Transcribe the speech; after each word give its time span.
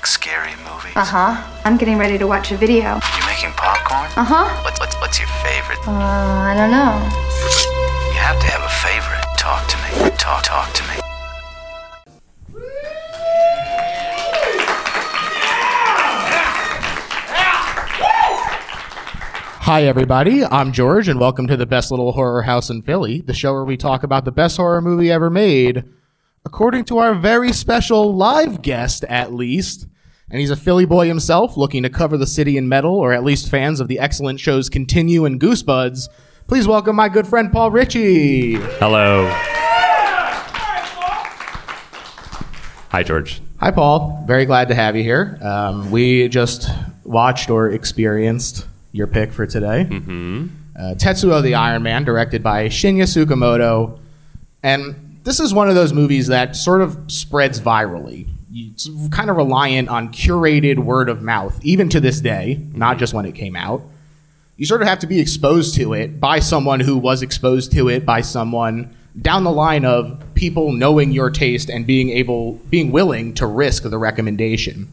like 0.00 0.06
scary 0.06 0.56
movies? 0.64 0.96
Uh 0.96 1.04
huh. 1.04 1.60
I'm 1.66 1.76
getting 1.76 1.98
ready 1.98 2.16
to 2.16 2.26
watch 2.26 2.52
a 2.52 2.56
video. 2.56 2.94
You 2.94 3.26
making 3.26 3.52
popcorn? 3.52 4.08
Uh 4.16 4.24
huh. 4.24 4.48
What's, 4.64 4.80
what's, 4.80 4.96
what's 4.96 5.18
your 5.18 5.28
favorite? 5.44 5.78
Uh, 5.86 5.92
I 5.92 6.54
don't 6.56 6.70
know. 6.70 6.96
You 8.08 8.16
have 8.16 8.40
to 8.40 8.46
have 8.46 8.64
a 8.64 8.72
favorite. 8.80 9.20
Talk 9.36 9.68
to 9.68 9.76
me. 9.76 10.16
Talk, 10.16 10.44
talk 10.44 10.72
to 10.72 10.82
me. 10.84 10.94
Hi, 19.62 19.84
everybody. 19.84 20.46
I'm 20.46 20.72
George, 20.72 21.08
and 21.08 21.20
welcome 21.20 21.46
to 21.46 21.58
the 21.58 21.66
best 21.66 21.90
little 21.90 22.12
horror 22.12 22.42
house 22.42 22.70
in 22.70 22.80
Philly, 22.80 23.20
the 23.20 23.34
show 23.34 23.52
where 23.52 23.66
we 23.66 23.76
talk 23.76 24.02
about 24.02 24.24
the 24.24 24.32
best 24.32 24.56
horror 24.56 24.80
movie 24.80 25.10
ever 25.10 25.28
made, 25.28 25.84
according 26.44 26.84
to 26.86 26.98
our 26.98 27.14
very 27.14 27.52
special 27.52 28.14
live 28.14 28.62
guest, 28.62 29.04
at 29.04 29.32
least. 29.32 29.86
And 30.30 30.40
he's 30.40 30.50
a 30.50 30.56
Philly 30.56 30.84
boy 30.84 31.08
himself, 31.08 31.56
looking 31.56 31.82
to 31.82 31.90
cover 31.90 32.16
the 32.16 32.26
city 32.26 32.56
in 32.56 32.68
metal, 32.68 32.94
or 32.94 33.12
at 33.12 33.24
least 33.24 33.50
fans 33.50 33.80
of 33.80 33.88
the 33.88 33.98
excellent 33.98 34.38
shows 34.40 34.68
Continue 34.68 35.24
and 35.24 35.40
Goosebuds. 35.40 36.08
Please 36.46 36.66
welcome 36.68 36.96
my 36.96 37.08
good 37.08 37.26
friend 37.26 37.52
Paul 37.52 37.70
Ritchey. 37.70 38.54
Hello. 38.78 39.28
Hi, 42.90 43.02
George. 43.04 43.40
Hi, 43.58 43.70
Paul. 43.70 44.24
Very 44.26 44.46
glad 44.46 44.68
to 44.68 44.74
have 44.74 44.96
you 44.96 45.02
here. 45.02 45.38
Um, 45.42 45.90
we 45.90 46.28
just 46.28 46.68
watched 47.04 47.50
or 47.50 47.70
experienced 47.70 48.66
your 48.92 49.06
pick 49.06 49.32
for 49.32 49.46
today. 49.46 49.86
Mm-hmm. 49.88 50.46
Uh, 50.76 50.94
Tetsuo 50.94 51.42
the 51.42 51.54
Iron 51.54 51.82
Man, 51.82 52.04
directed 52.04 52.42
by 52.42 52.68
Shinya 52.68 53.04
Tsukamoto. 53.04 53.98
And 54.62 55.09
this 55.22 55.40
is 55.40 55.52
one 55.52 55.68
of 55.68 55.74
those 55.74 55.92
movies 55.92 56.28
that 56.28 56.56
sort 56.56 56.80
of 56.80 56.98
spreads 57.08 57.60
virally. 57.60 58.26
It's 58.52 58.88
kind 59.10 59.30
of 59.30 59.36
reliant 59.36 59.88
on 59.88 60.12
curated 60.12 60.78
word 60.78 61.08
of 61.08 61.22
mouth, 61.22 61.58
even 61.62 61.88
to 61.90 62.00
this 62.00 62.20
day, 62.20 62.66
not 62.72 62.98
just 62.98 63.14
when 63.14 63.24
it 63.24 63.34
came 63.34 63.54
out. 63.54 63.82
You 64.56 64.66
sort 64.66 64.82
of 64.82 64.88
have 64.88 64.98
to 65.00 65.06
be 65.06 65.20
exposed 65.20 65.74
to 65.76 65.94
it 65.94 66.20
by 66.20 66.40
someone 66.40 66.80
who 66.80 66.98
was 66.98 67.22
exposed 67.22 67.72
to 67.72 67.88
it 67.88 68.04
by 68.04 68.20
someone 68.20 68.94
down 69.20 69.44
the 69.44 69.50
line 69.50 69.84
of 69.84 70.22
people 70.34 70.72
knowing 70.72 71.12
your 71.12 71.30
taste 71.30 71.68
and 71.68 71.86
being 71.86 72.10
able, 72.10 72.54
being 72.70 72.92
willing 72.92 73.34
to 73.34 73.46
risk 73.46 73.84
the 73.84 73.98
recommendation. 73.98 74.88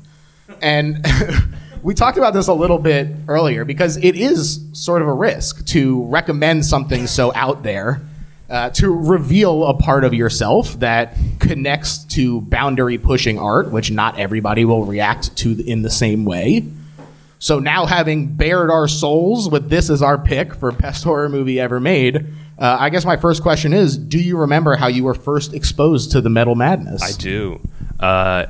And 0.61 1.05
we 1.83 1.93
talked 1.93 2.17
about 2.17 2.33
this 2.33 2.47
a 2.47 2.53
little 2.53 2.79
bit 2.79 3.09
earlier 3.27 3.65
because 3.65 3.97
it 3.97 4.15
is 4.15 4.65
sort 4.73 5.01
of 5.01 5.07
a 5.07 5.13
risk 5.13 5.65
to 5.67 6.03
recommend 6.05 6.65
something 6.65 7.07
so 7.07 7.33
out 7.35 7.63
there, 7.63 8.01
uh, 8.49 8.69
to 8.71 8.89
reveal 8.89 9.65
a 9.65 9.73
part 9.73 10.03
of 10.03 10.13
yourself 10.13 10.79
that 10.79 11.15
connects 11.39 11.99
to 12.05 12.41
boundary 12.41 12.97
pushing 12.97 13.37
art, 13.37 13.71
which 13.71 13.91
not 13.91 14.17
everybody 14.19 14.65
will 14.65 14.85
react 14.85 15.35
to 15.37 15.61
in 15.65 15.81
the 15.81 15.89
same 15.89 16.25
way. 16.25 16.65
So 17.39 17.59
now, 17.59 17.85
having 17.85 18.35
bared 18.35 18.71
our 18.71 18.87
souls 18.87 19.49
with 19.49 19.69
this 19.69 19.89
as 19.89 20.01
our 20.01 20.17
pick 20.17 20.55
for 20.55 20.71
best 20.71 21.03
horror 21.03 21.29
movie 21.29 21.59
ever 21.59 21.79
made, 21.79 22.25
uh, 22.57 22.77
I 22.79 22.89
guess 22.89 23.05
my 23.05 23.17
first 23.17 23.43
question 23.43 23.73
is: 23.73 23.97
Do 23.97 24.17
you 24.17 24.37
remember 24.37 24.75
how 24.75 24.87
you 24.87 25.03
were 25.03 25.13
first 25.13 25.53
exposed 25.53 26.11
to 26.13 26.21
the 26.21 26.29
metal 26.29 26.55
madness? 26.55 27.03
I 27.03 27.11
do. 27.19 27.61
Uh, 27.99 28.47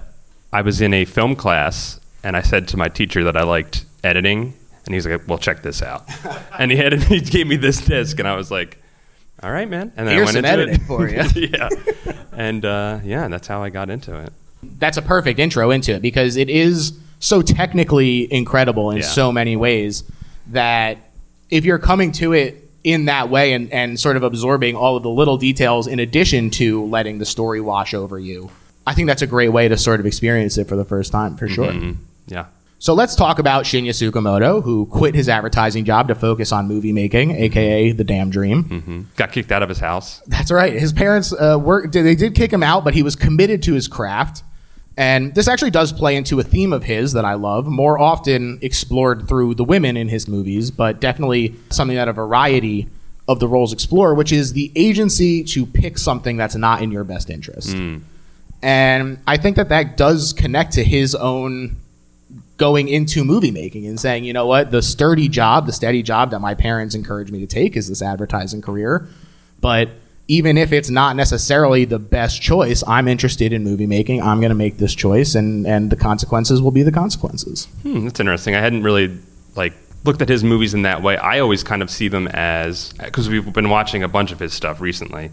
I 0.54 0.62
was 0.62 0.80
in 0.80 0.94
a 0.94 1.04
film 1.04 1.36
class, 1.36 2.00
and 2.24 2.38
I 2.38 2.42
said 2.42 2.70
to 2.70 2.78
my 2.78 2.88
teacher 2.88 3.26
that 3.26 3.36
I 3.36 3.44
liked 3.44 3.84
editing, 4.06 4.54
and 4.86 4.94
he's 4.94 5.06
like, 5.06 5.28
"Well, 5.28 5.38
check 5.38 5.64
this 5.64 5.82
out." 5.82 6.06
and 6.58 6.72
he 6.72 6.78
had 6.78 6.94
he 7.04 7.20
gave 7.20 7.48
me 7.48 7.58
this 7.58 7.82
disc, 7.82 8.18
and 8.20 8.28
I 8.28 8.36
was 8.38 8.50
like, 8.50 8.82
"All 9.44 9.52
right, 9.52 9.70
man." 9.70 9.92
And 9.98 10.08
then 10.08 10.16
Here's 10.16 10.30
I 10.30 10.34
went 10.34 10.36
some 10.36 10.46
into 10.46 10.50
editing 10.50 10.76
it. 10.76 10.82
for 10.82 11.08
you. 11.10 11.50
yeah, 11.52 11.70
and 12.34 12.66
uh, 12.66 13.00
yeah, 13.04 13.28
that's 13.28 13.48
how 13.48 13.64
I 13.64 13.70
got 13.70 13.90
into 13.90 14.18
it. 14.20 14.32
that's 14.80 14.98
a 14.98 15.02
perfect 15.02 15.40
intro 15.40 15.72
into 15.72 15.94
it 15.94 16.02
because 16.02 16.36
it 16.38 16.50
is 16.50 16.94
so 17.20 17.42
technically 17.42 18.32
incredible 18.32 18.92
in 18.92 18.98
Yeah. 18.98 19.04
so 19.04 19.32
many 19.32 19.56
ways 19.56 20.04
that 20.48 20.98
if 21.50 21.66
you're 21.66 21.80
coming 21.80 22.12
to 22.14 22.34
it 22.34 22.64
in 22.84 23.06
that 23.06 23.30
way 23.30 23.54
and, 23.54 23.72
and 23.72 24.00
sort 24.00 24.18
of 24.18 24.24
absorbing 24.24 24.76
all 24.76 24.96
of 24.96 25.04
the 25.04 25.10
little 25.10 25.38
details 25.38 25.88
in 25.88 26.00
addition 26.00 26.50
to 26.52 26.86
letting 26.86 27.18
the 27.20 27.26
story 27.26 27.60
wash 27.62 27.94
over 27.94 28.20
you, 28.20 28.50
I 28.86 28.94
think 28.94 29.08
that's 29.08 29.22
a 29.22 29.28
great 29.28 29.50
way 29.50 29.68
to 29.68 29.78
sort 29.78 30.00
of 30.00 30.06
experience 30.06 30.58
it 30.58 30.68
for 30.68 30.76
the 30.76 30.86
first 30.86 31.12
time, 31.12 31.36
for 31.38 31.48
sure. 31.48 31.72
Mhm. 31.72 31.98
Yeah. 32.28 32.46
So 32.80 32.94
let's 32.94 33.16
talk 33.16 33.40
about 33.40 33.64
Shinya 33.66 33.90
Tsukamoto, 33.90 34.64
who 34.64 34.86
quit 34.86 35.16
his 35.16 35.28
advertising 35.30 35.84
job 35.84 36.10
to 36.10 36.16
focus 36.16 36.52
on 36.52 36.68
movie 36.68 36.94
making, 36.94 37.32
aka 37.32 37.92
the 37.92 38.04
damn 38.04 38.30
dream. 38.30 38.64
hmm 38.64 39.02
Got 39.16 39.32
kicked 39.32 39.52
out 39.52 39.64
of 39.64 39.70
his 39.70 39.80
house. 39.80 40.22
That's 40.28 40.52
right. 40.52 40.74
His 40.74 40.94
parents 40.94 41.34
uh, 41.34 41.58
were 41.60 41.88
they 41.88 42.14
did 42.16 42.36
kick 42.36 42.54
him 42.54 42.62
out, 42.64 42.84
but 42.84 42.94
he 42.94 43.02
was 43.04 43.16
committed 43.16 43.64
to 43.64 43.74
his 43.74 43.88
craft. 43.88 44.44
And 44.96 45.34
this 45.36 45.48
actually 45.48 45.70
does 45.72 45.94
play 45.94 46.16
into 46.16 46.40
a 46.40 46.44
theme 46.44 46.74
of 46.74 46.84
his 46.84 47.14
that 47.14 47.24
I 47.26 47.36
love, 47.36 47.68
more 47.68 48.00
often 48.00 48.58
explored 48.64 49.28
through 49.28 49.54
the 49.56 49.64
women 49.64 49.96
in 49.96 50.08
his 50.08 50.28
movies, 50.28 50.72
but 50.72 51.00
definitely 51.00 51.56
something 51.70 51.96
that 51.96 52.08
a 52.08 52.14
variety 52.14 52.88
of 53.28 53.40
the 53.40 53.48
roles 53.48 53.74
explore, 53.74 54.16
which 54.16 54.32
is 54.32 54.54
the 54.54 54.72
agency 54.76 55.44
to 55.44 55.66
pick 55.68 55.98
something 56.00 56.36
that's 56.38 56.56
not 56.56 56.82
in 56.82 56.92
your 56.92 57.04
best 57.04 57.30
interest. 57.30 57.76
And 58.64 59.20
I 59.28 59.38
think 59.38 59.56
that 59.58 59.70
that 59.70 59.98
does 59.98 60.34
connect 60.34 60.74
to 60.74 60.84
his 60.84 61.14
own 61.14 61.76
going 62.58 62.88
into 62.88 63.24
movie 63.24 63.52
making 63.52 63.86
and 63.86 64.00
saying, 64.00 64.24
you 64.24 64.34
know 64.34 64.46
what, 64.46 64.72
the 64.72 64.82
sturdy 64.82 65.30
job, 65.30 65.66
the 65.66 65.74
steady 65.74 66.02
job 66.04 66.32
that 66.32 66.40
my 66.40 66.56
parents 66.56 66.96
encouraged 66.96 67.32
me 67.32 67.40
to 67.40 67.48
take 67.48 67.78
is 67.78 67.88
this 67.88 68.02
advertising 68.02 68.62
career. 68.62 69.08
But 69.62 69.90
even 70.28 70.58
if 70.58 70.74
it's 70.74 70.90
not 70.90 71.16
necessarily 71.16 71.86
the 71.86 72.00
best 72.00 72.42
choice, 72.42 72.84
I'm 72.86 73.08
interested 73.08 73.54
in 73.54 73.64
movie 73.64 73.88
making. 73.88 74.22
I'm 74.22 74.40
going 74.40 74.50
to 74.50 74.56
make 74.56 74.78
this 74.78 74.94
choice, 74.94 75.36
and 75.36 75.66
and 75.66 75.90
the 75.90 75.96
consequences 75.96 76.62
will 76.62 76.72
be 76.72 76.84
the 76.84 76.92
consequences. 76.92 77.66
Hmm, 77.84 78.04
that's 78.06 78.20
interesting. 78.20 78.56
I 78.56 78.60
hadn't 78.60 78.84
really 78.84 79.18
like 79.56 79.74
looked 80.04 80.22
at 80.22 80.30
his 80.30 80.44
movies 80.44 80.74
in 80.74 80.82
that 80.84 81.02
way. 81.02 81.18
I 81.18 81.40
always 81.40 81.64
kind 81.64 81.82
of 81.82 81.90
see 81.90 82.08
them 82.08 82.28
as 82.28 82.94
because 82.94 83.30
we've 83.30 83.52
been 83.54 83.70
watching 83.70 84.04
a 84.04 84.08
bunch 84.08 84.32
of 84.32 84.40
his 84.40 84.54
stuff 84.54 84.82
recently, 84.82 85.32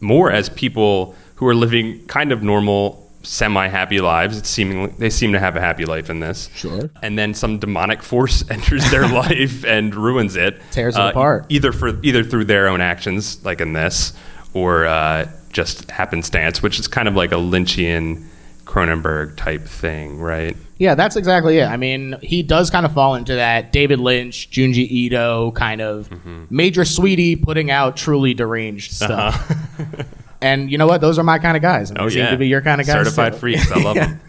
more 0.00 0.30
as 0.30 0.48
people 0.48 1.14
who 1.36 1.46
are 1.48 1.54
living 1.54 2.06
kind 2.06 2.30
of 2.30 2.42
normal, 2.42 3.01
semi-happy 3.22 4.00
lives. 4.00 4.38
It's 4.38 4.48
seemingly 4.48 4.92
they 4.98 5.10
seem 5.10 5.32
to 5.32 5.38
have 5.38 5.56
a 5.56 5.60
happy 5.60 5.84
life 5.84 6.10
in 6.10 6.20
this. 6.20 6.50
Sure. 6.54 6.90
And 7.02 7.18
then 7.18 7.34
some 7.34 7.58
demonic 7.58 8.02
force 8.02 8.44
enters 8.50 8.90
their 8.90 9.08
life 9.12 9.64
and 9.64 9.94
ruins 9.94 10.36
it, 10.36 10.60
Tears 10.70 10.96
it 10.96 11.00
uh, 11.00 11.10
apart. 11.10 11.46
Either 11.48 11.72
for 11.72 12.00
either 12.02 12.24
through 12.24 12.44
their 12.44 12.68
own 12.68 12.80
actions, 12.80 13.44
like 13.44 13.60
in 13.60 13.72
this, 13.72 14.12
or 14.54 14.86
uh, 14.86 15.30
just 15.52 15.90
happenstance, 15.90 16.62
which 16.62 16.78
is 16.78 16.88
kind 16.88 17.08
of 17.08 17.14
like 17.14 17.32
a 17.32 17.36
Lynchian 17.36 18.26
Cronenberg 18.64 19.36
type 19.36 19.62
thing, 19.62 20.18
right? 20.18 20.56
Yeah, 20.78 20.94
that's 20.94 21.16
exactly 21.16 21.58
it. 21.58 21.66
I 21.66 21.76
mean, 21.76 22.16
he 22.22 22.42
does 22.42 22.70
kind 22.70 22.84
of 22.84 22.92
fall 22.92 23.14
into 23.14 23.34
that 23.36 23.72
David 23.72 24.00
Lynch, 24.00 24.50
Junji 24.50 24.88
Ito 24.90 25.52
kind 25.52 25.80
of 25.80 26.10
major 26.50 26.84
sweetie 26.84 27.36
putting 27.36 27.70
out 27.70 27.96
truly 27.96 28.34
deranged 28.34 28.92
stuff. 28.92 29.52
and 30.42 30.70
you 30.70 30.78
know 30.78 30.86
what? 30.86 31.00
Those 31.00 31.18
are 31.18 31.22
my 31.22 31.38
kind 31.38 31.56
of 31.56 31.62
guys. 31.62 31.90
And 31.90 31.98
Oh 32.00 32.08
they 32.08 32.16
yeah, 32.18 32.26
seem 32.26 32.34
to 32.34 32.38
be 32.38 32.48
your 32.48 32.60
kind 32.60 32.80
of 32.80 32.86
guys. 32.86 32.96
Certified 33.06 33.32
too. 33.34 33.38
freaks. 33.38 33.70
I 33.70 33.80
love 33.82 33.94
them. 33.96 34.20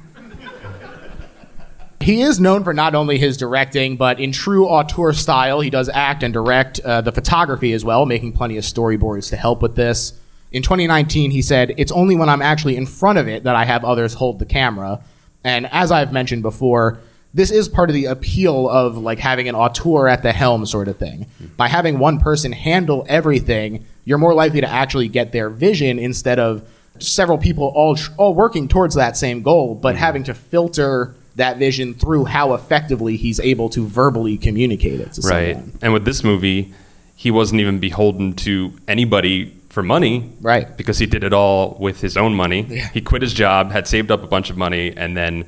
He 1.99 2.21
is 2.21 2.37
known 2.39 2.65
for 2.65 2.73
not 2.73 2.95
only 2.95 3.17
his 3.17 3.37
directing, 3.37 3.95
but 3.95 4.19
in 4.19 4.33
true 4.33 4.67
auteur 4.67 5.13
style, 5.13 5.61
he 5.61 5.69
does 5.69 5.87
act 5.87 6.21
and 6.21 6.33
direct 6.33 6.79
uh, 6.81 6.99
the 6.99 7.13
photography 7.13 7.71
as 7.71 7.85
well, 7.85 8.05
making 8.05 8.33
plenty 8.33 8.57
of 8.57 8.65
storyboards 8.65 9.29
to 9.29 9.37
help 9.37 9.61
with 9.61 9.75
this. 9.77 10.13
In 10.51 10.61
2019, 10.63 11.31
he 11.31 11.41
said, 11.41 11.73
It's 11.77 11.93
only 11.93 12.15
when 12.17 12.27
I'm 12.27 12.41
actually 12.41 12.75
in 12.75 12.85
front 12.85 13.19
of 13.19 13.29
it 13.29 13.45
that 13.45 13.55
I 13.55 13.63
have 13.63 13.85
others 13.85 14.15
hold 14.15 14.39
the 14.39 14.45
camera. 14.45 15.01
And 15.45 15.65
as 15.71 15.91
I've 15.93 16.11
mentioned 16.11 16.41
before, 16.43 16.99
this 17.33 17.51
is 17.51 17.69
part 17.69 17.89
of 17.89 17.93
the 17.93 18.05
appeal 18.05 18.69
of 18.69 18.97
like 18.97 19.19
having 19.19 19.47
an 19.47 19.55
auteur 19.55 20.07
at 20.09 20.23
the 20.23 20.33
helm 20.33 20.65
sort 20.65 20.89
of 20.89 20.97
thing. 20.97 21.25
By 21.55 21.69
having 21.69 21.99
one 21.99 22.19
person 22.19 22.51
handle 22.51 23.05
everything, 23.07 23.85
you're 24.05 24.17
more 24.17 24.33
likely 24.33 24.61
to 24.61 24.69
actually 24.69 25.07
get 25.07 25.31
their 25.31 25.49
vision 25.49 25.99
instead 25.99 26.39
of 26.39 26.67
several 26.99 27.37
people 27.37 27.71
all 27.75 27.97
all 28.17 28.33
working 28.33 28.67
towards 28.67 28.95
that 28.95 29.17
same 29.17 29.41
goal, 29.41 29.75
but 29.75 29.95
mm-hmm. 29.95 29.99
having 29.99 30.23
to 30.25 30.33
filter 30.33 31.15
that 31.35 31.57
vision 31.57 31.93
through 31.93 32.25
how 32.25 32.53
effectively 32.53 33.17
he's 33.17 33.39
able 33.39 33.69
to 33.69 33.87
verbally 33.87 34.37
communicate 34.37 34.99
it 34.99 35.13
to 35.13 35.21
right. 35.21 35.55
someone. 35.55 35.79
And 35.81 35.93
with 35.93 36.05
this 36.05 36.23
movie, 36.23 36.73
he 37.15 37.31
wasn't 37.31 37.61
even 37.61 37.79
beholden 37.79 38.33
to 38.33 38.73
anybody 38.87 39.57
for 39.69 39.81
money. 39.81 40.31
Right. 40.41 40.75
Because 40.77 40.99
he 40.99 41.07
did 41.07 41.23
it 41.23 41.33
all 41.33 41.75
with 41.79 42.01
his 42.01 42.17
own 42.17 42.35
money. 42.35 42.61
Yeah. 42.61 42.89
He 42.89 43.01
quit 43.01 43.23
his 43.23 43.33
job, 43.33 43.71
had 43.71 43.87
saved 43.87 44.11
up 44.11 44.23
a 44.23 44.27
bunch 44.27 44.51
of 44.51 44.57
money, 44.57 44.95
and 44.95 45.17
then 45.17 45.45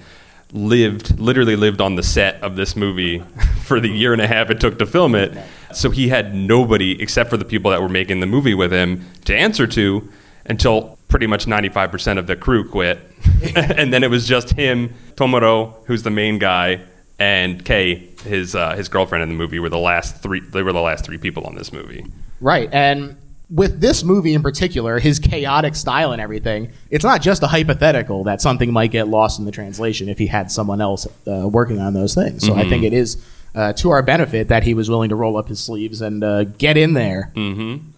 lived, 0.52 1.19
literally 1.19 1.56
lived 1.56 1.81
on 1.81 1.96
the 1.96 2.04
set 2.04 2.42
of 2.42 2.56
this 2.56 2.75
movie 2.75 3.19
for 3.63 3.80
the 3.80 3.88
year 3.88 4.13
and 4.13 4.22
a 4.22 4.28
half 4.28 4.50
it 4.50 4.60
took 4.60 4.80
to 4.80 4.86
film 4.88 5.13
it. 5.13 5.38
So 5.74 5.90
he 5.90 6.10
had 6.10 6.36
nobody 6.36 7.02
except 7.02 7.30
for 7.30 7.38
the 7.38 7.46
people 7.46 7.72
that 7.72 7.82
were 7.82 7.90
making 7.90 8.20
the 8.20 8.26
movie 8.26 8.54
with 8.54 8.72
him 8.72 9.06
to 9.26 9.36
answer 9.36 9.68
to 9.68 10.10
until 10.46 10.98
pretty 11.08 11.28
much 11.28 11.46
95% 11.46 12.18
of 12.18 12.28
the 12.28 12.36
crew 12.36 12.68
quit. 12.68 13.00
and 13.56 13.92
then 13.94 14.04
it 14.04 14.10
was 14.10 14.28
just 14.28 14.52
him, 14.52 14.94
Tomorowo, 15.16 15.86
who's 15.86 16.04
the 16.04 16.12
main 16.12 16.40
guy, 16.40 16.82
and 17.18 17.64
Kei, 17.64 18.10
his 18.24 18.56
uh, 18.56 18.76
his 18.76 18.90
girlfriend 18.90 19.24
in 19.24 19.30
the 19.30 19.36
movie, 19.36 19.60
were 19.60 19.70
the 19.70 19.78
last 19.78 20.22
three. 20.22 20.42
They 20.42 20.64
were 20.64 20.74
the 20.74 20.82
last 20.82 21.06
three 21.06 21.18
people 21.18 21.46
on 21.46 21.56
this 21.56 21.72
movie. 21.72 22.06
Right. 22.42 22.70
And 22.74 23.16
with 23.50 23.80
this 23.80 24.04
movie 24.04 24.34
in 24.34 24.42
particular, 24.42 25.00
his 25.00 25.20
chaotic 25.20 25.76
style 25.76 26.12
and 26.12 26.22
everything, 26.22 26.72
it's 26.90 27.06
not 27.06 27.22
just 27.22 27.44
a 27.44 27.48
hypothetical 27.48 28.24
that 28.26 28.42
something 28.42 28.74
might 28.74 28.92
get 28.92 29.08
lost 29.08 29.40
in 29.40 29.46
the 29.46 29.52
translation 29.52 30.10
if 30.10 30.18
he 30.18 30.28
had 30.28 30.52
someone 30.52 30.82
else 30.82 31.08
uh, 31.28 31.48
working 31.48 31.80
on 31.80 31.94
those 31.94 32.16
things. 32.16 32.46
So 32.46 32.56
I 32.56 32.68
think 32.68 32.84
it 32.84 32.94
is 32.94 33.24
uh, 33.56 33.74
to 33.74 33.90
our 33.90 34.04
benefit 34.04 34.50
that 34.50 34.63
he 34.63 34.74
was 34.74 34.90
willing 34.90 35.10
to 35.10 35.16
roll 35.16 35.38
up 35.38 35.48
his 35.48 35.60
sleeves 35.60 36.02
and 36.02 36.24
uh, 36.24 36.44
get 36.44 36.78
in 36.78 36.94
there. 36.94 37.31
Mm-hmm. 37.36 37.90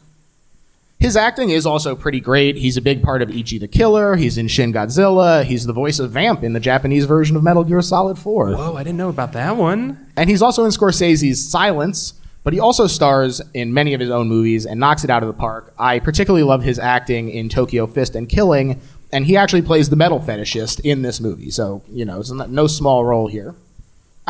His 0.99 1.15
acting 1.15 1.51
is 1.51 1.65
also 1.65 1.95
pretty 1.95 2.19
great. 2.19 2.55
He's 2.55 2.75
a 2.75 2.81
big 2.81 3.03
part 3.03 3.21
of 3.21 3.29
Ichi 3.29 3.59
the 3.59 3.67
Killer. 3.67 4.15
He's 4.15 4.37
in 4.37 4.47
Shin 4.47 4.73
Godzilla. 4.73 5.43
He's 5.43 5.67
the 5.67 5.73
voice 5.73 5.99
of 5.99 6.11
Vamp 6.11 6.43
in 6.43 6.53
the 6.53 6.59
Japanese 6.59 7.05
version 7.05 7.35
of 7.35 7.43
Metal 7.43 7.63
Gear 7.63 7.83
Solid 7.83 8.17
4. 8.17 8.53
Whoa, 8.53 8.75
I 8.75 8.83
didn't 8.83 8.97
know 8.97 9.09
about 9.09 9.33
that 9.33 9.57
one. 9.57 10.07
And 10.15 10.27
he's 10.27 10.41
also 10.41 10.65
in 10.65 10.71
Scorsese's 10.71 11.47
Silence, 11.47 12.13
but 12.43 12.51
he 12.53 12.59
also 12.59 12.87
stars 12.87 13.41
in 13.53 13.73
many 13.73 13.93
of 13.93 13.99
his 13.99 14.09
own 14.09 14.27
movies 14.27 14.65
and 14.65 14.79
knocks 14.79 15.03
it 15.03 15.11
out 15.11 15.21
of 15.21 15.27
the 15.27 15.39
park. 15.39 15.71
I 15.77 15.99
particularly 15.99 16.43
love 16.43 16.63
his 16.63 16.79
acting 16.79 17.29
in 17.29 17.47
Tokyo 17.47 17.85
Fist 17.85 18.15
and 18.15 18.27
Killing, 18.27 18.81
and 19.11 19.25
he 19.27 19.37
actually 19.37 19.61
plays 19.61 19.91
the 19.91 19.95
metal 19.95 20.19
fetishist 20.19 20.79
in 20.79 21.03
this 21.03 21.19
movie. 21.19 21.51
So, 21.51 21.83
you 21.91 22.05
know, 22.05 22.19
it's 22.19 22.31
no 22.31 22.65
small 22.65 23.05
role 23.05 23.27
here. 23.27 23.53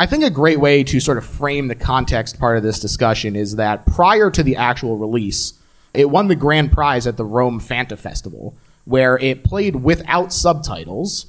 I 0.00 0.06
think 0.06 0.22
a 0.22 0.30
great 0.30 0.60
way 0.60 0.84
to 0.84 1.00
sort 1.00 1.18
of 1.18 1.26
frame 1.26 1.66
the 1.66 1.74
context 1.74 2.38
part 2.38 2.56
of 2.56 2.62
this 2.62 2.78
discussion 2.78 3.34
is 3.34 3.56
that 3.56 3.84
prior 3.84 4.30
to 4.30 4.44
the 4.44 4.54
actual 4.54 4.96
release, 4.96 5.54
it 5.92 6.08
won 6.08 6.28
the 6.28 6.36
grand 6.36 6.70
prize 6.70 7.04
at 7.08 7.16
the 7.16 7.24
Rome 7.24 7.60
Fanta 7.60 7.98
Festival, 7.98 8.56
where 8.84 9.18
it 9.18 9.42
played 9.42 9.76
without 9.76 10.32
subtitles, 10.32 11.26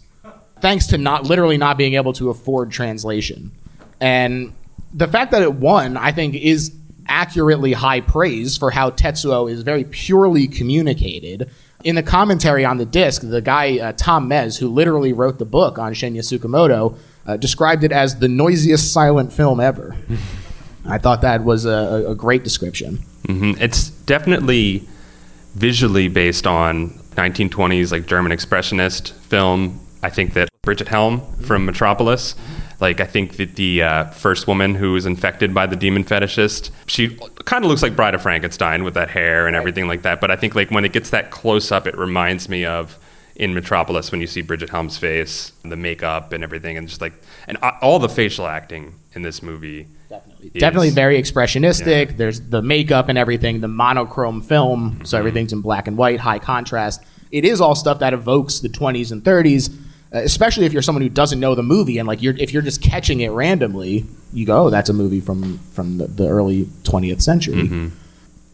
thanks 0.62 0.86
to 0.88 1.00
not 1.00 1.24
literally 1.24 1.58
not 1.58 1.80
being 1.80 1.96
able 1.96 2.14
to 2.14 2.30
afford 2.30 2.70
translation. 2.70 3.52
And 4.00 4.54
the 4.94 5.08
fact 5.08 5.32
that 5.32 5.42
it 5.42 5.56
won, 5.56 5.98
I 5.98 6.12
think, 6.12 6.36
is 6.36 6.72
accurately 7.08 7.74
high 7.74 8.02
praise 8.02 8.56
for 8.56 8.70
how 8.70 8.92
Tetsuo 8.92 9.52
is 9.52 9.64
very 9.64 9.84
purely 9.84 10.48
communicated. 10.48 11.50
In 11.84 11.96
the 11.96 12.04
commentary 12.04 12.66
on 12.66 12.78
the 12.78 12.86
disc, 12.86 13.24
the 13.24 13.42
guy 13.42 13.80
uh, 13.80 13.94
Tom 13.94 14.28
Mes, 14.28 14.58
who 14.58 14.68
literally 14.70 15.12
wrote 15.12 15.40
the 15.40 15.46
book 15.46 15.80
on 15.80 15.94
Shinya 15.94 16.20
Tsukamoto, 16.20 16.98
uh, 17.30 17.38
described 17.38 17.84
it 17.84 17.92
as 17.92 18.18
the 18.20 18.28
noisiest 18.28 18.92
silent 18.92 19.32
film 19.32 19.60
ever. 19.60 19.96
I 20.86 20.98
thought 20.98 21.22
that 21.22 21.44
was 21.44 21.66
a, 21.66 22.06
a 22.10 22.16
great 22.16 22.44
description. 22.44 22.98
hmm 23.28 23.54
It's 23.60 23.90
definitely 23.90 24.88
visually 25.56 26.08
based 26.08 26.48
on 26.48 26.90
1920s 27.16 27.92
like 27.92 28.08
German 28.08 28.32
expressionist 28.32 29.12
film. 29.12 29.80
I 30.02 30.10
think 30.10 30.34
that 30.34 30.50
Brigitte 30.64 30.88
Helm 30.88 31.22
from 31.44 31.66
Metropolis, 31.66 32.36
like 32.80 33.00
I 33.02 33.06
think 33.06 33.38
that 33.38 33.56
the 33.56 33.84
uh, 33.84 34.06
first 34.06 34.48
woman 34.48 34.74
who 34.76 34.94
was 34.94 35.06
infected 35.06 35.54
by 35.54 35.68
the 35.68 35.76
demon 35.76 36.04
fetishist, 36.06 36.72
she 36.88 37.18
kind 37.46 37.64
of 37.64 37.70
looks 37.70 37.84
like 37.84 37.96
Bride 37.96 38.16
of 38.16 38.22
Frankenstein 38.22 38.84
with 38.84 38.94
that 38.96 39.10
hair 39.10 39.46
and 39.48 39.56
everything 39.56 39.88
like 39.88 40.02
that. 40.04 40.22
But 40.22 40.32
I 40.32 40.36
think 40.36 40.56
like 40.56 40.72
when 40.72 40.86
it 40.86 40.94
gets 40.94 41.10
that 41.12 41.30
close 41.30 41.72
up, 41.72 41.86
it 41.86 41.98
reminds 41.98 42.50
me 42.50 42.66
of 42.66 42.98
in 43.40 43.54
Metropolis 43.54 44.12
when 44.12 44.20
you 44.20 44.28
see 44.28 44.42
Brigitte 44.42 44.70
Helm's 44.70 44.98
face, 44.98 45.54
the 45.64 45.78
makeup 45.78 46.34
and 46.34 46.44
everything, 46.44 46.78
and 46.78 46.88
just 46.88 47.00
like 47.00 47.14
and 47.48 47.58
uh, 47.64 47.72
all 47.82 47.98
the 47.98 48.10
facial 48.10 48.46
acting 48.46 48.94
in 49.14 49.22
this 49.24 49.42
movie. 49.42 49.88
Definitely, 50.10 50.50
Definitely 50.50 50.90
very 50.90 51.22
expressionistic. 51.22 52.18
There's 52.18 52.42
the 52.42 52.62
makeup 52.62 53.10
and 53.10 53.18
everything, 53.18 53.62
the 53.62 53.68
monochrome 53.68 54.42
film, 54.42 55.06
so 55.06 55.18
everything's 55.18 55.54
in 55.54 55.62
black 55.62 55.88
and 55.88 55.98
white, 55.98 56.20
high 56.20 56.40
contrast. 56.40 57.02
It 57.32 57.46
is 57.46 57.62
all 57.62 57.76
stuff 57.76 58.00
that 58.00 58.14
evokes 58.14 58.60
the 58.60 58.70
20s 58.70 59.12
and 59.12 59.24
30s, 59.24 59.72
uh, 60.14 60.18
especially 60.18 60.66
if 60.66 60.74
you're 60.74 60.82
someone 60.82 61.04
who 61.04 61.10
doesn't 61.10 61.40
know 61.40 61.54
the 61.56 61.64
movie 61.64 62.00
and 62.00 62.08
like 62.08 62.22
you're 62.22 62.36
if 62.38 62.52
you're 62.52 62.64
just 62.64 62.82
catching 62.82 63.22
it 63.22 63.30
randomly, 63.30 64.06
you 64.34 64.46
go, 64.46 64.66
"Oh, 64.66 64.70
that's 64.70 64.90
a 64.90 64.94
movie 64.94 65.22
from 65.22 65.60
from 65.74 65.98
the, 66.00 66.08
the 66.08 66.28
early 66.28 66.66
20th 66.84 67.22
century." 67.22 67.92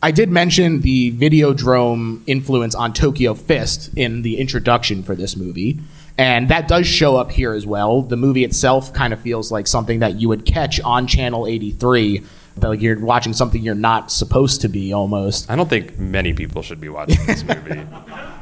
I 0.06 0.12
did 0.12 0.30
mention 0.30 0.82
the 0.82 1.14
Videodrome 1.14 2.22
influence 2.28 2.76
on 2.76 2.94
Tokyo 2.94 3.34
Fist 3.34 3.90
in 3.96 4.22
the 4.22 4.38
introduction 4.38 5.02
for 5.02 5.16
this 5.16 5.36
movie, 5.36 5.80
and 6.16 6.48
that 6.50 6.68
does 6.68 6.86
show 6.86 7.16
up 7.16 7.32
here 7.32 7.54
as 7.54 7.66
well. 7.66 8.04
The 8.04 8.16
movie 8.16 8.44
itself 8.44 8.94
kind 8.94 9.14
of 9.14 9.20
feels 9.20 9.52
like 9.52 9.66
something 9.66 10.02
that 10.02 10.22
you 10.22 10.30
would 10.30 10.46
catch 10.46 10.80
on 10.82 11.08
Channel 11.08 11.48
83, 11.48 12.22
but 12.56 12.68
like 12.70 12.82
you're 12.84 13.00
watching 13.00 13.34
something 13.34 13.64
you're 13.64 13.74
not 13.74 14.12
supposed 14.12 14.62
to 14.62 14.68
be 14.68 14.94
almost. 14.94 15.50
I 15.50 15.56
don't 15.56 15.70
think 15.70 15.98
many 15.98 16.34
people 16.34 16.62
should 16.62 16.80
be 16.80 16.90
watching 16.90 17.26
this 17.26 17.44
movie. 17.44 17.82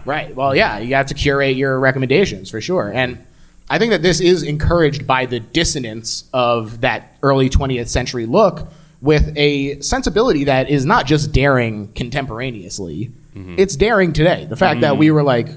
Right. 0.06 0.36
Well, 0.36 0.54
yeah, 0.54 0.80
you 0.80 0.95
have 0.95 1.06
to 1.06 1.13
curate 1.13 1.56
your 1.56 1.80
recommendations 1.80 2.51
for 2.51 2.60
sure. 2.60 2.92
And 2.94 3.25
I 3.69 3.80
think 3.80 3.92
that 3.92 4.01
this 4.01 4.19
is 4.19 4.44
encouraged 4.44 5.07
by 5.07 5.27
the 5.27 5.39
dissonance 5.39 6.25
of 6.33 6.81
that 6.81 7.15
early 7.24 7.50
20th 7.50 7.88
century 7.88 8.25
look 8.25 8.68
with 9.03 9.33
a 9.38 9.81
sensibility 9.81 10.45
that 10.45 10.69
is 10.69 10.85
not 10.85 11.05
just 11.05 11.33
daring 11.33 11.91
contemporaneously, 11.91 13.11
mm-hmm. 13.35 13.55
it's 13.57 13.75
daring 13.75 14.13
today. 14.13 14.45
The 14.45 14.55
fact 14.55 14.79
that 14.79 14.97
we 14.97 15.07
mm-hmm. 15.07 15.15
were 15.15 15.23
like, 15.23 15.50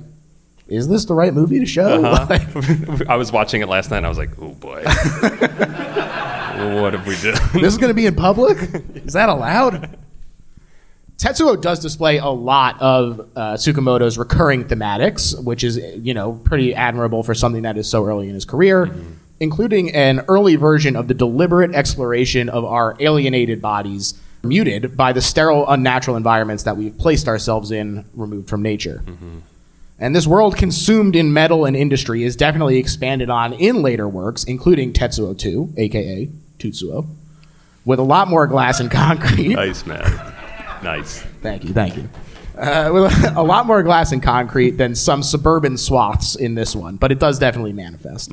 is 0.66 0.88
this 0.88 1.04
the 1.04 1.14
right 1.14 1.32
movie 1.32 1.60
to 1.60 1.66
show? 1.66 2.04
Uh-huh. 2.04 2.26
Like, 2.28 2.42
I 3.08 3.14
was 3.14 3.30
watching 3.30 3.62
it 3.62 3.68
last 3.68 3.92
night 3.92 3.98
and 3.98 4.06
I 4.06 4.08
was 4.08 4.18
like, 4.18 4.30
oh 4.40 4.50
boy. 4.50 4.82
what 6.82 6.92
have 6.92 7.06
we 7.06 7.14
done? 7.22 7.38
this 7.54 7.72
is 7.72 7.78
going 7.78 7.90
to 7.90 7.94
be 7.94 8.06
in 8.06 8.16
public? 8.16 8.58
Is 8.96 9.12
that 9.12 9.28
allowed? 9.28 9.96
Tetsuo 11.16 11.60
does 11.60 11.78
display 11.78 12.18
a 12.18 12.26
lot 12.26 12.82
of 12.82 13.20
uh, 13.36 13.54
Tsukamoto's 13.54 14.18
recurring 14.18 14.64
thematics, 14.64 15.40
which 15.42 15.62
is, 15.62 15.78
you 15.78 16.14
know, 16.14 16.32
pretty 16.32 16.74
admirable 16.74 17.22
for 17.22 17.32
something 17.32 17.62
that 17.62 17.78
is 17.78 17.88
so 17.88 18.04
early 18.04 18.28
in 18.28 18.34
his 18.34 18.44
career, 18.44 18.86
mm-hmm. 18.86 19.12
Including 19.40 19.90
an 19.94 20.24
early 20.28 20.56
version 20.56 20.96
of 20.96 21.08
the 21.08 21.14
deliberate 21.14 21.74
exploration 21.74 22.48
of 22.48 22.64
our 22.64 22.96
alienated 23.00 23.60
bodies, 23.60 24.14
muted 24.42 24.96
by 24.96 25.12
the 25.12 25.20
sterile, 25.20 25.68
unnatural 25.68 26.16
environments 26.16 26.62
that 26.64 26.76
we've 26.76 26.96
placed 26.96 27.28
ourselves 27.28 27.70
in, 27.70 28.04
removed 28.14 28.48
from 28.48 28.62
nature. 28.62 29.02
And 29.98 30.14
this 30.14 30.26
world 30.26 30.56
consumed 30.56 31.16
in 31.16 31.32
metal 31.32 31.64
and 31.64 31.74
industry 31.74 32.22
is 32.22 32.36
definitely 32.36 32.76
expanded 32.78 33.30
on 33.30 33.54
in 33.54 33.82
later 33.82 34.08
works, 34.08 34.44
including 34.44 34.92
Tetsuo 34.92 35.36
2, 35.38 35.74
aka 35.76 36.28
Tutsuo, 36.58 37.06
with 37.84 37.98
a 37.98 38.02
lot 38.02 38.28
more 38.28 38.46
glass 38.46 38.78
and 38.80 38.90
concrete. 39.02 39.54
nice, 39.54 39.86
man. 39.86 40.02
Nice. 40.82 41.20
Thank 41.42 41.64
you, 41.64 41.72
thank 41.72 41.96
you. 41.96 42.08
Uh, 42.56 42.90
with 42.92 43.36
a 43.36 43.42
lot 43.42 43.66
more 43.66 43.82
glass 43.82 44.12
and 44.12 44.22
concrete 44.22 44.72
than 44.72 44.94
some 44.94 45.22
suburban 45.22 45.76
swaths 45.76 46.36
in 46.36 46.54
this 46.54 46.74
one, 46.76 46.96
but 46.96 47.10
it 47.12 47.18
does 47.18 47.38
definitely 47.38 47.72
manifest. 47.72 48.30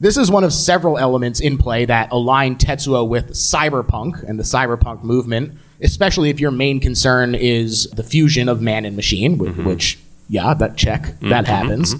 This 0.00 0.16
is 0.16 0.30
one 0.30 0.44
of 0.44 0.52
several 0.52 0.96
elements 0.98 1.40
in 1.40 1.58
play 1.58 1.84
that 1.86 2.12
align 2.12 2.56
Tetsuo 2.56 3.06
with 3.08 3.30
cyberpunk 3.32 4.22
and 4.22 4.38
the 4.38 4.44
cyberpunk 4.44 5.02
movement, 5.02 5.58
especially 5.80 6.30
if 6.30 6.38
your 6.38 6.52
main 6.52 6.78
concern 6.80 7.34
is 7.34 7.88
the 7.90 8.04
fusion 8.04 8.48
of 8.48 8.62
man 8.62 8.84
and 8.84 8.94
machine, 8.94 9.38
whi- 9.38 9.50
which, 9.64 9.98
yeah, 10.28 10.54
that 10.54 10.76
check, 10.76 11.18
that 11.20 11.46
happens. 11.46 11.94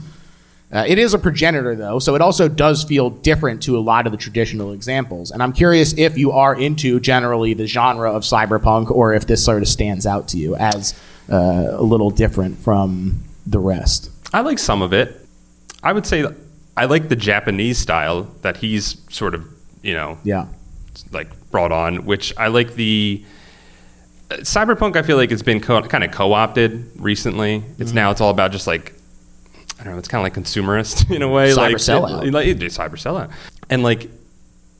Uh, 0.70 0.84
it 0.86 0.98
is 0.98 1.14
a 1.14 1.18
progenitor, 1.18 1.74
though, 1.74 1.98
so 1.98 2.14
it 2.14 2.20
also 2.20 2.46
does 2.46 2.84
feel 2.84 3.08
different 3.10 3.62
to 3.62 3.76
a 3.76 3.80
lot 3.80 4.04
of 4.06 4.12
the 4.12 4.18
traditional 4.18 4.72
examples. 4.72 5.30
And 5.30 5.42
I'm 5.42 5.52
curious 5.54 5.94
if 5.96 6.18
you 6.18 6.30
are 6.32 6.54
into 6.54 7.00
generally 7.00 7.54
the 7.54 7.66
genre 7.66 8.12
of 8.12 8.22
cyberpunk 8.22 8.90
or 8.90 9.14
if 9.14 9.26
this 9.26 9.42
sort 9.42 9.62
of 9.62 9.68
stands 9.68 10.04
out 10.06 10.28
to 10.28 10.36
you 10.38 10.54
as 10.56 10.92
uh, 11.32 11.68
a 11.70 11.82
little 11.82 12.10
different 12.10 12.58
from 12.58 13.22
the 13.46 13.58
rest. 13.58 14.10
I 14.32 14.42
like 14.42 14.58
some 14.58 14.82
of 14.82 14.92
it. 14.92 15.26
I 15.82 15.92
would 15.94 16.04
say 16.06 16.26
I 16.78 16.84
like 16.84 17.08
the 17.08 17.16
Japanese 17.16 17.78
style 17.78 18.22
that 18.42 18.56
he's 18.58 18.96
sort 19.10 19.34
of, 19.34 19.44
you 19.82 19.94
know, 19.94 20.18
Yeah. 20.24 20.46
like 21.12 21.28
brought 21.50 21.72
on, 21.72 22.04
which 22.06 22.32
I 22.36 22.48
like 22.48 22.74
the 22.74 23.24
uh, 24.30 24.36
cyberpunk. 24.36 24.96
I 24.96 25.02
feel 25.02 25.16
like 25.16 25.30
it's 25.32 25.42
been 25.42 25.60
co- 25.60 25.82
kind 25.82 26.04
of 26.04 26.10
co-opted 26.12 26.90
recently. 26.96 27.64
It's 27.78 27.92
now 27.92 28.10
it's 28.10 28.20
all 28.20 28.30
about 28.30 28.52
just 28.52 28.66
like 28.66 28.94
I 29.80 29.84
don't 29.84 29.92
know. 29.92 29.98
It's 29.98 30.08
kind 30.08 30.20
of 30.20 30.24
like 30.24 30.34
consumerist 30.44 31.10
in 31.14 31.22
a 31.22 31.28
way, 31.28 31.50
Cyber 31.50 31.56
like 31.56 31.76
sellout. 31.76 32.32
like 32.32 32.46
it 32.46 32.58
cyber 32.58 32.96
sellout, 32.96 33.30
and 33.70 33.82
like 33.82 34.10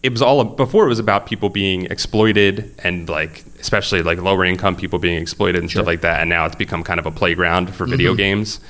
it 0.03 0.13
was 0.13 0.23
all 0.23 0.45
before 0.45 0.85
it 0.87 0.89
was 0.89 0.99
about 1.01 1.27
people 1.27 1.49
being 1.49 1.87
exploited 1.87 2.73
and 2.85 3.09
like 3.09 3.43
especially 3.61 4.03
like 4.03 4.19
lower 4.23 4.45
income 4.45 4.77
people 4.77 4.99
being 5.01 5.21
exploited 5.21 5.61
and 5.61 5.69
stuff 5.71 5.87
like 5.87 6.03
that 6.03 6.21
and 6.21 6.31
now 6.31 6.47
it's 6.47 6.55
become 6.55 6.85
kind 6.85 7.01
of 7.01 7.07
a 7.07 7.11
playground 7.11 7.75
for 7.75 7.85
video 7.85 8.15
games 8.15 8.61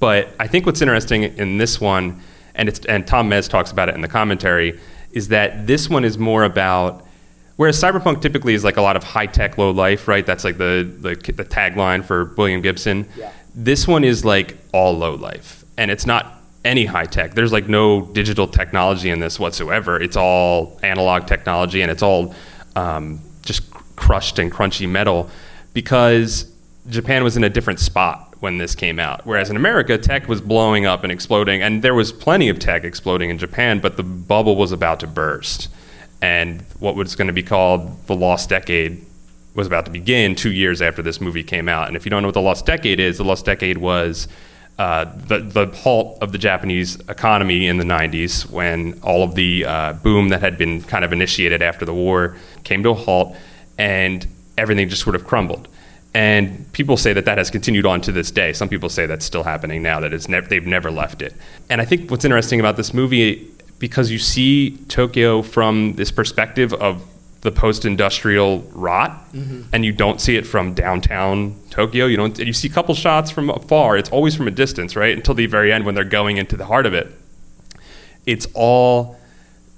but 0.00 0.28
i 0.40 0.46
think 0.48 0.66
what's 0.66 0.82
interesting 0.82 1.22
in 1.22 1.56
this 1.58 1.80
one 1.80 2.20
and 2.54 2.68
it's 2.68 2.84
and 2.86 3.06
tom 3.06 3.28
mes 3.28 3.48
talks 3.48 3.70
about 3.70 3.88
it 3.88 3.94
in 3.94 4.00
the 4.00 4.08
commentary 4.08 4.78
is 5.12 5.28
that 5.28 5.66
this 5.66 5.88
one 5.90 6.04
is 6.04 6.18
more 6.18 6.44
about 6.44 7.04
whereas 7.56 7.80
cyberpunk 7.80 8.20
typically 8.22 8.54
is 8.54 8.64
like 8.64 8.76
a 8.76 8.82
lot 8.82 8.96
of 8.96 9.04
high 9.04 9.26
tech 9.26 9.58
low 9.58 9.70
life 9.70 10.08
right 10.08 10.26
that's 10.26 10.44
like 10.44 10.58
the 10.58 10.90
the, 11.00 11.14
the 11.32 11.44
tagline 11.44 12.04
for 12.04 12.26
william 12.36 12.60
gibson 12.60 13.06
Yeah. 13.16 13.30
this 13.54 13.86
one 13.88 14.04
is 14.04 14.24
like 14.24 14.56
all 14.72 14.96
low 14.96 15.14
life 15.14 15.64
and 15.76 15.90
it's 15.90 16.06
not 16.06 16.38
any 16.64 16.84
high 16.84 17.06
tech. 17.06 17.34
There's 17.34 17.50
like 17.50 17.68
no 17.68 18.02
digital 18.12 18.46
technology 18.46 19.10
in 19.10 19.18
this 19.18 19.40
whatsoever. 19.40 20.00
It's 20.00 20.16
all 20.16 20.78
analog 20.84 21.26
technology 21.26 21.82
and 21.82 21.90
it's 21.90 22.04
all 22.04 22.36
um, 22.76 23.18
just 23.44 23.68
crushed 23.96 24.38
and 24.38 24.52
crunchy 24.52 24.88
metal 24.88 25.28
because 25.74 26.52
Japan 26.88 27.24
was 27.24 27.36
in 27.36 27.42
a 27.42 27.50
different 27.50 27.80
spot 27.80 28.31
when 28.42 28.58
this 28.58 28.74
came 28.74 28.98
out. 28.98 29.24
Whereas 29.24 29.50
in 29.50 29.56
America, 29.56 29.96
tech 29.96 30.26
was 30.26 30.40
blowing 30.40 30.84
up 30.84 31.04
and 31.04 31.12
exploding, 31.12 31.62
and 31.62 31.80
there 31.80 31.94
was 31.94 32.12
plenty 32.12 32.48
of 32.48 32.58
tech 32.58 32.82
exploding 32.82 33.30
in 33.30 33.38
Japan, 33.38 33.78
but 33.78 33.96
the 33.96 34.02
bubble 34.02 34.56
was 34.56 34.72
about 34.72 34.98
to 35.00 35.06
burst. 35.06 35.68
And 36.20 36.62
what 36.80 36.96
was 36.96 37.14
going 37.14 37.28
to 37.28 37.32
be 37.32 37.42
called 37.44 38.06
the 38.06 38.16
lost 38.16 38.48
decade 38.48 39.04
was 39.54 39.66
about 39.66 39.84
to 39.84 39.90
begin 39.90 40.34
two 40.34 40.50
years 40.50 40.82
after 40.82 41.02
this 41.02 41.20
movie 41.20 41.44
came 41.44 41.68
out. 41.68 41.86
And 41.86 41.96
if 41.96 42.04
you 42.04 42.10
don't 42.10 42.22
know 42.22 42.28
what 42.28 42.34
the 42.34 42.40
Lost 42.40 42.64
Decade 42.64 42.98
is, 42.98 43.18
the 43.18 43.24
Lost 43.24 43.44
Decade 43.44 43.78
was 43.78 44.28
uh, 44.78 45.04
the 45.04 45.38
the 45.38 45.66
halt 45.66 46.18
of 46.22 46.32
the 46.32 46.38
Japanese 46.38 46.98
economy 47.08 47.66
in 47.66 47.76
the 47.76 47.84
90s 47.84 48.50
when 48.50 48.98
all 49.02 49.22
of 49.22 49.34
the 49.34 49.64
uh, 49.66 49.92
boom 49.92 50.30
that 50.30 50.40
had 50.40 50.56
been 50.56 50.82
kind 50.82 51.04
of 51.04 51.12
initiated 51.12 51.60
after 51.60 51.84
the 51.84 51.92
war 51.92 52.36
came 52.64 52.82
to 52.82 52.90
a 52.90 52.94
halt, 52.94 53.36
and 53.78 54.26
everything 54.56 54.88
just 54.88 55.02
sort 55.02 55.14
of 55.14 55.26
crumbled. 55.26 55.68
And 56.14 56.70
people 56.72 56.96
say 56.96 57.14
that 57.14 57.24
that 57.24 57.38
has 57.38 57.50
continued 57.50 57.86
on 57.86 58.02
to 58.02 58.12
this 58.12 58.30
day. 58.30 58.52
Some 58.52 58.68
people 58.68 58.90
say 58.90 59.06
that's 59.06 59.24
still 59.24 59.42
happening 59.42 59.82
now. 59.82 59.98
That 60.00 60.12
it's 60.12 60.28
nev- 60.28 60.48
they've 60.48 60.66
never 60.66 60.90
left 60.90 61.22
it. 61.22 61.34
And 61.70 61.80
I 61.80 61.86
think 61.86 62.10
what's 62.10 62.24
interesting 62.24 62.60
about 62.60 62.76
this 62.76 62.92
movie, 62.92 63.48
because 63.78 64.10
you 64.10 64.18
see 64.18 64.76
Tokyo 64.88 65.40
from 65.40 65.94
this 65.94 66.10
perspective 66.10 66.74
of 66.74 67.02
the 67.40 67.50
post-industrial 67.50 68.60
rot, 68.72 69.10
mm-hmm. 69.32 69.62
and 69.72 69.84
you 69.84 69.92
don't 69.92 70.20
see 70.20 70.36
it 70.36 70.46
from 70.46 70.74
downtown 70.74 71.56
Tokyo. 71.70 72.06
You 72.06 72.16
don't. 72.16 72.38
You 72.38 72.52
see 72.52 72.68
a 72.68 72.72
couple 72.72 72.94
shots 72.94 73.30
from 73.30 73.50
afar. 73.50 73.96
It's 73.96 74.10
always 74.10 74.36
from 74.36 74.46
a 74.46 74.52
distance, 74.52 74.94
right? 74.94 75.16
Until 75.16 75.34
the 75.34 75.46
very 75.46 75.72
end 75.72 75.84
when 75.84 75.94
they're 75.94 76.04
going 76.04 76.36
into 76.36 76.56
the 76.56 76.66
heart 76.66 76.86
of 76.86 76.94
it. 76.94 77.08
It's 78.26 78.46
all 78.54 79.18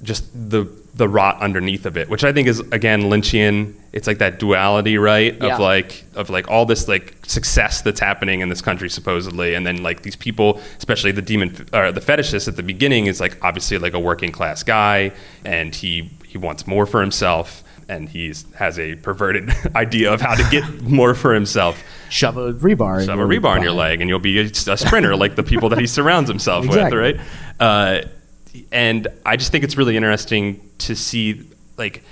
just 0.02 0.26
the 0.50 0.66
the 0.96 1.08
rot 1.08 1.40
underneath 1.40 1.86
of 1.86 1.96
it, 1.96 2.08
which 2.08 2.22
I 2.22 2.32
think 2.32 2.46
is 2.46 2.60
again 2.70 3.02
Lynchian. 3.02 3.74
It's 3.92 4.06
like 4.06 4.18
that 4.18 4.38
duality, 4.38 4.96
right? 4.96 5.36
Yeah. 5.40 5.54
Of 5.54 5.60
like 5.60 6.04
of 6.14 6.30
like 6.30 6.48
all 6.48 6.66
this 6.66 6.86
like 6.88 7.16
success 7.26 7.82
that's 7.82 8.00
happening 8.00 8.40
in 8.40 8.48
this 8.48 8.60
country 8.62 8.88
supposedly, 8.88 9.54
and 9.54 9.66
then 9.66 9.82
like 9.82 10.02
these 10.02 10.16
people, 10.16 10.60
especially 10.78 11.10
the 11.12 11.22
demon 11.22 11.66
or 11.72 11.90
the 11.92 12.00
fetishist 12.00 12.46
at 12.48 12.56
the 12.56 12.62
beginning, 12.62 13.06
is 13.06 13.20
like 13.20 13.42
obviously 13.44 13.78
like 13.78 13.92
a 13.94 13.98
working 14.00 14.30
class 14.30 14.62
guy, 14.62 15.12
and 15.44 15.74
he 15.74 16.10
he 16.26 16.38
wants 16.38 16.66
more 16.66 16.86
for 16.86 17.00
himself, 17.00 17.64
and 17.88 18.08
he 18.08 18.32
has 18.56 18.78
a 18.78 18.94
perverted 18.96 19.50
idea 19.74 20.12
of 20.12 20.20
how 20.20 20.34
to 20.36 20.48
get 20.50 20.80
more 20.82 21.14
for 21.14 21.34
himself. 21.34 21.82
Shove 22.08 22.36
a 22.36 22.52
rebar. 22.54 23.00
in 23.00 23.06
Shove 23.06 23.18
a 23.18 23.22
rebar 23.24 23.56
in 23.56 23.62
your 23.64 23.72
leg, 23.72 24.00
and 24.00 24.08
you'll 24.08 24.20
be 24.20 24.38
a, 24.38 24.44
a 24.44 24.76
sprinter 24.76 25.16
like 25.16 25.34
the 25.34 25.42
people 25.42 25.68
that 25.70 25.80
he 25.80 25.86
surrounds 25.88 26.28
himself 26.30 26.64
Exactly. 26.64 26.96
with, 27.00 27.16
right? 27.16 27.26
Uh, 27.58 28.02
and 28.72 29.08
I 29.26 29.36
just 29.36 29.52
think 29.52 29.64
it's 29.64 29.76
really 29.76 29.96
interesting 29.96 30.60
to 30.78 30.94
see, 30.94 31.48
like, 31.76 32.02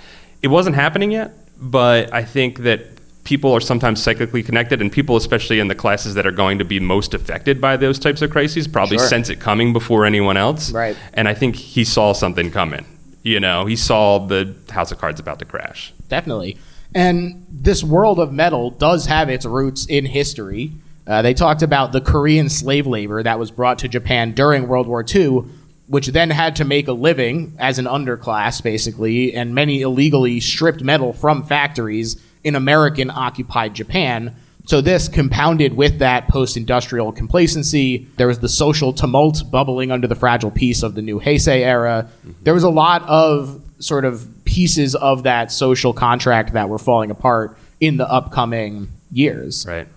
it 0.43 0.49
wasn't 0.49 0.77
happening 0.77 1.13
yet, 1.13 1.33
but 1.61 2.13
I 2.13 2.25
think 2.25 2.59
that 2.61 2.81
people 3.25 3.53
are 3.53 3.61
sometimes 3.61 4.01
cyclically 4.05 4.45
connected, 4.45 4.81
and 4.81 4.91
people, 4.91 5.17
especially 5.17 5.61
in 5.61 5.69
the 5.69 5.75
classes 5.75 6.15
that 6.15 6.27
are 6.27 6.33
going 6.33 6.59
to 6.59 6.65
be 6.65 6.81
most 6.81 7.15
affected 7.15 7.61
by 7.61 7.77
those 7.77 7.99
types 7.99 8.21
of 8.23 8.31
crises, 8.31 8.67
probably 8.67 8.99
Sure. 8.99 9.07
sense 9.07 9.29
it 9.29 9.39
coming 9.39 9.73
before 9.73 10.05
anyone 10.05 10.37
else. 10.37 10.73
Right. 10.73 10.97
And 11.15 11.29
I 11.29 11.35
think 11.35 11.55
he 11.55 11.85
saw 11.85 12.13
something 12.13 12.51
coming. 12.51 12.85
You 13.23 13.39
know, 13.39 13.67
he 13.67 13.77
saw 13.77 14.19
the 14.19 14.53
House 14.71 14.91
of 14.91 14.99
Cards 14.99 15.21
about 15.21 15.39
to 15.39 15.45
crash. 15.45 15.93
definitely. 16.09 16.57
And 16.95 17.47
this 17.51 17.83
world 17.83 18.19
of 18.19 18.33
metal 18.33 18.69
does 18.71 19.07
have 19.07 19.31
its 19.31 19.47
roots 19.47 19.87
in 19.87 20.05
history. 20.05 20.73
Uh, 21.07 21.23
they 21.23 21.33
talked 21.33 21.63
about 21.63 21.93
the 21.93 22.03
Korean 22.03 22.51
slave 22.51 22.87
labor 22.87 23.23
that 23.23 23.39
was 23.39 23.51
brought 23.51 23.79
to 23.79 23.89
Japan 23.89 24.33
during 24.33 24.69
World 24.69 24.87
War 24.87 25.03
II, 25.03 25.45
which 25.93 26.07
then 26.07 26.31
had 26.31 26.57
to 26.57 26.65
make 26.65 26.89
a 26.89 26.93
living 26.93 27.55
as 27.59 27.79
an 27.79 27.85
underclass, 27.85 28.63
basically, 28.63 29.35
and 29.35 29.55
many 29.55 29.83
illegally 29.83 30.41
stripped 30.41 30.83
metal 30.83 31.13
from 31.13 31.43
factories 31.43 32.17
in 32.43 32.55
American 32.55 33.11
occupied 33.11 33.75
Japan. 33.75 34.35
So, 34.65 34.81
this 34.81 35.07
compounded 35.07 35.77
with 35.77 35.99
that 35.99 36.29
post 36.29 36.57
industrial 36.57 37.13
complacency. 37.13 38.07
There 38.17 38.27
was 38.27 38.39
the 38.39 38.49
social 38.49 38.95
tumult 38.95 39.43
bubbling 39.51 39.91
under 39.91 40.07
the 40.07 40.15
fragile 40.15 40.51
peace 40.51 40.83
of 40.83 40.95
the 40.95 41.03
new 41.03 41.21
Heisei 41.21 41.59
era. 41.59 42.09
Mm-hmm. 42.21 42.43
There 42.43 42.55
was 42.55 42.65
a 42.65 42.71
lot 42.71 43.03
of 43.03 43.63
sort 43.79 44.07
of 44.07 44.27
pieces 44.47 44.95
of 44.95 45.25
that 45.25 45.53
social 45.53 45.93
contract 45.93 46.55
that 46.55 46.71
were 46.71 46.79
falling 46.79 47.11
apart 47.11 47.59
in 47.81 47.99
the 47.99 48.11
upcoming 48.11 48.89
years. 49.11 49.67
Right. 49.69 49.89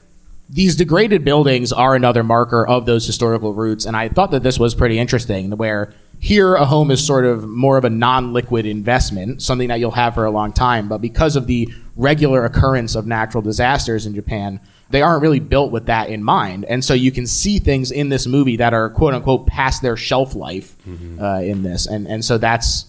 These 0.50 0.76
degraded 0.76 1.26
buildings 1.26 1.74
are 1.74 1.96
another 1.96 2.24
marker 2.24 2.68
of 2.68 2.86
those 2.86 3.06
historical 3.06 3.54
roots, 3.54 3.86
and 3.86 3.98
I 3.98 4.10
thought 4.10 4.32
that 4.32 4.44
this 4.44 4.60
was 4.60 4.76
pretty 4.76 5.00
interesting. 5.00 5.52
Where 5.52 5.94
here 6.20 6.56
a 6.56 6.66
home 6.66 6.92
is 6.92 7.06
sort 7.06 7.26
of 7.26 7.48
more 7.48 7.78
of 7.78 7.86
a 7.86 7.90
non-liquid 7.90 8.66
investment, 8.66 9.42
something 9.42 9.68
that 9.70 9.80
you'll 9.80 9.92
have 9.92 10.14
for 10.14 10.26
a 10.26 10.32
long 10.32 10.54
time, 10.54 10.88
but 10.88 11.00
because 11.00 11.36
of 11.36 11.48
the 11.48 11.68
regular 11.96 12.46
occurrence 12.46 12.96
of 12.96 13.06
natural 13.08 13.42
disasters 13.42 14.06
in 14.06 14.14
Japan, 14.14 14.60
they 14.92 15.02
aren't 15.02 15.22
really 15.24 15.40
built 15.40 15.72
with 15.72 15.88
that 15.88 16.10
in 16.10 16.24
mind, 16.24 16.64
and 16.66 16.86
so 16.86 16.94
you 16.94 17.12
can 17.12 17.26
see 17.26 17.58
things 17.58 17.92
in 17.92 18.10
this 18.10 18.28
movie 18.28 18.58
that 18.58 18.74
are 18.74 18.90
quote 18.92 19.16
unquote 19.16 19.48
past 19.48 19.82
their 19.82 19.98
shelf 19.98 20.36
life 20.36 20.76
uh, 21.20 21.42
in 21.44 21.64
this, 21.64 21.88
and 21.88 22.08
and 22.08 22.24
so 22.24 22.38
that's 22.38 22.86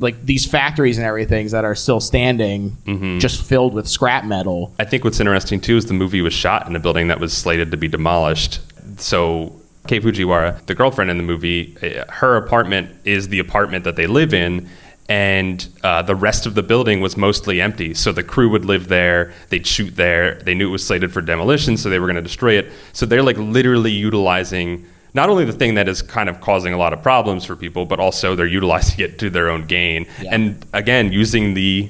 like 0.00 0.24
these 0.24 0.44
factories 0.46 0.98
and 0.98 1.06
everything 1.06 1.46
that 1.48 1.64
are 1.64 1.74
still 1.74 2.00
standing, 2.00 2.76
just 3.20 3.44
filled 3.44 3.74
with 3.74 3.86
scrap 3.86 4.24
metal. 4.24 4.72
I 4.78 4.84
think 4.84 5.04
what's 5.04 5.20
interesting 5.20 5.60
too 5.60 5.76
is 5.76 5.86
the 5.86 5.94
movie 5.94 6.22
was 6.22 6.32
shot 6.32 6.66
in 6.66 6.74
a 6.74 6.80
building 6.80 7.08
that 7.08 7.20
was 7.20 7.32
slated 7.36 7.70
to 7.70 7.76
be 7.76 7.86
demolished. 7.86 8.60
So 9.00 9.54
Kei 9.86 10.00
Fujiwara, 10.00 10.64
the 10.66 10.74
girlfriend 10.74 11.10
in 11.10 11.16
the 11.16 11.22
movie, 11.22 11.76
eh, 11.82 12.04
her 12.08 12.36
apartment 12.36 12.90
is 13.04 13.28
the 13.28 13.38
apartment 13.38 13.84
that 13.84 13.96
they 13.96 14.06
live 14.06 14.34
in, 14.34 14.68
and 15.08 15.66
uh, 15.82 16.02
the 16.02 16.14
rest 16.14 16.46
of 16.46 16.54
the 16.54 16.62
building 16.62 17.00
was 17.00 17.16
mostly 17.16 17.60
empty. 17.60 17.94
So 17.94 18.12
the 18.12 18.22
crew 18.22 18.48
would 18.50 18.64
live 18.64 18.88
there, 18.88 19.32
they'd 19.48 19.66
shoot 19.66 19.96
there. 19.96 20.36
They 20.36 20.54
knew 20.54 20.68
it 20.68 20.72
was 20.72 20.86
slated 20.86 21.12
for 21.12 21.20
demolition, 21.20 21.76
so 21.76 21.90
they 21.90 21.98
were 21.98 22.06
going 22.06 22.16
to 22.16 22.22
destroy 22.22 22.54
it. 22.54 22.70
So 22.92 23.06
they're 23.06 23.22
like 23.22 23.36
literally 23.38 23.92
utilizing. 23.92 24.86
Not 25.14 25.28
only 25.28 25.44
the 25.44 25.52
thing 25.52 25.74
that 25.74 25.88
is 25.88 26.02
kind 26.02 26.28
of 26.28 26.40
causing 26.40 26.72
a 26.72 26.78
lot 26.78 26.92
of 26.92 27.02
problems 27.02 27.44
for 27.44 27.56
people, 27.56 27.84
but 27.86 27.98
also 28.00 28.34
they're 28.34 28.46
utilizing 28.46 29.00
it 29.00 29.18
to 29.18 29.30
their 29.30 29.48
own 29.48 29.66
gain. 29.66 30.06
Yeah. 30.22 30.34
And 30.34 30.64
again, 30.72 31.12
using 31.12 31.54
the 31.54 31.88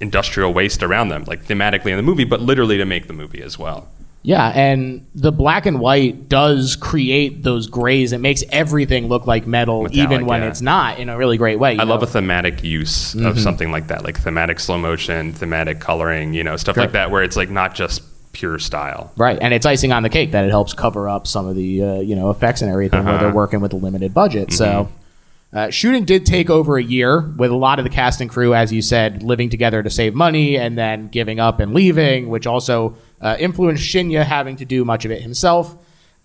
industrial 0.00 0.52
waste 0.52 0.82
around 0.82 1.08
them, 1.08 1.24
like 1.24 1.44
thematically 1.44 1.90
in 1.90 1.96
the 1.96 2.02
movie, 2.02 2.24
but 2.24 2.40
literally 2.40 2.78
to 2.78 2.84
make 2.84 3.06
the 3.06 3.12
movie 3.12 3.42
as 3.42 3.58
well. 3.58 3.88
Yeah, 4.26 4.48
and 4.54 5.06
the 5.14 5.30
black 5.30 5.66
and 5.66 5.80
white 5.80 6.30
does 6.30 6.76
create 6.76 7.42
those 7.42 7.66
grays. 7.66 8.12
It 8.12 8.18
makes 8.18 8.42
everything 8.50 9.08
look 9.08 9.26
like 9.26 9.46
metal, 9.46 9.82
Metallic, 9.82 10.02
even 10.02 10.24
when 10.24 10.40
yeah. 10.40 10.48
it's 10.48 10.62
not, 10.62 10.98
in 10.98 11.10
a 11.10 11.18
really 11.18 11.36
great 11.36 11.58
way. 11.58 11.76
I 11.78 11.82
love 11.82 12.02
a 12.02 12.06
thematic 12.06 12.64
use 12.64 13.14
Mm-hmm. 13.14 13.26
of 13.26 13.38
something 13.38 13.70
like 13.70 13.88
that, 13.88 14.02
like 14.02 14.18
thematic 14.18 14.60
slow 14.60 14.78
motion, 14.78 15.34
thematic 15.34 15.78
coloring, 15.78 16.32
you 16.32 16.42
know, 16.42 16.56
stuff 16.56 16.78
like 16.78 16.92
that, 16.92 17.10
where 17.10 17.22
it's 17.22 17.36
like 17.36 17.50
not 17.50 17.74
just 17.74 18.02
pure 18.34 18.58
style. 18.58 19.10
Right, 19.16 19.38
and 19.40 19.54
it's 19.54 19.64
icing 19.64 19.92
on 19.92 20.02
the 20.02 20.10
cake 20.10 20.32
that 20.32 20.44
it 20.44 20.50
helps 20.50 20.74
cover 20.74 21.08
up 21.08 21.26
some 21.26 21.46
of 21.46 21.56
the 21.56 21.82
uh, 21.82 22.00
you 22.00 22.14
know 22.16 22.28
effects 22.30 22.60
and 22.60 22.70
everything 22.70 23.04
where 23.04 23.14
Uh-huh. 23.14 23.24
they're 23.24 23.34
working 23.34 23.60
with 23.60 23.72
a 23.72 23.76
limited 23.76 24.12
budget. 24.12 24.52
So, 24.52 24.66
Mm-hmm. 24.66 25.56
uh, 25.56 25.70
shooting 25.70 26.04
did 26.04 26.26
take 26.26 26.50
over 26.50 26.76
a 26.76 26.82
year 26.82 27.20
with 27.38 27.50
a 27.50 27.56
lot 27.56 27.78
of 27.78 27.84
the 27.84 27.90
cast 27.90 28.20
and 28.20 28.28
crew, 28.28 28.54
as 28.54 28.72
you 28.72 28.82
said, 28.82 29.22
living 29.22 29.48
together 29.50 29.82
to 29.82 29.88
save 29.90 30.12
money 30.14 30.56
and 30.58 30.76
then 30.76 31.08
giving 31.08 31.38
up 31.40 31.60
and 31.60 31.72
leaving, 31.72 32.28
which 32.28 32.46
also 32.46 32.96
uh, 33.20 33.36
influenced 33.38 33.82
Shinya 33.82 34.24
having 34.24 34.56
to 34.56 34.64
do 34.64 34.84
much 34.84 35.04
of 35.04 35.10
it 35.10 35.22
himself. 35.22 35.74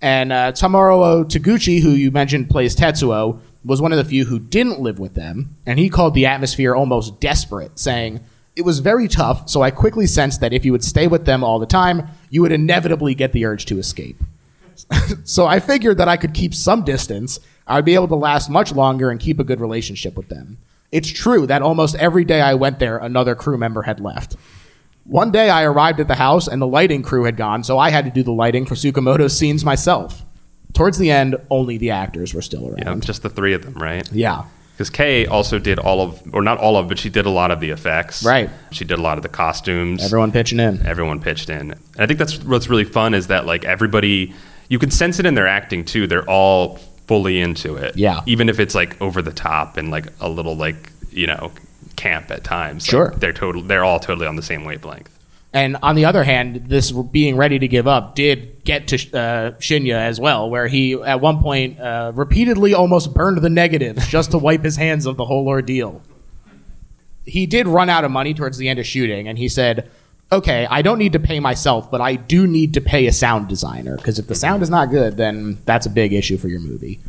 And 0.01 0.32
uh, 0.34 0.51
Tomorowo 0.54 1.25
Taguchi, 1.25 1.82
who 1.82 1.92
you 1.92 2.10
mentioned 2.12 2.50
plays 2.50 2.75
Tetsuo, 2.75 3.39
was 3.66 3.82
one 3.82 3.92
of 3.92 3.98
the 3.98 4.06
few 4.06 4.25
who 4.25 4.39
didn't 4.39 4.80
live 4.80 4.98
with 4.98 5.13
them, 5.13 5.56
and 5.66 5.78
he 5.78 5.89
called 5.89 6.13
the 6.13 6.25
atmosphere 6.25 6.74
almost 6.74 7.20
desperate, 7.20 7.78
saying. 7.78 8.22
It 8.60 8.66
was 8.66 8.80
very 8.80 9.08
tough, 9.08 9.48
so 9.48 9.62
I 9.62 9.72
quickly 9.72 10.06
sensed 10.06 10.42
that 10.42 10.51
if 10.51 10.66
you 10.66 10.74
would 10.74 10.84
stay 10.84 11.08
with 11.08 11.24
them 11.24 11.46
all 11.46 11.60
the 11.60 11.66
time, 11.66 12.10
you 12.30 12.42
would 12.42 12.51
inevitably 12.51 13.16
get 13.16 13.32
the 13.32 13.46
urge 13.46 13.66
to 13.68 13.80
escape. 13.80 14.18
so 15.24 15.46
I 15.46 15.62
figured 15.62 15.98
that 15.98 16.10
I 16.10 16.18
could 16.18 16.34
keep 16.34 16.54
some 16.54 16.84
distance. 16.84 17.39
I'd 17.68 17.86
be 17.86 17.96
able 17.96 18.10
to 18.10 18.16
last 18.16 18.50
much 18.50 18.74
longer 18.74 19.12
and 19.12 19.18
keep 19.18 19.39
a 19.39 19.46
good 19.46 19.62
relationship 19.62 20.18
with 20.18 20.28
them. 20.28 20.58
It's 20.92 21.08
true 21.08 21.48
that 21.48 21.62
almost 21.62 21.96
every 21.96 22.25
day 22.25 22.42
I 22.42 22.54
went 22.56 22.80
there, 22.80 22.98
another 22.98 23.34
crew 23.34 23.58
member 23.58 23.84
had 23.84 24.01
left. 24.01 24.36
One 25.06 25.32
day 25.32 25.50
I 25.50 25.63
arrived 25.63 26.01
at 26.01 26.10
the 26.10 26.16
house 26.16 26.50
and 26.50 26.62
the 26.62 26.68
lighting 26.68 27.01
crew 27.01 27.24
had 27.24 27.38
gone, 27.38 27.63
so 27.63 27.80
I 27.80 27.92
had 27.92 28.04
to 28.04 28.12
do 28.12 28.24
the 28.24 28.34
lighting 28.34 28.66
for 28.66 28.75
Tsukamoto's 28.75 29.38
scenes 29.38 29.63
myself. 29.63 30.22
Towards 30.74 30.98
the 30.98 31.12
end, 31.12 31.38
only 31.50 31.78
the 31.78 31.92
actors 31.92 32.34
were 32.34 32.42
still 32.42 32.68
around. 32.68 33.04
just 33.04 33.24
the 33.24 33.30
three 33.30 33.54
of 33.54 33.63
them, 33.63 33.75
right? 33.75 34.06
Yeah. 34.12 34.44
Because 34.79 34.89
Kei 34.89 35.25
also 35.25 35.59
did 35.59 35.77
all 35.77 36.00
of, 36.00 36.24
or 36.33 36.41
not 36.41 36.57
all 36.57 36.77
of, 36.77 36.88
but 36.88 36.98
she 36.98 37.09
did 37.09 37.25
a 37.25 37.29
lot 37.29 37.51
of 37.51 37.59
the 37.59 37.69
effects. 37.69 38.24
Right. 38.24 38.50
She 38.71 38.86
did 38.86 38.98
a 38.98 39.01
lot 39.01 39.17
of 39.17 39.24
the 39.24 39.27
costumes. 39.29 40.01
Everyone 40.01 40.31
pitching 40.31 40.57
in. 40.57 40.86
everyone 40.88 41.19
pitched 41.19 41.50
in. 41.50 41.71
And 41.71 41.79
I 41.98 42.05
think 42.05 42.17
that's 42.17 42.41
what's 42.45 42.69
really 42.69 42.86
fun 42.86 43.13
is 43.13 43.27
that 43.27 43.45
like 43.45 43.65
everybody, 43.65 44.33
you 44.69 44.79
can 44.79 44.89
sense 44.89 45.19
it 45.19 45.25
in 45.25 45.33
their 45.36 45.48
acting 45.48 45.83
too. 45.83 46.07
They're 46.07 46.29
all 46.29 46.77
fully 47.07 47.41
into 47.41 47.75
it. 47.75 47.98
Yeah. 47.98 48.21
Even 48.25 48.48
if 48.48 48.57
it's 48.57 48.74
like 48.74 49.01
over 49.01 49.21
the 49.21 49.33
top 49.33 49.75
and 49.75 49.91
like 49.91 50.07
a 50.21 50.29
little 50.29 50.55
like 50.55 50.93
you 51.12 51.27
know 51.27 51.51
camp 51.98 52.31
at 52.31 52.45
times. 52.45 52.86
Like, 52.88 52.91
Sure. 52.91 53.13
they're 53.17 53.33
total. 53.33 53.62
They're 53.62 53.83
all 53.83 54.00
totally 54.00 54.27
on 54.27 54.38
the 54.38 54.41
same 54.41 54.63
wavelength. 54.63 55.09
And 55.51 55.77
on 55.82 55.96
the 55.96 56.06
other 56.06 56.24
hand, 56.24 56.65
this 56.68 56.91
being 56.91 57.36
ready 57.36 57.58
to 57.58 57.68
give 57.68 57.88
up 57.88 58.13
did 58.13 58.63
get 58.63 58.88
to 58.89 58.96
uh, 58.96 59.51
Shinya 59.53 59.96
as 59.96 60.20
well, 60.20 60.48
where 60.50 60.68
he 60.68 60.94
at 60.94 61.22
one 61.22 61.41
point 61.41 61.79
uh, 61.79 62.12
repeatedly 62.13 62.75
almost 62.75 63.13
burned 63.15 63.39
the 63.39 63.50
negatives 63.50 64.08
just 64.08 64.32
to 64.32 64.38
wipe 64.38 64.63
his 64.63 64.75
hands 64.75 65.08
of 65.08 65.18
the 65.18 65.25
whole 65.25 65.48
ordeal. 65.48 66.03
He 67.25 67.48
did 67.48 67.68
run 67.68 67.89
out 67.89 68.03
of 68.03 68.12
money 68.12 68.34
towards 68.34 68.58
the 68.58 68.70
end 68.70 68.79
of 68.79 68.86
shooting, 68.86 69.27
and 69.27 69.39
he 69.39 69.50
said, 69.50 69.89
"Okay, 70.32 70.68
I 70.70 70.84
don't 70.84 71.00
need 71.00 71.13
to 71.13 71.20
pay 71.20 71.39
myself, 71.39 71.89
but 71.89 72.00
I 72.00 72.15
do 72.15 72.46
need 72.46 72.75
to 72.75 72.82
pay 72.82 73.08
a 73.08 73.12
sound 73.12 73.48
designer 73.48 73.98
because 73.98 74.20
if 74.20 74.27
the 74.27 74.36
sound 74.36 74.62
is 74.62 74.70
not 74.70 74.91
good, 74.91 75.18
then 75.18 75.58
that's 75.65 75.88
a 75.88 75.89
big 75.89 76.13
issue 76.13 76.38
for 76.38 76.48
your 76.48 76.60
movie." 76.60 77.00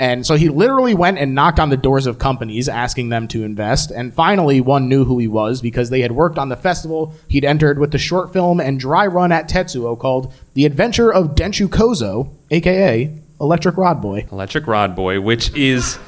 And 0.00 0.24
so 0.24 0.34
he 0.34 0.48
literally 0.48 0.94
went 0.94 1.18
and 1.18 1.34
knocked 1.34 1.60
on 1.60 1.68
the 1.68 1.76
doors 1.76 2.06
of 2.06 2.18
companies 2.18 2.70
asking 2.70 3.10
them 3.10 3.28
to 3.28 3.44
invest. 3.44 3.90
And 3.90 4.14
finally, 4.14 4.58
one 4.58 4.88
knew 4.88 5.04
who 5.04 5.18
he 5.18 5.28
was 5.28 5.60
because 5.60 5.90
they 5.90 6.00
had 6.00 6.12
worked 6.12 6.38
on 6.38 6.48
the 6.48 6.56
festival 6.56 7.14
he'd 7.28 7.44
entered 7.44 7.78
with 7.78 7.92
the 7.92 7.98
short 7.98 8.32
film 8.32 8.60
and 8.60 8.80
dry 8.80 9.06
run 9.06 9.30
at 9.30 9.46
Tetsuo 9.46 9.98
called 9.98 10.32
The 10.54 10.64
Adventure 10.64 11.12
of 11.12 11.34
Denchu 11.34 11.68
Kozo, 11.68 12.30
aka 12.50 13.14
Electric 13.42 13.76
Rod 13.76 14.00
Boy. 14.00 14.26
Electric 14.32 14.66
Rod 14.66 14.96
Boy, 14.96 15.20
which 15.20 15.54
is 15.54 15.98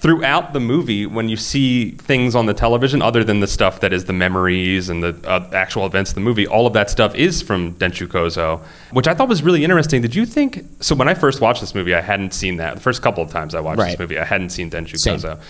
throughout 0.00 0.52
the 0.52 0.60
movie 0.60 1.06
when 1.06 1.28
you 1.28 1.36
see 1.36 1.90
things 1.92 2.36
on 2.36 2.46
the 2.46 2.54
television 2.54 3.02
other 3.02 3.24
than 3.24 3.40
the 3.40 3.46
stuff 3.48 3.80
that 3.80 3.92
is 3.92 4.04
the 4.04 4.12
memories 4.12 4.88
and 4.90 5.02
the 5.02 5.16
uh, 5.28 5.50
actual 5.52 5.84
events 5.86 6.10
of 6.12 6.14
the 6.14 6.20
movie 6.20 6.46
all 6.46 6.68
of 6.68 6.72
that 6.72 6.88
stuff 6.88 7.14
is 7.16 7.42
from 7.42 7.74
denchu 7.74 8.06
kozo 8.06 8.60
which 8.92 9.08
i 9.08 9.14
thought 9.14 9.28
was 9.28 9.42
really 9.42 9.64
interesting 9.64 10.00
did 10.00 10.14
you 10.14 10.24
think 10.24 10.64
so 10.78 10.94
when 10.94 11.08
i 11.08 11.14
first 11.14 11.40
watched 11.40 11.60
this 11.60 11.74
movie 11.74 11.94
i 11.96 12.00
hadn't 12.00 12.32
seen 12.32 12.58
that 12.58 12.76
the 12.76 12.80
first 12.80 13.02
couple 13.02 13.24
of 13.24 13.30
times 13.30 13.56
i 13.56 13.60
watched 13.60 13.80
Right. 13.80 13.90
this 13.90 13.98
movie 13.98 14.18
i 14.20 14.24
hadn't 14.24 14.50
seen 14.50 14.70
denshu 14.70 14.96
Same. 14.98 15.16
kozo 15.18 15.40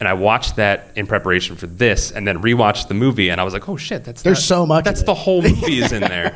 and 0.00 0.08
I 0.08 0.12
watched 0.14 0.56
that 0.56 0.88
in 0.96 1.06
preparation 1.06 1.54
for 1.54 1.68
this, 1.68 2.10
and 2.10 2.26
then 2.26 2.42
rewatched 2.42 2.88
the 2.88 2.94
movie, 2.94 3.28
and 3.30 3.40
I 3.40 3.44
was 3.44 3.54
like, 3.54 3.68
"Oh 3.68 3.76
shit, 3.76 4.04
that's 4.04 4.22
There's 4.22 4.38
that- 4.38 4.42
so 4.44 4.66
much 4.66 4.84
That's 4.84 5.04
the 5.04 5.14
whole 5.14 5.40
movie 5.40 5.78
is 5.78 5.92
in 5.92 6.00
there." 6.14 6.34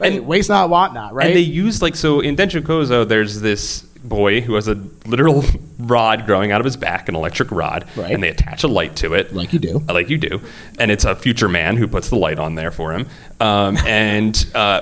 And 0.00 0.26
waste 0.26 0.48
not, 0.48 0.70
want 0.70 0.94
not, 0.94 1.12
right? 1.12 1.26
And 1.26 1.36
they 1.36 1.40
use 1.40 1.82
like 1.82 1.94
so 1.94 2.20
in 2.20 2.34
Denchu 2.34 2.62
Kozo, 2.62 3.06
there's 3.06 3.42
this 3.42 3.84
boy 4.08 4.40
who 4.40 4.54
has 4.54 4.68
a 4.68 4.74
literal 5.06 5.44
rod 5.78 6.26
growing 6.26 6.52
out 6.52 6.60
of 6.60 6.64
his 6.64 6.76
back, 6.76 7.08
an 7.08 7.14
electric 7.14 7.50
rod, 7.50 7.84
Right. 7.96 8.12
and 8.12 8.22
they 8.22 8.28
attach 8.28 8.64
a 8.64 8.68
light 8.68 8.96
to 8.96 9.14
it, 9.14 9.34
Like 9.34 9.52
you 9.52 9.58
do. 9.58 9.82
uh, 9.88 9.92
like 9.94 10.08
you 10.10 10.18
do, 10.18 10.40
and 10.78 10.90
it's 10.90 11.04
a 11.04 11.14
future 11.14 11.48
man 11.48 11.76
who 11.76 11.86
puts 11.88 12.08
the 12.10 12.16
light 12.16 12.38
on 12.38 12.54
there 12.54 12.70
for 12.70 12.92
him, 12.92 13.06
um, 13.40 13.76
and 13.86 14.32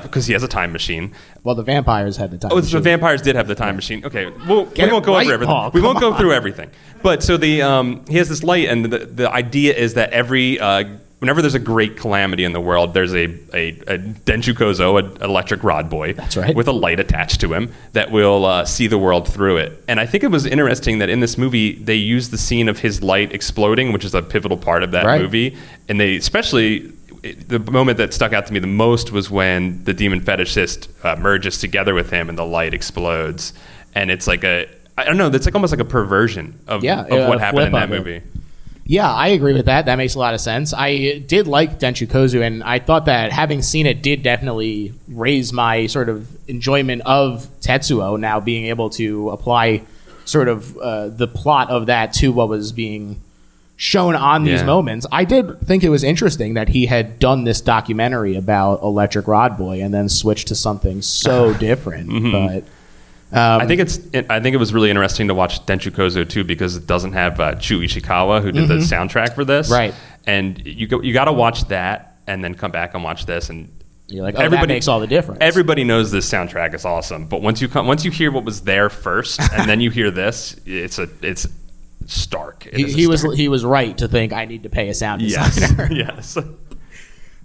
because 0.02 0.26
he 0.26 0.32
has 0.32 0.42
a 0.42 0.48
time 0.48 0.72
machine. 0.72 1.12
well, 1.42 1.54
the 1.54 1.62
vampires 1.62 2.16
had 2.16 2.30
the 2.30 2.38
time. 2.38 2.50
Oh, 2.52 2.60
to 2.60 2.66
the 2.66 2.80
vampires 2.80 3.22
did 3.22 3.36
have 3.36 3.48
the 3.48 3.54
time 3.54 3.76
machine. 3.76 4.04
Okay, 4.04 4.26
we'll, 4.48 4.66
Get 4.66 4.86
we 4.86 4.92
won't 4.92 5.04
go 5.04 5.14
right, 5.14 5.24
over 5.26 5.34
everything. 5.34 5.52
Paul. 5.54 5.70
we 5.72 5.80
won't 5.80 6.00
go 6.00 6.14
through 6.16 6.32
everything. 6.32 6.70
But 7.02 7.22
so 7.22 7.36
the 7.36 7.60
um, 7.62 8.04
he 8.08 8.16
has 8.18 8.28
this 8.28 8.42
light, 8.42 8.68
and 8.68 8.84
the, 8.86 8.98
the 8.98 9.30
idea 9.30 9.74
is 9.74 9.94
that 9.94 10.12
every 10.12 10.58
uh, 10.58 10.84
whenever 11.20 11.40
there's 11.40 11.54
a 11.54 11.58
great 11.58 11.96
calamity 11.96 12.44
in 12.44 12.52
the 12.52 12.60
world, 12.60 12.94
there's 12.94 13.14
a 13.14 13.24
a, 13.54 13.68
a 13.86 13.98
Denchu 13.98 14.52
Kozo, 14.54 14.98
an 14.98 15.22
electric 15.22 15.62
rod 15.64 15.88
boy, 15.88 16.12
That's 16.12 16.36
right. 16.36 16.54
with 16.54 16.68
a 16.68 16.72
light 16.72 17.00
attached 17.00 17.40
to 17.40 17.52
him 17.54 17.72
that 17.92 18.10
will 18.10 18.44
uh, 18.44 18.64
see 18.64 18.86
the 18.86 18.98
world 18.98 19.26
through 19.28 19.56
it. 19.58 19.82
And 19.88 19.98
I 20.00 20.06
think 20.06 20.24
it 20.24 20.30
was 20.30 20.44
interesting 20.46 20.98
that 20.98 21.08
in 21.08 21.20
this 21.20 21.38
movie 21.38 21.72
they 21.76 21.94
used 21.96 22.30
the 22.30 22.38
scene 22.38 22.68
of 22.68 22.78
his 22.80 23.02
light 23.02 23.32
exploding, 23.32 23.92
which 23.92 24.04
is 24.04 24.14
a 24.14 24.22
pivotal 24.22 24.56
part 24.58 24.82
of 24.82 24.90
that 24.92 25.04
Right. 25.06 25.20
movie, 25.20 25.56
and 25.88 25.98
they 26.00 26.16
especially 26.16 26.92
the 27.48 27.58
moment 27.58 27.96
that 27.96 28.12
stuck 28.12 28.34
out 28.34 28.46
to 28.46 28.52
me 28.52 28.58
the 28.58 28.66
most 28.66 29.10
was 29.10 29.30
when 29.30 29.82
the 29.84 29.94
demon 29.94 30.20
fetishist 30.20 30.88
uh, 31.06 31.16
merges 31.16 31.58
together 31.58 31.94
with 31.94 32.10
him 32.10 32.28
and 32.28 32.36
the 32.36 32.44
light 32.44 32.74
explodes 32.74 33.54
and 33.94 34.10
it's 34.10 34.26
like 34.26 34.44
a 34.44 34.66
i 34.98 35.04
don't 35.04 35.16
know 35.16 35.30
that's 35.30 35.46
like 35.46 35.54
almost 35.54 35.72
like 35.72 35.80
a 35.80 35.86
perversion 35.86 36.58
of, 36.68 36.84
Yeah, 36.84 37.00
of 37.00 37.26
what 37.28 37.40
happened 37.40 37.64
in 37.68 37.72
that 37.72 37.90
it. 37.90 38.22
Yeah, 38.86 39.10
I 39.10 39.28
agree 39.28 39.54
with 39.54 39.66
that. 39.66 39.86
That 39.86 39.96
makes 39.96 40.14
a 40.14 40.18
lot 40.18 40.34
of 40.34 40.40
sense. 40.40 40.74
I 40.74 41.18
did 41.26 41.46
like 41.46 41.78
Denchu 41.78 42.06
Kozo, 42.06 42.42
and 42.46 42.62
I 42.62 42.78
thought 42.78 43.06
that 43.06 43.32
having 43.32 43.62
seen 43.62 43.86
it 43.86 44.02
did 44.02 44.22
definitely 44.22 44.92
raise 45.08 45.52
my 45.54 45.86
sort 45.86 46.08
of 46.10 46.28
enjoyment 46.48 47.00
of 47.06 47.46
Tetsuo. 47.60 48.18
Now 48.20 48.40
being 48.40 48.66
able 48.66 48.90
to 48.90 49.30
apply 49.30 49.82
sort 50.26 50.48
of 50.48 50.76
uh, 50.78 51.08
the 51.08 51.26
plot 51.26 51.70
of 51.70 51.86
that 51.86 52.12
to 52.14 52.30
what 52.32 52.48
was 52.50 52.72
being 52.72 53.20
shown 53.76 54.14
on 54.14 54.44
these 54.44 54.60
Yeah. 54.60 54.66
moments. 54.66 55.06
I 55.10 55.24
did 55.24 55.60
think 55.62 55.82
it 55.82 55.88
was 55.88 56.04
interesting 56.04 56.54
that 56.54 56.68
he 56.68 56.86
had 56.86 57.18
done 57.18 57.44
this 57.44 57.60
documentary 57.60 58.36
about 58.36 58.82
Electric 58.82 59.26
Rod 59.26 59.56
Boy 59.58 59.82
and 59.82 59.92
then 59.92 60.08
switched 60.08 60.48
to 60.48 60.54
something 60.54 61.02
so 61.02 61.52
different. 61.58 62.08
Mm-hmm. 62.10 62.30
But 62.32 62.64
I 63.32 63.66
think 63.66 63.80
it's. 63.80 63.98
It, 64.12 64.30
I 64.30 64.40
think 64.40 64.54
it 64.54 64.58
was 64.58 64.72
really 64.72 64.90
interesting 64.90 65.28
to 65.28 65.34
watch 65.34 65.64
Denchu 65.66 65.90
Kozo 65.90 66.28
too 66.28 66.44
because 66.44 66.76
it 66.76 66.86
doesn't 66.86 67.12
have 67.12 67.40
uh, 67.40 67.54
Chu 67.56 67.80
Ishikawa 67.80 68.42
who 68.42 68.52
did 68.52 68.68
the 68.68 68.74
soundtrack 68.74 69.34
for 69.34 69.44
this. 69.44 69.66
Mm-hmm. 69.66 69.74
Right. 69.74 69.94
And 70.26 70.64
you 70.66 70.86
go, 70.86 71.02
you 71.02 71.12
got 71.12 71.26
to 71.26 71.32
watch 71.32 71.68
that 71.68 72.18
and 72.26 72.42
then 72.42 72.54
come 72.54 72.70
back 72.70 72.94
and 72.94 73.04
watch 73.04 73.26
this 73.26 73.50
and. 73.50 73.70
You're 74.06 74.22
like, 74.22 74.34
oh, 74.38 74.50
that 74.50 74.68
makes 74.68 74.86
all 74.86 75.00
the 75.00 75.06
difference. 75.06 75.38
Everybody 75.40 75.82
knows 75.82 76.10
this 76.10 76.30
soundtrack 76.30 76.74
is 76.74 76.84
awesome, 76.84 77.26
but 77.26 77.40
once 77.40 77.62
you 77.62 77.68
come, 77.68 77.86
once 77.86 78.04
you 78.04 78.10
hear 78.10 78.30
what 78.30 78.44
was 78.44 78.60
there 78.60 78.90
first, 78.90 79.40
and 79.52 79.68
then 79.68 79.80
you 79.80 79.90
hear 79.90 80.10
this, 80.10 80.60
it's 80.66 80.98
a, 80.98 81.08
it's 81.22 81.48
stark. 82.06 82.66
It 82.66 82.74
he, 82.74 82.92
he 82.92 83.06
was 83.06 83.22
he 83.34 83.48
was 83.48 83.64
right 83.64 83.96
to 83.98 84.06
think 84.06 84.34
I 84.34 84.44
need 84.44 84.64
to 84.64 84.68
pay 84.68 84.90
a 84.90 84.94
sound 84.94 85.22
yes, 85.22 85.54
designer. 85.54 85.88
yes. 85.90 86.36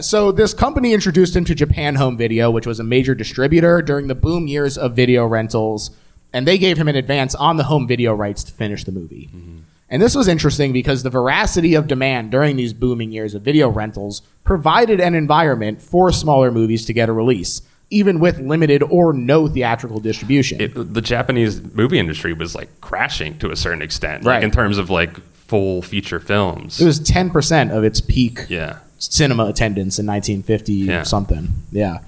So 0.01 0.31
this 0.31 0.53
company 0.53 0.93
introduced 0.93 1.35
him 1.35 1.43
to 1.45 1.53
Japan 1.55 1.95
Home 1.95 2.15
Video, 2.15 2.49
which 2.49 2.65
was 2.65 2.79
a 2.79 2.83
major 2.85 3.13
distributor 3.13 3.81
during 3.81 4.07
the 4.07 4.15
boom 4.15 4.47
years 4.47 4.77
of 4.77 4.95
video 4.95 5.25
rentals, 5.25 5.91
and 6.31 6.47
they 6.47 6.57
gave 6.57 6.77
him 6.77 6.88
an 6.88 6.95
advance 6.95 7.35
on 7.35 7.57
the 7.57 7.65
home 7.65 7.85
video 7.85 8.13
rights 8.13 8.43
to 8.45 8.51
finish 8.53 8.85
the 8.85 8.93
movie. 8.93 9.29
Mm-hmm. 9.33 9.57
And 9.89 10.01
this 10.01 10.15
was 10.15 10.27
interesting 10.27 10.71
because 10.71 11.03
the 11.03 11.09
veracity 11.09 11.73
of 11.73 11.88
demand 11.88 12.31
during 12.31 12.55
these 12.55 12.73
booming 12.73 13.12
years 13.12 13.33
of 13.35 13.41
video 13.41 13.67
rentals 13.69 14.21
provided 14.43 15.01
an 15.01 15.15
environment 15.15 15.81
for 15.81 16.12
smaller 16.12 16.51
movies 16.51 16.85
to 16.85 16.93
get 16.93 17.09
a 17.09 17.12
release, 17.12 17.63
even 17.89 18.19
with 18.19 18.39
limited 18.39 18.83
or 18.83 19.12
no 19.12 19.47
theatrical 19.47 19.99
distribution. 19.99 20.62
It, 20.62 20.93
the 20.93 21.01
Japanese 21.01 21.62
movie 21.73 21.99
industry 21.99 22.31
was 22.33 22.53
like 22.55 22.69
crashing 22.81 23.38
to 23.39 23.51
a 23.51 23.55
certain 23.57 23.81
extent, 23.81 24.23
Right. 24.23 24.35
like 24.35 24.43
in 24.43 24.51
terms 24.51 24.77
of 24.77 24.89
like 24.91 25.19
full 25.33 25.81
feature 25.81 26.19
films. 26.19 26.79
it 26.79 26.85
was 26.85 26.99
10% 27.01 27.75
of 27.75 27.83
its 27.83 27.99
peak 27.99 28.45
yeah. 28.47 28.77
Cinema 28.99 29.45
attendance 29.45 29.97
in 29.99 30.05
1950 30.05 30.73
Yeah. 30.73 31.03
something. 31.03 31.49
Yeah. 31.71 31.99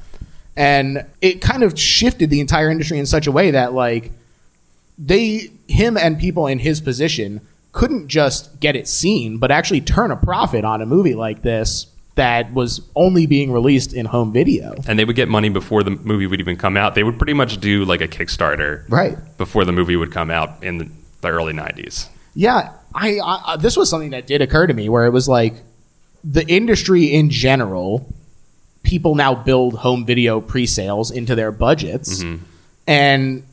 And 0.55 1.05
it 1.21 1.41
kind 1.41 1.63
of 1.63 1.79
shifted 1.79 2.29
the 2.29 2.39
entire 2.41 2.69
industry 2.69 2.99
in 2.99 3.05
such 3.05 3.25
a 3.27 3.31
way 3.31 3.51
that 3.51 3.73
like 3.73 4.11
they 4.97 5.49
him 5.67 5.97
and 5.97 6.19
people 6.19 6.47
in 6.47 6.59
his 6.59 6.81
position 6.81 7.41
couldn't 7.71 8.09
just 8.09 8.59
get 8.59 8.75
it 8.75 8.87
seen, 8.87 9.37
but 9.37 9.49
actually 9.49 9.79
turn 9.81 10.11
a 10.11 10.17
profit 10.17 10.65
on 10.65 10.81
a 10.81 10.85
movie 10.85 11.15
like 11.15 11.41
this 11.41 11.87
that 12.15 12.53
was 12.53 12.81
only 12.93 13.25
being 13.25 13.53
released 13.53 13.93
in 13.93 14.05
home 14.05 14.33
video. 14.33 14.75
and 14.85 14.99
they 14.99 15.05
would 15.05 15.15
get 15.15 15.29
money 15.29 15.47
before 15.47 15.81
the 15.81 15.91
movie 15.91 16.27
would 16.27 16.41
even 16.41 16.57
come 16.57 16.75
out. 16.75 16.93
They 16.93 17.03
would 17.03 17.17
pretty 17.17 17.33
much 17.33 17.57
do 17.61 17.85
like 17.85 18.01
a 18.01 18.07
Kickstarter 18.09 18.83
Right. 18.89 19.17
before 19.37 19.63
the 19.63 19.71
movie 19.71 19.95
would 19.95 20.11
come 20.11 20.29
out 20.29 20.61
in 20.61 20.77
the, 20.79 20.89
the 21.21 21.29
early 21.29 21.53
90s. 21.53 22.09
Yeah, 22.35 22.71
I, 22.93 23.19
I, 23.19 23.53
I 23.53 23.57
this 23.57 23.77
was 23.77 23.89
something 23.89 24.09
that 24.09 24.27
did 24.27 24.41
occur 24.41 24.67
to 24.67 24.73
me 24.73 24.89
where 24.89 25.05
it 25.05 25.11
was 25.11 25.29
like 25.29 25.55
the 26.23 26.45
industry 26.47 27.05
in 27.05 27.29
general, 27.29 28.11
people 28.83 29.15
now 29.15 29.33
build 29.35 29.75
home 29.75 30.05
video 30.05 30.41
pre-sales 30.41 31.11
into 31.11 31.35
their 31.35 31.51
budgets, 31.51 32.23
and 32.87 33.43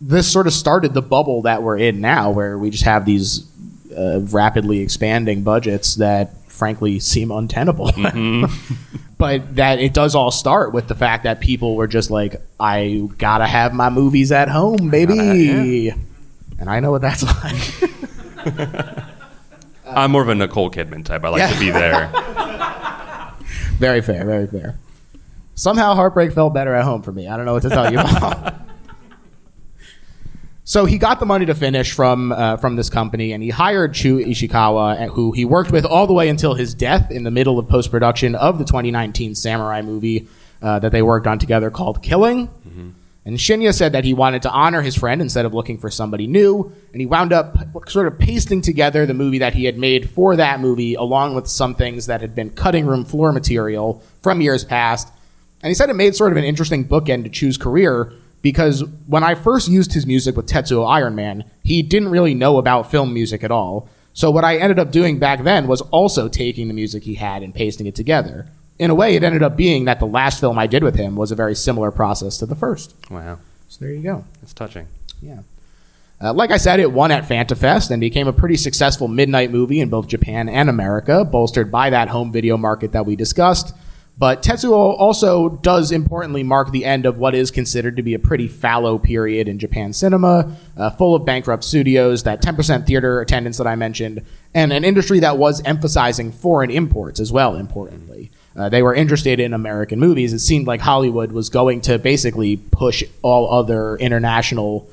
this 0.00 0.30
sort 0.30 0.46
of 0.46 0.52
started 0.52 0.94
the 0.94 1.02
bubble 1.02 1.42
that 1.42 1.62
we're 1.62 1.78
in 1.78 2.00
now, 2.00 2.30
where 2.30 2.56
we 2.58 2.70
just 2.70 2.84
have 2.84 3.04
these 3.04 3.44
uh, 3.96 4.20
rapidly 4.30 4.80
expanding 4.80 5.42
budgets 5.42 5.96
that 5.96 6.36
frankly 6.48 6.98
seem 7.00 7.30
untenable. 7.30 7.90
but 9.18 9.56
that 9.56 9.78
it 9.80 9.92
does 9.94 10.14
all 10.14 10.30
start 10.30 10.72
with 10.72 10.88
the 10.88 10.94
fact 10.94 11.24
that 11.24 11.40
people 11.40 11.74
were 11.76 11.86
just 11.88 12.10
like, 12.10 12.40
I 12.60 13.08
gotta 13.18 13.46
have 13.46 13.72
my 13.74 13.90
movies 13.90 14.30
at 14.32 14.48
home, 14.48 14.90
baby. 14.90 15.14
yeah. 15.14 15.94
And 16.60 16.68
I 16.68 16.80
know 16.80 16.90
what 16.90 17.02
that's 17.02 17.22
like. 17.44 17.90
I'm 19.90 20.10
more 20.10 20.22
of 20.22 20.28
a 20.28 20.34
Nicole 20.34 20.70
Kidman 20.70 21.04
type. 21.04 21.24
I 21.24 21.28
like 21.28 21.52
to 21.52 21.60
be 21.60 21.70
there. 21.70 22.08
Very 23.78 24.00
fair, 24.00 24.24
very 24.24 24.48
fair. 24.48 24.76
Somehow 25.54 25.94
Heartbreak 25.94 26.32
felt 26.32 26.52
better 26.52 26.74
at 26.74 26.84
home 26.84 27.02
for 27.02 27.12
me. 27.12 27.28
I 27.28 27.36
don't 27.36 27.46
know 27.46 27.52
what 27.52 27.62
to 27.62 27.68
tell 27.68 27.92
you 27.92 28.00
about. 28.00 28.54
so 30.64 30.84
he 30.84 30.98
got 30.98 31.20
the 31.20 31.26
money 31.26 31.46
to 31.46 31.54
finish 31.54 31.92
from 31.92 32.32
uh, 32.32 32.56
from 32.56 32.74
this 32.74 32.90
company, 32.90 33.32
and 33.32 33.42
he 33.42 33.50
hired 33.50 33.94
Chu 33.94 34.18
Ishikawa, 34.18 35.00
uh, 35.00 35.06
who 35.12 35.30
he 35.30 35.44
worked 35.44 35.70
with 35.70 35.84
all 35.84 36.08
the 36.08 36.12
way 36.12 36.28
until 36.28 36.54
his 36.54 36.74
death 36.74 37.12
in 37.12 37.22
the 37.22 37.30
middle 37.30 37.56
of 37.58 37.68
post 37.68 37.92
production 37.92 38.34
of 38.34 38.58
the 38.58 38.64
2019 38.64 39.36
samurai 39.36 39.80
movie 39.80 40.26
uh, 40.60 40.80
that 40.80 40.90
they 40.90 41.02
worked 41.02 41.28
on 41.28 41.38
together 41.38 41.70
called 41.70 42.02
Killing. 42.02 42.48
And 43.28 43.36
Shinya 43.36 43.74
said 43.74 43.92
that 43.92 44.06
he 44.06 44.14
wanted 44.14 44.40
to 44.40 44.50
honor 44.50 44.80
his 44.80 44.96
friend 44.96 45.20
instead 45.20 45.44
of 45.44 45.52
looking 45.52 45.76
for 45.76 45.90
somebody 45.90 46.26
new, 46.26 46.72
and 46.92 47.00
he 47.02 47.04
wound 47.04 47.30
up 47.30 47.58
sort 47.86 48.06
of 48.06 48.18
pasting 48.18 48.62
together 48.62 49.04
the 49.04 49.12
movie 49.12 49.40
that 49.40 49.52
he 49.52 49.66
had 49.66 49.76
made 49.76 50.08
for 50.08 50.34
that 50.34 50.60
movie, 50.60 50.94
along 50.94 51.34
with 51.34 51.46
some 51.46 51.74
things 51.74 52.06
that 52.06 52.22
had 52.22 52.34
been 52.34 52.48
cutting 52.48 52.86
room 52.86 53.04
floor 53.04 53.30
material 53.30 54.02
from 54.22 54.40
years 54.40 54.64
past. 54.64 55.12
And 55.62 55.68
he 55.68 55.74
said 55.74 55.90
it 55.90 55.94
made 55.94 56.16
sort 56.16 56.32
of 56.32 56.38
an 56.38 56.44
interesting 56.44 56.88
bookend 56.88 57.24
to 57.24 57.28
Chu's 57.28 57.58
career 57.58 58.14
because 58.40 58.82
when 59.06 59.22
I 59.22 59.34
first 59.34 59.68
used 59.68 59.92
his 59.92 60.06
music 60.06 60.34
with 60.34 60.46
Tetsuo 60.46 60.88
Iron 60.88 61.14
Man, 61.14 61.44
he 61.62 61.82
didn't 61.82 62.08
really 62.08 62.32
know 62.32 62.56
about 62.56 62.90
film 62.90 63.12
music 63.12 63.44
at 63.44 63.50
all. 63.50 63.90
So 64.14 64.30
what 64.30 64.44
I 64.44 64.56
ended 64.56 64.78
up 64.78 64.90
doing 64.90 65.18
back 65.18 65.42
then 65.44 65.66
was 65.66 65.82
also 65.82 66.28
taking 66.28 66.66
the 66.66 66.72
music 66.72 67.02
he 67.02 67.16
had 67.16 67.42
and 67.42 67.54
pasting 67.54 67.86
it 67.86 67.94
together. 67.94 68.46
In 68.78 68.90
a 68.90 68.94
way, 68.94 69.16
it 69.16 69.24
ended 69.24 69.42
up 69.42 69.56
being 69.56 69.86
that 69.86 69.98
the 69.98 70.06
last 70.06 70.38
film 70.40 70.58
I 70.58 70.66
did 70.66 70.84
with 70.84 70.94
him 70.94 71.16
was 71.16 71.32
a 71.32 71.34
very 71.34 71.54
similar 71.54 71.90
process 71.90 72.38
to 72.38 72.46
the 72.46 72.54
first. 72.54 72.94
Wow. 73.10 73.38
So 73.68 73.84
there 73.84 73.92
you 73.92 74.02
go. 74.02 74.24
It's 74.42 74.52
touching. 74.52 74.86
Yeah. 75.20 75.40
Uh, 76.20 76.32
like 76.32 76.50
I 76.50 76.56
said, 76.56 76.80
it 76.80 76.92
won 76.92 77.10
at 77.12 77.28
FantaFest 77.28 77.90
and 77.90 78.00
became 78.00 78.26
a 78.26 78.32
pretty 78.32 78.56
successful 78.56 79.06
midnight 79.06 79.52
movie 79.52 79.80
in 79.80 79.88
both 79.88 80.08
Japan 80.08 80.48
and 80.48 80.68
America, 80.68 81.24
bolstered 81.24 81.70
by 81.70 81.90
that 81.90 82.08
home 82.08 82.32
video 82.32 82.56
market 82.56 82.92
that 82.92 83.06
we 83.06 83.14
discussed. 83.14 83.72
But 84.18 84.42
Tetsuo 84.42 84.98
also 84.98 85.48
does 85.48 85.92
importantly 85.92 86.42
mark 86.42 86.72
the 86.72 86.84
end 86.84 87.06
of 87.06 87.18
what 87.18 87.36
is 87.36 87.52
considered 87.52 87.96
to 87.96 88.02
be 88.02 88.14
a 88.14 88.18
pretty 88.18 88.48
fallow 88.48 88.98
period 88.98 89.46
in 89.46 89.60
Japan 89.60 89.92
cinema, 89.92 90.56
uh, 90.76 90.90
full 90.90 91.14
of 91.14 91.24
bankrupt 91.24 91.62
studios, 91.62 92.24
that 92.24 92.42
10% 92.42 92.84
theater 92.84 93.20
attendance 93.20 93.58
that 93.58 93.68
I 93.68 93.76
mentioned, 93.76 94.26
and 94.54 94.72
an 94.72 94.82
industry 94.82 95.20
that 95.20 95.38
was 95.38 95.62
emphasizing 95.64 96.32
foreign 96.32 96.70
imports 96.70 97.20
as 97.20 97.30
well, 97.30 97.54
importantly. 97.54 98.32
Uh, 98.56 98.68
they 98.68 98.82
were 98.82 98.94
interested 98.94 99.38
in 99.38 99.52
American 99.54 99.98
movies. 100.00 100.32
It 100.32 100.40
seemed 100.40 100.66
like 100.66 100.80
Hollywood 100.80 101.30
was 101.32 101.48
going 101.48 101.80
to 101.82 101.98
basically 101.98 102.56
push 102.56 103.04
all 103.22 103.52
other 103.52 103.96
international 103.96 104.88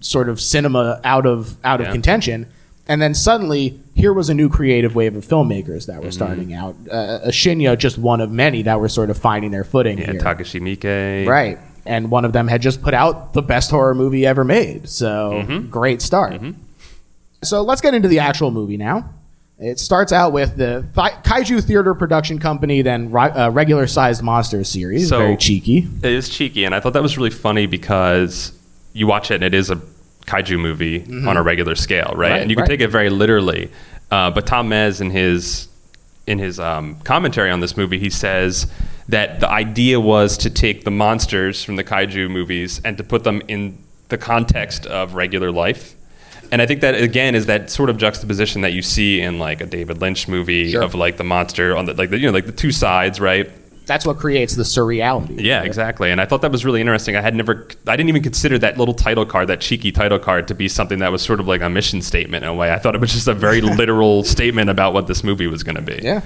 sort 0.00 0.28
of 0.28 0.40
cinema 0.40 1.00
out 1.04 1.26
of 1.26 1.56
out 1.64 1.80
of 1.80 1.88
contention. 1.92 2.46
And 2.88 3.02
then 3.02 3.14
suddenly, 3.14 3.80
here 3.96 4.12
was 4.12 4.28
a 4.28 4.34
new 4.34 4.48
creative 4.48 4.94
wave 4.94 5.16
of 5.16 5.24
filmmakers 5.26 5.86
that 5.86 6.02
were 6.04 6.12
starting 6.12 6.54
out. 6.54 6.76
Uh, 6.90 7.20
Shinya, 7.28 7.76
just 7.76 7.98
one 7.98 8.20
of 8.20 8.30
many 8.30 8.62
that 8.62 8.78
were 8.78 8.88
sort 8.88 9.10
of 9.10 9.18
finding 9.18 9.50
their 9.50 9.64
footing 9.64 9.98
Yeah, 9.98 10.12
here. 10.12 10.20
Takashi 10.20 10.60
Miike. 10.60 11.26
Right. 11.26 11.58
And 11.84 12.10
one 12.12 12.24
of 12.24 12.32
them 12.32 12.46
had 12.48 12.62
just 12.62 12.82
put 12.82 12.94
out 12.94 13.32
the 13.32 13.42
best 13.42 13.70
horror 13.72 13.94
movie 13.94 14.24
ever 14.26 14.44
made. 14.44 14.88
So 14.88 15.42
Mm-hmm. 15.44 15.68
great 15.70 16.00
start. 16.00 16.40
So 17.42 17.62
let's 17.62 17.80
get 17.80 17.94
into 17.94 18.08
the 18.08 18.20
actual 18.20 18.50
movie 18.52 18.76
now. 18.76 19.10
It 19.58 19.78
starts 19.78 20.12
out 20.12 20.32
with 20.32 20.56
the 20.56 20.84
Thi- 20.94 21.16
Kaiju 21.24 21.64
Theater 21.64 21.94
Production 21.94 22.38
Company, 22.38 22.82
then 22.82 23.10
ri- 23.10 23.30
uh, 23.30 23.50
regular 23.50 23.86
sized 23.86 24.22
monsters 24.22 24.68
series. 24.68 25.08
So- 25.08 25.18
Very 25.18 25.36
cheeky. 25.36 25.88
It 26.02 26.12
is 26.12 26.28
cheeky, 26.28 26.64
and 26.64 26.74
I 26.74 26.80
thought 26.80 26.92
that 26.92 27.02
was 27.02 27.16
really 27.16 27.30
funny 27.30 27.66
because 27.66 28.52
you 28.92 29.06
watch 29.06 29.30
it 29.30 29.36
and 29.36 29.44
it 29.44 29.54
is 29.54 29.70
a 29.70 29.80
kaiju 30.26 30.58
movie 30.58 31.04
on 31.26 31.36
a 31.36 31.42
regular 31.42 31.74
scale, 31.74 32.12
right? 32.14 32.14
Mm-hmm. 32.14 32.20
Right, 32.20 32.40
and 32.42 32.50
you 32.50 32.56
can 32.56 32.62
right. 32.62 32.68
take 32.68 32.80
it 32.80 32.88
very 32.88 33.08
literally. 33.10 33.70
Uh, 34.10 34.30
but 34.30 34.46
Tom 34.46 34.68
Mes 34.68 35.00
in 35.00 35.10
his 35.10 35.68
in 36.26 36.38
his 36.38 36.58
um, 36.58 36.96
commentary 37.04 37.50
on 37.50 37.60
this 37.60 37.76
movie, 37.76 37.98
he 38.00 38.10
says 38.10 38.66
that 39.08 39.38
the 39.38 39.48
idea 39.48 40.00
was 40.00 40.36
to 40.38 40.50
take 40.50 40.84
the 40.84 40.90
monsters 40.90 41.62
from 41.62 41.76
the 41.76 41.84
kaiju 41.84 42.28
movies 42.28 42.80
and 42.84 42.96
to 42.98 43.04
put 43.04 43.22
them 43.22 43.40
in 43.46 43.78
the 44.08 44.18
context 44.18 44.86
of 44.86 45.14
regular 45.14 45.52
life. 45.52 45.94
And 46.52 46.62
I 46.62 46.66
think 46.66 46.80
that 46.80 46.94
again 46.94 47.34
is 47.34 47.46
that 47.46 47.70
sort 47.70 47.90
of 47.90 47.96
juxtaposition 47.98 48.62
that 48.62 48.72
you 48.72 48.82
see 48.82 49.20
in 49.20 49.38
like 49.38 49.60
a 49.60 49.66
David 49.66 50.00
Lynch 50.00 50.28
movie 50.28 50.72
Sure. 50.72 50.82
of 50.82 50.94
like 50.94 51.16
the 51.16 51.24
monster 51.24 51.76
on 51.76 51.86
the 51.86 51.94
like 51.94 52.10
the 52.10 52.18
you 52.18 52.26
know 52.26 52.32
like 52.32 52.46
the 52.46 52.52
two 52.52 52.72
sides, 52.72 53.20
right? 53.20 53.50
That's 53.86 54.04
what 54.04 54.18
creates 54.18 54.56
the 54.56 54.64
surreality. 54.64 55.40
Yeah, 55.40 55.62
exactly. 55.62 56.10
And 56.10 56.20
I 56.20 56.24
thought 56.24 56.42
that 56.42 56.50
was 56.50 56.64
really 56.64 56.80
interesting. 56.80 57.14
I 57.14 57.20
had 57.20 57.36
never, 57.36 57.68
I 57.86 57.94
didn't 57.94 58.08
even 58.08 58.20
consider 58.24 58.58
that 58.58 58.78
little 58.78 58.94
title 58.94 59.24
card, 59.24 59.46
that 59.46 59.60
cheeky 59.60 59.92
title 59.92 60.18
card, 60.18 60.48
to 60.48 60.56
be 60.56 60.66
something 60.66 60.98
that 60.98 61.12
was 61.12 61.22
sort 61.22 61.38
of 61.38 61.46
like 61.46 61.60
a 61.60 61.70
mission 61.70 62.02
statement 62.02 62.42
in 62.42 62.50
a 62.50 62.54
way. 62.54 62.72
I 62.72 62.80
thought 62.80 62.96
it 62.96 63.00
was 63.00 63.12
just 63.12 63.28
a 63.28 63.32
very 63.34 63.60
literal 63.80 64.24
statement 64.24 64.70
about 64.70 64.92
what 64.92 65.06
this 65.06 65.22
movie 65.22 65.46
was 65.46 65.62
going 65.62 65.76
to 65.76 65.82
be. 65.82 66.00
Yeah, 66.02 66.22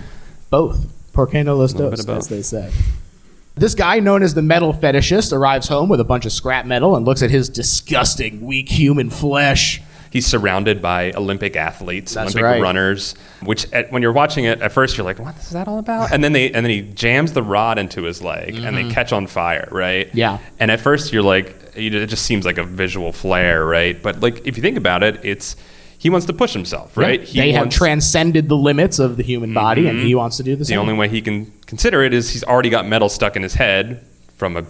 both. 0.48 0.86
Por 1.12 1.26
qué 1.26 1.44
no 1.44 1.54
los 1.54 1.74
Little 1.74 1.90
dos, 1.90 2.06
as 2.08 2.28
they 2.28 2.40
say. 2.40 2.70
This 3.56 3.74
guy, 3.74 4.00
known 4.00 4.22
as 4.22 4.32
the 4.32 4.40
metal 4.40 4.72
fetishist, 4.72 5.30
arrives 5.30 5.68
home 5.68 5.90
with 5.90 6.00
a 6.00 6.04
bunch 6.04 6.24
of 6.24 6.32
scrap 6.32 6.64
metal 6.64 6.96
and 6.96 7.04
looks 7.04 7.22
at 7.22 7.28
his 7.30 7.50
disgusting, 7.50 8.40
weak 8.40 8.70
human 8.70 9.10
flesh. 9.10 9.82
He's 10.10 10.26
surrounded 10.26 10.82
by 10.82 11.12
Olympic 11.12 11.54
athletes, 11.54 12.14
That's 12.14 12.34
Olympic 12.34 12.42
right. 12.42 12.60
runners, 12.60 13.14
which 13.44 13.72
at, 13.72 13.92
when 13.92 14.02
you're 14.02 14.12
watching 14.12 14.44
it 14.44 14.60
at 14.60 14.72
first 14.72 14.96
you're 14.96 15.04
like, 15.04 15.20
"What 15.20 15.36
is 15.38 15.50
that 15.50 15.68
all 15.68 15.78
about?" 15.78 16.12
And 16.12 16.22
then 16.24 16.32
they 16.32 16.46
and 16.50 16.66
then 16.66 16.70
he 16.70 16.82
jams 16.82 17.32
the 17.32 17.42
rod 17.44 17.78
into 17.78 18.02
his 18.02 18.20
leg, 18.20 18.56
and 18.56 18.76
they 18.76 18.90
catch 18.90 19.12
on 19.12 19.28
fire, 19.28 19.68
right? 19.70 20.08
Mm-hmm. 20.08 20.18
Yeah. 20.18 20.38
And 20.58 20.70
at 20.72 20.80
first 20.80 21.12
you're 21.12 21.22
like, 21.22 21.54
it 21.76 22.06
just 22.08 22.24
seems 22.26 22.44
like 22.44 22.58
a 22.58 22.64
visual 22.64 23.12
flare, 23.12 23.64
right? 23.64 24.02
But 24.02 24.20
like 24.20 24.44
if 24.46 24.56
you 24.56 24.62
think 24.62 24.76
about 24.76 25.02
it, 25.04 25.20
it's 25.24 25.54
he 25.98 26.10
wants 26.10 26.26
to 26.26 26.32
push 26.32 26.54
himself, 26.54 26.96
right? 26.96 27.20
Yeah. 27.20 27.26
He 27.26 27.40
they 27.40 27.52
have 27.52 27.60
wants- 27.66 27.76
Mm-hmm. 27.76 27.84
transcended 27.84 28.48
the 28.48 28.56
limits 28.56 28.98
of 28.98 29.16
the 29.16 29.22
human 29.22 29.54
body, 29.54 29.86
and 29.86 30.00
he 30.00 30.14
wants 30.16 30.38
to 30.38 30.42
do 30.42 30.56
the 30.56 30.64
same. 30.64 30.74
the 30.76 30.80
only 30.80 30.94
way 30.94 31.08
he 31.08 31.20
can 31.22 31.52
consider 31.66 32.02
it 32.02 32.12
is 32.14 32.30
he's 32.30 32.42
already 32.42 32.70
got 32.70 32.84
metal 32.84 33.08
stuck 33.08 33.36
in 33.36 33.42
his 33.44 33.54
head 33.54 34.04
from 34.36 34.56
a 34.56 34.64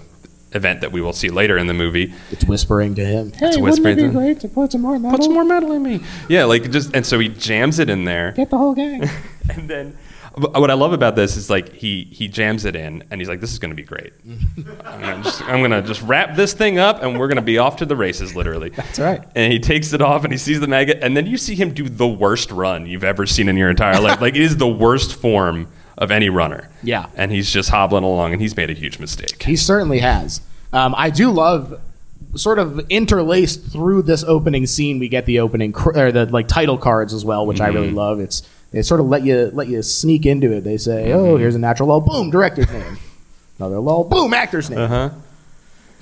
event 0.52 0.80
that 0.80 0.92
we 0.92 1.00
will 1.00 1.12
see 1.12 1.28
later 1.30 1.56
in 1.58 1.66
the 1.66 1.74
movie. 1.74 2.12
it's 2.30 2.44
whispering 2.44 2.94
to 2.96 3.04
him. 3.04 3.32
Hey, 3.32 3.48
It's 3.48 3.58
whispering 3.58 3.96
to- 3.98 4.08
great 4.10 4.40
to 4.40 4.48
put 4.48 4.72
some 4.72 4.80
more 4.82 4.98
metal? 4.98 5.16
Put 5.18 5.24
some 5.24 5.34
more 5.34 5.44
metal 5.44 5.72
in 5.72 5.82
me. 5.82 6.00
Yeah, 6.28 6.44
like 6.44 6.70
just 6.70 6.94
and 6.94 7.04
so 7.06 7.18
he 7.18 7.28
jams 7.28 7.78
it 7.78 7.88
in 7.90 8.04
there, 8.04 8.32
Get 8.32 8.50
the 8.50 8.58
whole 8.58 8.74
gang. 8.74 9.08
and 9.54 9.68
then 9.68 9.96
what 10.36 10.70
I 10.70 10.74
love 10.74 10.92
about 10.92 11.16
this 11.16 11.36
is 11.36 11.50
like 11.50 11.72
he 11.72 12.04
he 12.12 12.28
jams 12.28 12.64
it 12.64 12.76
in, 12.76 13.02
and 13.10 13.20
he's 13.20 13.28
like, 13.28 13.40
"This 13.40 13.52
is 13.52 13.58
going 13.58 13.70
to 13.72 13.74
be 13.76 13.82
great. 13.82 14.12
I'm 14.84 15.00
gonna, 15.00 15.22
just, 15.24 15.42
I'm 15.42 15.60
gonna 15.60 15.82
just 15.82 16.02
wrap 16.02 16.36
this 16.36 16.52
thing 16.52 16.78
up, 16.78 17.02
and 17.02 17.18
we're 17.18 17.26
gonna 17.26 17.42
be 17.42 17.58
off 17.58 17.76
to 17.78 17.84
the 17.86 17.96
races, 17.96 18.36
literally." 18.36 18.70
That's 18.70 19.00
right. 19.00 19.22
And 19.34 19.52
he 19.52 19.58
takes 19.58 19.92
it 19.92 20.00
off, 20.00 20.22
and 20.22 20.32
he 20.32 20.38
sees 20.38 20.60
the 20.60 20.68
maggot, 20.68 21.00
and 21.02 21.16
then 21.16 21.26
you 21.26 21.36
see 21.36 21.56
him 21.56 21.74
do 21.74 21.88
the 21.88 22.06
worst 22.06 22.52
run 22.52 22.86
you've 22.86 23.02
ever 23.04 23.26
seen 23.26 23.48
in 23.48 23.56
your 23.56 23.70
entire 23.70 24.00
life. 24.00 24.20
Like 24.20 24.36
it 24.36 24.42
is 24.42 24.56
the 24.56 24.68
worst 24.68 25.14
form 25.16 25.66
of 26.00 26.10
any 26.10 26.28
runner. 26.28 26.68
Yeah. 26.82 27.06
and 27.14 27.30
he's 27.30 27.50
just 27.52 27.68
hobbling 27.70 28.02
along, 28.04 28.32
and 28.32 28.40
he's 28.42 28.56
made 28.56 28.70
a 28.70 28.72
huge 28.74 28.98
mistake. 28.98 29.42
He 29.44 29.54
certainly 29.54 30.00
has. 30.00 30.40
Um, 30.72 30.94
I 30.96 31.10
do 31.10 31.30
love, 31.30 31.80
sort 32.34 32.58
of 32.58 32.80
interlaced 32.90 33.66
through 33.70 34.02
this 34.02 34.24
opening 34.24 34.66
scene, 34.66 34.98
we 34.98 35.08
get 35.08 35.26
the 35.26 35.40
opening 35.40 35.72
cr- 35.72 35.96
or 35.98 36.10
the 36.12 36.26
like 36.26 36.48
title 36.48 36.78
cards 36.78 37.12
as 37.12 37.24
well, 37.24 37.46
which 37.46 37.60
I 37.60 37.66
Mm-hmm. 37.68 37.74
really 37.76 37.90
love. 37.90 38.18
It's 38.20 38.42
they 38.72 38.82
sort 38.82 39.00
of 39.00 39.06
let 39.06 39.24
you 39.24 39.50
let 39.52 39.66
you 39.68 39.82
sneak 39.82 40.26
into 40.26 40.52
it. 40.52 40.62
They 40.62 40.76
say, 40.78 41.06
Mm-hmm. 41.08 41.18
"Oh, 41.18 41.36
here's 41.36 41.54
a 41.56 41.58
natural 41.58 41.88
lull, 41.88 42.00
boom, 42.00 42.30
director's 42.30 42.70
name." 42.70 42.98
Another 43.58 43.80
lull, 43.80 44.04
boom, 44.04 44.32
actor's 44.32 44.70
name. 44.70 44.78
Uh 44.78 44.86
huh. 44.88 45.10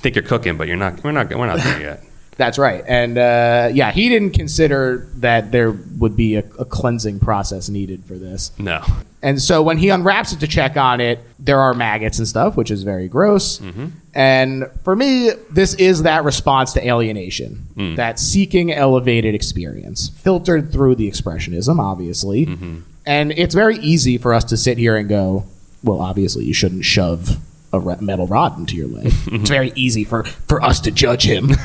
Think 0.01 0.15
you're 0.17 0.23
cooking, 0.25 0.57
but 0.59 0.69
you're 0.69 0.77
not. 0.77 1.03
We're 1.03 1.13
not. 1.13 1.29
We're 1.35 1.47
not 1.47 1.59
there 1.59 1.81
yet. 1.81 2.05
That's 2.39 2.57
right. 2.57 2.85
And 2.87 3.19
uh, 3.19 3.71
yeah, 3.75 3.91
he 3.91 4.09
didn't 4.09 4.31
consider 4.31 5.09
that 5.17 5.51
there 5.51 5.73
would 5.73 6.17
be 6.17 6.37
a, 6.37 6.45
a 6.59 6.65
cleansing 6.65 7.19
process 7.19 7.69
needed 7.69 8.05
for 8.05 8.15
this. 8.15 8.53
No. 8.59 8.83
And 9.21 9.43
so 9.43 9.61
when 9.61 9.77
he 9.77 9.89
unwraps 9.89 10.33
it 10.33 10.39
to 10.41 10.47
check 10.47 10.77
on 10.77 11.01
it, 11.01 11.19
there 11.41 11.59
are 11.59 11.75
maggots 11.75 12.19
and 12.19 12.29
stuff, 12.29 12.57
which 12.57 12.71
is 12.71 12.85
very 12.85 13.09
gross. 13.09 13.59
Mm-hmm. 13.59 13.87
And 14.15 14.67
for 14.85 14.95
me, 14.95 15.33
this 15.51 15.75
is 15.75 16.05
that 16.05 16.23
response 16.23 16.73
to 16.75 16.87
alienation, 16.87 17.67
mm. 17.75 17.97
that 17.97 18.21
seeking 18.21 18.73
elevated 18.73 19.35
experience, 19.35 20.11
filtered 20.11 20.71
through 20.71 20.95
the 20.95 21.11
expressionism, 21.11 21.81
obviously. 21.81 22.47
Mm-hmm. 22.47 22.81
And 23.05 23.33
it's 23.33 23.55
very 23.55 23.79
easy 23.79 24.17
for 24.17 24.33
us 24.33 24.45
to 24.45 24.57
sit 24.57 24.79
here 24.79 24.97
and 24.97 25.09
go, 25.09 25.45
well, 25.83 26.01
obviously, 26.01 26.45
you 26.45 26.55
shouldn't 26.55 26.85
shove 26.85 27.39
a 27.73 27.81
metal 28.01 28.29
rod 28.29 28.57
into 28.57 28.77
your 28.77 28.87
leg. 28.87 29.13
it's 29.27 29.51
very 29.51 29.73
easy 29.75 30.05
for, 30.05 30.23
for 30.23 30.63
us 30.63 30.79
to 30.83 30.93
judge 30.93 31.25
him. 31.25 31.51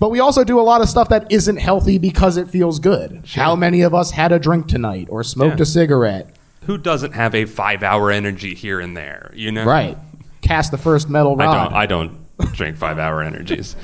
But 0.00 0.08
we 0.10 0.18
also 0.18 0.42
do 0.42 0.58
a 0.58 0.62
lot 0.62 0.80
of 0.80 0.88
stuff 0.88 1.10
that 1.10 1.30
isn't 1.30 1.58
healthy 1.58 1.98
because 1.98 2.36
it 2.38 2.48
feels 2.48 2.78
good. 2.80 3.22
How 3.34 3.54
many 3.54 3.82
of 3.82 3.94
us 3.94 4.10
had 4.10 4.32
a 4.32 4.38
drink 4.38 4.66
tonight 4.66 5.06
or 5.10 5.22
smoked 5.22 5.58
Yeah. 5.58 5.62
a 5.62 5.66
cigarette? 5.66 6.34
Who 6.64 6.78
doesn't 6.78 7.12
have 7.12 7.34
a 7.34 7.44
five-hour 7.44 8.10
energy 8.10 8.54
here 8.54 8.80
and 8.80 8.96
there? 8.96 9.30
You 9.34 9.52
know. 9.52 9.64
Right. 9.64 9.96
Cast 10.40 10.70
the 10.70 10.78
first 10.78 11.08
metal 11.08 11.36
rod. 11.36 11.72
I 11.72 11.86
don't. 11.86 12.18
I 12.40 12.46
don't 12.46 12.54
drink 12.54 12.78
five-hour 12.78 13.22
energies. 13.22 13.76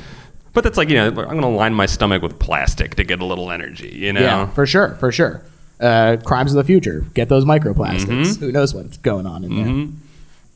But 0.55 0.65
that's 0.65 0.79
like 0.79 0.89
you 0.89 0.97
know, 0.97 1.09
I'm 1.09 1.15
going 1.15 1.41
to 1.43 1.49
line 1.49 1.75
my 1.75 1.85
stomach 1.85 2.23
with 2.23 2.39
plastic 2.39 2.95
to 2.95 3.05
get 3.05 3.21
a 3.21 3.25
little 3.27 3.51
energy. 3.51 3.91
You 3.95 4.15
know. 4.15 4.21
Yeah, 4.23 4.47
for 4.49 4.67
sure, 4.67 4.97
for 4.99 5.13
sure. 5.13 5.43
Uh, 5.79 6.17
crimes 6.25 6.53
of 6.53 6.57
the 6.57 6.65
future. 6.65 7.05
Get 7.13 7.29
those 7.29 7.45
microplastics. 7.45 8.07
Mm-hmm. 8.07 8.41
Who 8.41 8.53
knows 8.53 8.75
what's 8.75 8.97
going 8.97 9.27
on 9.27 9.45
in 9.45 9.55
there? 9.57 9.89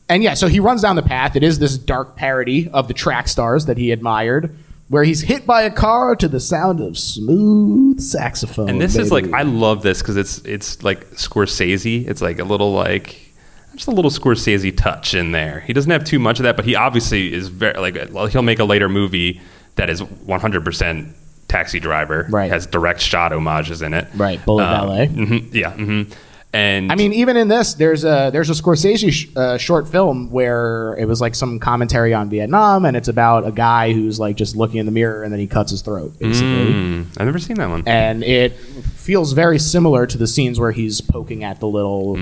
And 0.09 0.23
yeah, 0.23 0.33
so 0.33 0.49
he 0.49 0.59
runs 0.59 0.81
down 0.81 0.97
the 0.97 1.03
path. 1.03 1.37
It 1.37 1.43
is 1.43 1.59
this 1.59 1.77
dark 1.77 2.17
parody 2.17 2.71
of 2.71 2.89
the 2.89 2.95
track 2.95 3.29
stars 3.29 3.67
that 3.67 3.77
he 3.77 3.93
admired, 3.93 4.57
where 4.91 5.05
he's 5.05 5.21
hit 5.23 5.47
by 5.47 5.63
a 5.63 5.71
car 5.71 6.17
to 6.17 6.27
the 6.29 6.41
sound 6.41 6.81
of 6.81 6.99
smooth 6.99 8.01
saxophone. 8.01 8.69
And 8.69 8.81
this 8.81 8.97
is 8.97 9.11
like. 9.11 9.33
I 9.33 9.43
love 9.43 9.83
this 9.83 10.03
because 10.03 10.17
it's 10.17 10.39
it's 10.41 10.83
like 10.83 11.09
Scorsese. 11.13 12.07
It's 12.07 12.21
like 12.21 12.39
a 12.41 12.45
little 12.45 12.73
like 12.73 13.33
just 13.75 13.87
a 13.89 13.93
little 13.93 14.11
Scorsese 14.11 14.77
touch 14.77 15.15
in 15.15 15.31
there. 15.33 15.61
He 15.61 15.73
doesn't 15.73 15.91
have 15.91 16.05
too 16.05 16.19
much 16.19 16.41
of 16.41 16.43
that, 16.43 16.57
but 16.57 16.65
he 16.65 16.75
obviously 16.75 17.33
is 17.33 17.49
very 17.49 17.79
like 17.79 18.31
he'll 18.31 18.43
make 18.43 18.59
a 18.59 18.65
later 18.65 18.89
movie 18.89 19.41
that 19.77 19.89
is 19.89 20.03
100 20.03 20.65
percent 20.65 21.15
Taxi 21.47 21.79
Driver. 21.81 22.27
Right. 22.29 22.51
has 22.51 22.67
direct 22.67 23.01
shot 23.01 23.33
homages 23.33 23.83
in 23.83 23.95
it. 23.95 24.09
Right, 24.17 24.45
Bullet 24.45 24.65
Ballet. 24.65 25.07
mhm, 25.07 25.55
yeah. 25.55 25.73
hmm 25.73 26.03
And 26.53 26.91
I 26.91 26.97
mean, 26.97 27.13
even 27.13 27.37
in 27.37 27.47
this, 27.47 27.75
there's 27.75 28.05
a 28.05 28.31
there's 28.33 28.51
a 28.51 28.55
Scorsese 28.55 29.13
sh- 29.13 29.29
uh, 29.37 29.57
short 29.57 29.89
film 29.89 30.31
where 30.31 30.95
it 30.99 31.05
was 31.07 31.21
like 31.21 31.37
some 31.37 31.61
commentary 31.61 32.13
on 32.13 32.29
Vietnam, 32.29 32.85
and 32.85 32.97
it's 32.97 33.07
about 33.07 33.47
a 33.47 33.53
guy 33.53 33.93
who's 33.93 34.19
like 34.19 34.37
just 34.37 34.57
looking 34.57 34.79
in 34.81 34.87
the 34.87 34.91
mirror 34.93 35.23
and 35.23 35.33
then 35.33 35.39
he 35.39 35.47
cuts 35.47 35.71
his 35.71 35.81
throat, 35.81 36.19
basically. 36.19 36.73
Mm, 36.73 37.07
I've 37.19 37.27
never 37.27 37.39
seen 37.39 37.57
that 37.59 37.69
one. 37.69 37.85
And 37.87 38.25
it 38.25 38.57
feels 38.57 39.33
very 39.33 39.61
similar 39.61 40.07
to 40.07 40.19
the 40.19 40.27
scenes 40.27 40.59
where 40.59 40.73
he's 40.73 41.01
poking 41.01 41.45
at 41.45 41.61
the 41.61 41.69
little. 41.69 42.17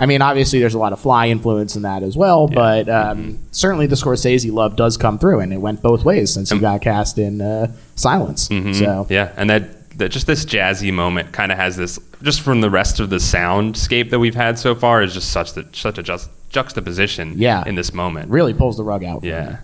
I 0.00 0.06
mean, 0.06 0.22
obviously, 0.22 0.58
there's 0.58 0.74
a 0.74 0.78
lot 0.78 0.92
of 0.92 1.00
fly 1.00 1.28
influence 1.28 1.76
in 1.76 1.82
that 1.82 2.02
as 2.02 2.16
well, 2.16 2.48
but 2.48 2.88
um, 2.88 3.38
certainly 3.52 3.86
the 3.86 3.94
Scorsese 3.96 4.52
love 4.52 4.74
does 4.74 4.96
come 4.96 5.20
through, 5.20 5.38
and 5.38 5.52
it 5.52 5.58
went 5.58 5.82
both 5.82 6.04
ways 6.04 6.34
since 6.34 6.50
he 6.50 6.58
got 6.58 6.82
cast 6.82 7.16
in 7.16 7.40
uh, 7.40 7.72
Silence. 7.94 8.48
So 8.74 9.06
Yeah, 9.08 9.32
and 9.36 9.48
that, 9.50 9.77
that 9.98 10.08
just 10.10 10.26
this 10.26 10.44
jazzy 10.44 10.92
moment 10.92 11.32
kind 11.32 11.52
of 11.52 11.58
has 11.58 11.76
this 11.76 11.98
just 12.22 12.40
from 12.40 12.60
the 12.60 12.70
rest 12.70 12.98
of 13.00 13.10
the 13.10 13.16
soundscape 13.16 14.10
that 14.10 14.18
we've 14.18 14.34
had 14.34 14.58
so 14.58 14.74
far 14.74 15.02
is 15.02 15.12
just 15.14 15.30
such 15.30 15.52
that 15.54 15.74
such 15.76 15.98
a 15.98 16.02
just 16.02 16.30
juxtaposition. 16.50 17.34
Yeah. 17.36 17.62
in 17.66 17.74
this 17.74 17.92
moment. 17.92 18.30
really 18.30 18.54
pulls 18.54 18.76
the 18.76 18.84
rug 18.84 19.04
out. 19.04 19.22
Yeah. 19.24 19.50
me. 19.50 19.56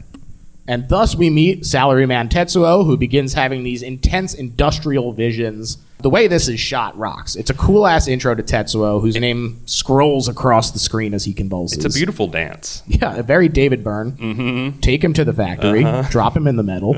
And 0.66 0.88
thus 0.88 1.14
we 1.14 1.28
meet 1.30 1.62
salaryman 1.62 2.28
Tetsuo, 2.30 2.86
who 2.86 2.96
begins 2.96 3.34
having 3.34 3.64
these 3.64 3.82
intense 3.82 4.32
industrial 4.34 5.12
visions. 5.12 5.78
The 5.98 6.10
way 6.10 6.26
this 6.26 6.48
is 6.48 6.58
shot 6.60 6.96
rocks. 6.98 7.34
It's 7.36 7.48
a 7.50 7.54
cool 7.54 7.86
ass 7.86 8.08
intro 8.08 8.34
to 8.34 8.42
Tetsuo, 8.42 9.00
whose 9.00 9.16
name 9.16 9.60
scrolls 9.66 10.28
across 10.28 10.70
the 10.70 10.78
screen 10.78 11.14
as 11.14 11.24
he 11.24 11.32
convulses. 11.32 11.84
It's 11.84 11.94
a 11.94 11.98
beautiful 11.98 12.26
dance. 12.28 12.82
Yeah, 12.86 13.16
a 13.16 13.22
very 13.22 13.48
David 13.48 13.82
Byrne. 13.84 14.12
Mm-hmm. 14.12 14.80
Take 14.80 15.02
him 15.04 15.12
to 15.14 15.24
the 15.24 15.32
factory, 15.32 15.84
Uh-huh. 15.84 16.08
drop 16.10 16.36
him 16.36 16.46
in 16.46 16.56
the 16.56 16.62
metal. 16.62 16.92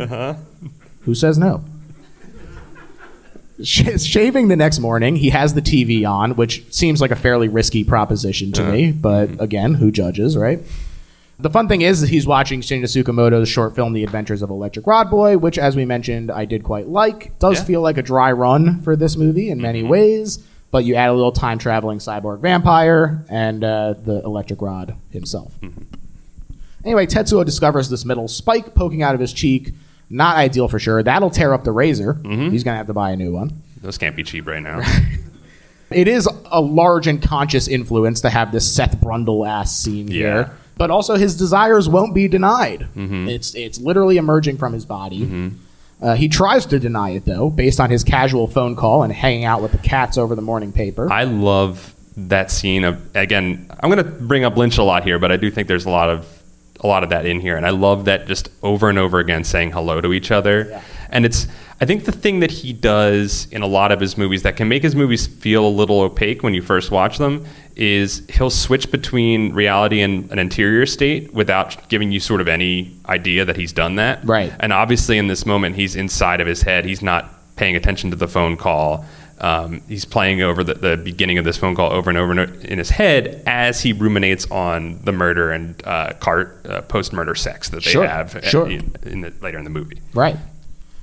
Who 1.03 1.15
says 1.15 1.39
no? 1.39 1.63
Sh- 3.63 4.01
shaving 4.01 4.49
the 4.49 4.57
next 4.57 4.79
morning, 4.79 5.17
he 5.17 5.31
has 5.31 5.55
the 5.55 5.63
TV 5.63 6.09
on, 6.09 6.37
which 6.37 6.73
seems 6.73 7.01
like 7.01 7.11
a 7.11 7.17
fairly 7.17 7.49
risky 7.49 7.85
proposition 7.85 8.53
to 8.53 8.65
me. 8.65 8.91
Uh-huh. 8.91 8.99
But 9.01 9.29
mm-hmm. 9.29 9.41
again, 9.41 9.75
who 9.75 9.91
judges, 9.91 10.37
right? 10.37 10.61
The 11.39 11.51
fun 11.51 11.69
thing 11.69 11.83
is 11.83 12.01
that 12.01 12.09
he's 12.09 12.27
watching 12.27 12.63
Shinya 12.63 12.85
Tsukamoto's 12.85 13.49
short 13.49 13.75
film, 13.75 13.93
The 13.93 14.05
Adventures 14.05 14.41
of 14.41 14.49
Electric 14.49 14.87
Rod 14.87 15.11
Boy, 15.11 15.37
which, 15.37 15.59
as 15.59 15.77
we 15.77 15.85
mentioned, 15.85 16.31
I 16.31 16.47
did 16.47 16.65
quite 16.65 16.89
like. 16.89 17.39
Does 17.39 17.59
Yeah. 17.59 17.65
feel 17.65 17.81
like 17.83 17.99
a 17.99 18.03
dry 18.03 18.33
run 18.33 18.81
for 18.81 18.97
this 18.97 19.17
movie 19.17 19.51
in 19.51 19.61
many 19.61 19.81
mm-hmm. 19.81 19.91
ways, 19.91 20.39
but 20.71 20.85
you 20.85 20.95
add 20.95 21.11
a 21.11 21.13
little 21.13 21.33
time 21.33 21.59
traveling 21.59 21.99
cyborg 21.99 22.41
vampire 22.41 23.25
and 23.29 23.63
uh, 23.63 23.95
the 24.03 24.23
electric 24.23 24.63
rod 24.63 24.97
himself. 25.11 25.53
Mm-hmm. 25.61 25.83
Anyway, 26.87 27.05
Tetsuo 27.05 27.45
discovers 27.45 27.91
this 27.91 28.05
metal 28.05 28.29
spike 28.29 28.75
poking 28.75 29.03
out 29.03 29.15
of 29.15 29.21
his 29.21 29.33
cheek. 29.33 29.75
Not 30.11 30.37
ideal 30.37 30.69
for 30.69 30.79
sure. 30.79 31.03
That'll 31.03 31.31
tear 31.31 31.53
up 31.53 31.65
the 31.65 31.73
razor. 31.73 32.15
Mm-hmm. 32.15 32.51
He's 32.51 32.63
going 32.65 32.75
to 32.75 32.79
have 32.79 32.87
to 32.87 32.95
buy 32.95 33.11
a 33.11 33.17
new 33.17 33.33
one. 33.33 33.63
Those 33.83 33.99
can't 33.99 34.15
be 34.17 34.23
cheap 34.23 34.47
right 34.47 34.63
now. 34.63 34.81
It 35.89 36.09
is 36.09 36.29
a 36.47 36.61
large 36.61 37.07
and 37.07 37.23
conscious 37.23 37.69
influence 37.69 38.21
to 38.23 38.29
have 38.29 38.51
this 38.51 38.69
Seth 38.75 38.99
Brundle 39.01 39.49
ass 39.49 39.75
scene 39.77 40.09
Yeah. 40.09 40.13
here. 40.19 40.57
But 40.77 40.91
also, 40.91 41.15
his 41.15 41.37
desires 41.37 41.89
won't 41.89 42.13
be 42.13 42.27
denied. 42.27 42.89
Mm-hmm. 42.97 43.29
It's 43.29 43.55
it's 43.55 43.81
literally 43.81 44.17
emerging 44.17 44.59
from 44.59 44.73
his 44.73 44.85
body. 44.85 45.21
Mm-hmm. 45.21 45.49
Uh, 46.05 46.15
he 46.17 46.29
tries 46.29 46.67
to 46.67 46.81
deny 46.81 47.11
it 47.11 47.25
though, 47.25 47.49
based 47.51 47.79
on 47.79 47.89
his 47.89 48.03
casual 48.03 48.49
phone 48.49 48.75
call 48.75 49.05
and 49.05 49.13
hanging 49.13 49.45
out 49.45 49.63
with 49.63 49.71
the 49.71 49.79
cats 49.79 50.19
over 50.19 50.35
the 50.35 50.43
morning 50.43 50.73
paper. 50.73 51.09
I 51.11 51.23
love 51.23 51.95
that 52.17 52.51
scene 52.51 52.83
of 52.83 53.15
again. 53.17 53.71
I'm 53.81 53.89
going 53.89 54.05
to 54.05 54.11
bring 54.11 54.43
up 54.45 54.57
Lynch 54.57 54.77
a 54.79 54.83
lot 54.83 55.05
here, 55.05 55.21
but 55.21 55.31
I 55.31 55.37
do 55.37 55.53
think 55.53 55.69
there's 55.69 55.87
a 55.87 55.91
lot 55.91 56.11
of 56.11 56.36
a 56.81 56.87
lot 56.87 57.05
of 57.05 57.11
that 57.11 57.27
in 57.27 57.41
here, 57.41 57.57
and 57.57 57.67
I 57.67 57.71
love 57.71 58.05
that 58.07 58.27
just 58.27 58.49
over 58.63 58.89
and 58.89 58.99
over 58.99 59.19
again 59.19 59.45
saying 59.45 59.73
hello 59.73 60.01
to 60.01 60.13
each 60.13 60.31
other. 60.31 60.67
Yeah. 60.69 60.83
And 61.11 61.25
it's 61.25 61.47
I 61.81 61.85
think 61.85 62.07
the 62.07 62.13
thing 62.13 62.41
that 62.41 62.51
he 62.51 62.73
does 62.73 63.47
in 63.51 63.61
a 63.61 63.67
lot 63.67 63.93
of 63.93 64.01
his 64.01 64.17
movies 64.17 64.43
that 64.43 64.57
can 64.57 64.67
make 64.67 64.83
his 64.83 64.97
movies 64.97 65.27
feel 65.27 65.67
a 65.67 65.69
little 65.69 66.01
opaque 66.01 66.43
when 66.43 66.55
you 66.55 66.63
first 66.63 66.91
watch 66.91 67.19
them 67.19 67.45
is 67.75 68.23
he'll 68.31 68.49
switch 68.49 68.91
between 68.91 69.53
reality 69.53 70.01
and 70.01 70.31
an 70.33 70.39
interior 70.39 70.87
state 70.87 71.35
without 71.35 71.87
giving 71.91 72.11
you 72.11 72.19
sort 72.19 72.41
of 72.41 72.49
any 72.49 72.99
idea 73.07 73.45
that 73.45 73.57
he's 73.57 73.75
done 73.75 73.97
that. 73.97 74.25
Right. 74.25 74.55
And 74.59 74.73
obviously, 74.73 75.19
in 75.19 75.27
this 75.27 75.45
moment, 75.45 75.77
he's 75.77 75.97
inside 75.97 76.41
of 76.41 76.47
his 76.47 76.63
head. 76.63 76.87
He's 76.87 77.03
not 77.03 77.31
paying 77.57 77.77
attention 77.77 78.11
to 78.11 78.17
the 78.17 78.29
phone 78.29 78.57
call. 78.57 79.05
Um, 79.39 79.83
he's 79.87 80.07
playing 80.07 80.41
over 80.41 80.65
the, 80.65 80.75
the 80.75 80.97
beginning 80.97 81.37
of 81.37 81.45
this 81.45 81.59
phone 81.59 81.75
call 81.75 81.93
over 81.93 82.09
and 82.09 82.19
over 82.19 82.43
in 82.43 82.79
his 82.79 82.91
head 82.91 83.43
as 83.47 83.83
he 83.83 83.93
ruminates 83.93 84.51
on 84.51 85.01
the 85.05 85.13
murder 85.13 85.51
and 85.53 85.87
uh, 85.87 86.15
cart 86.21 86.65
uh, 86.67 86.81
post-murder 86.83 87.35
sex 87.35 87.69
that 87.69 87.85
they 87.85 87.91
Sure, 87.91 88.07
have 88.07 88.41
sure. 88.45 88.67
in, 88.69 88.95
in 89.03 89.21
the, 89.21 89.33
later 89.43 89.59
in 89.59 89.65
the 89.65 89.71
movie. 89.71 90.01
Right. 90.15 90.37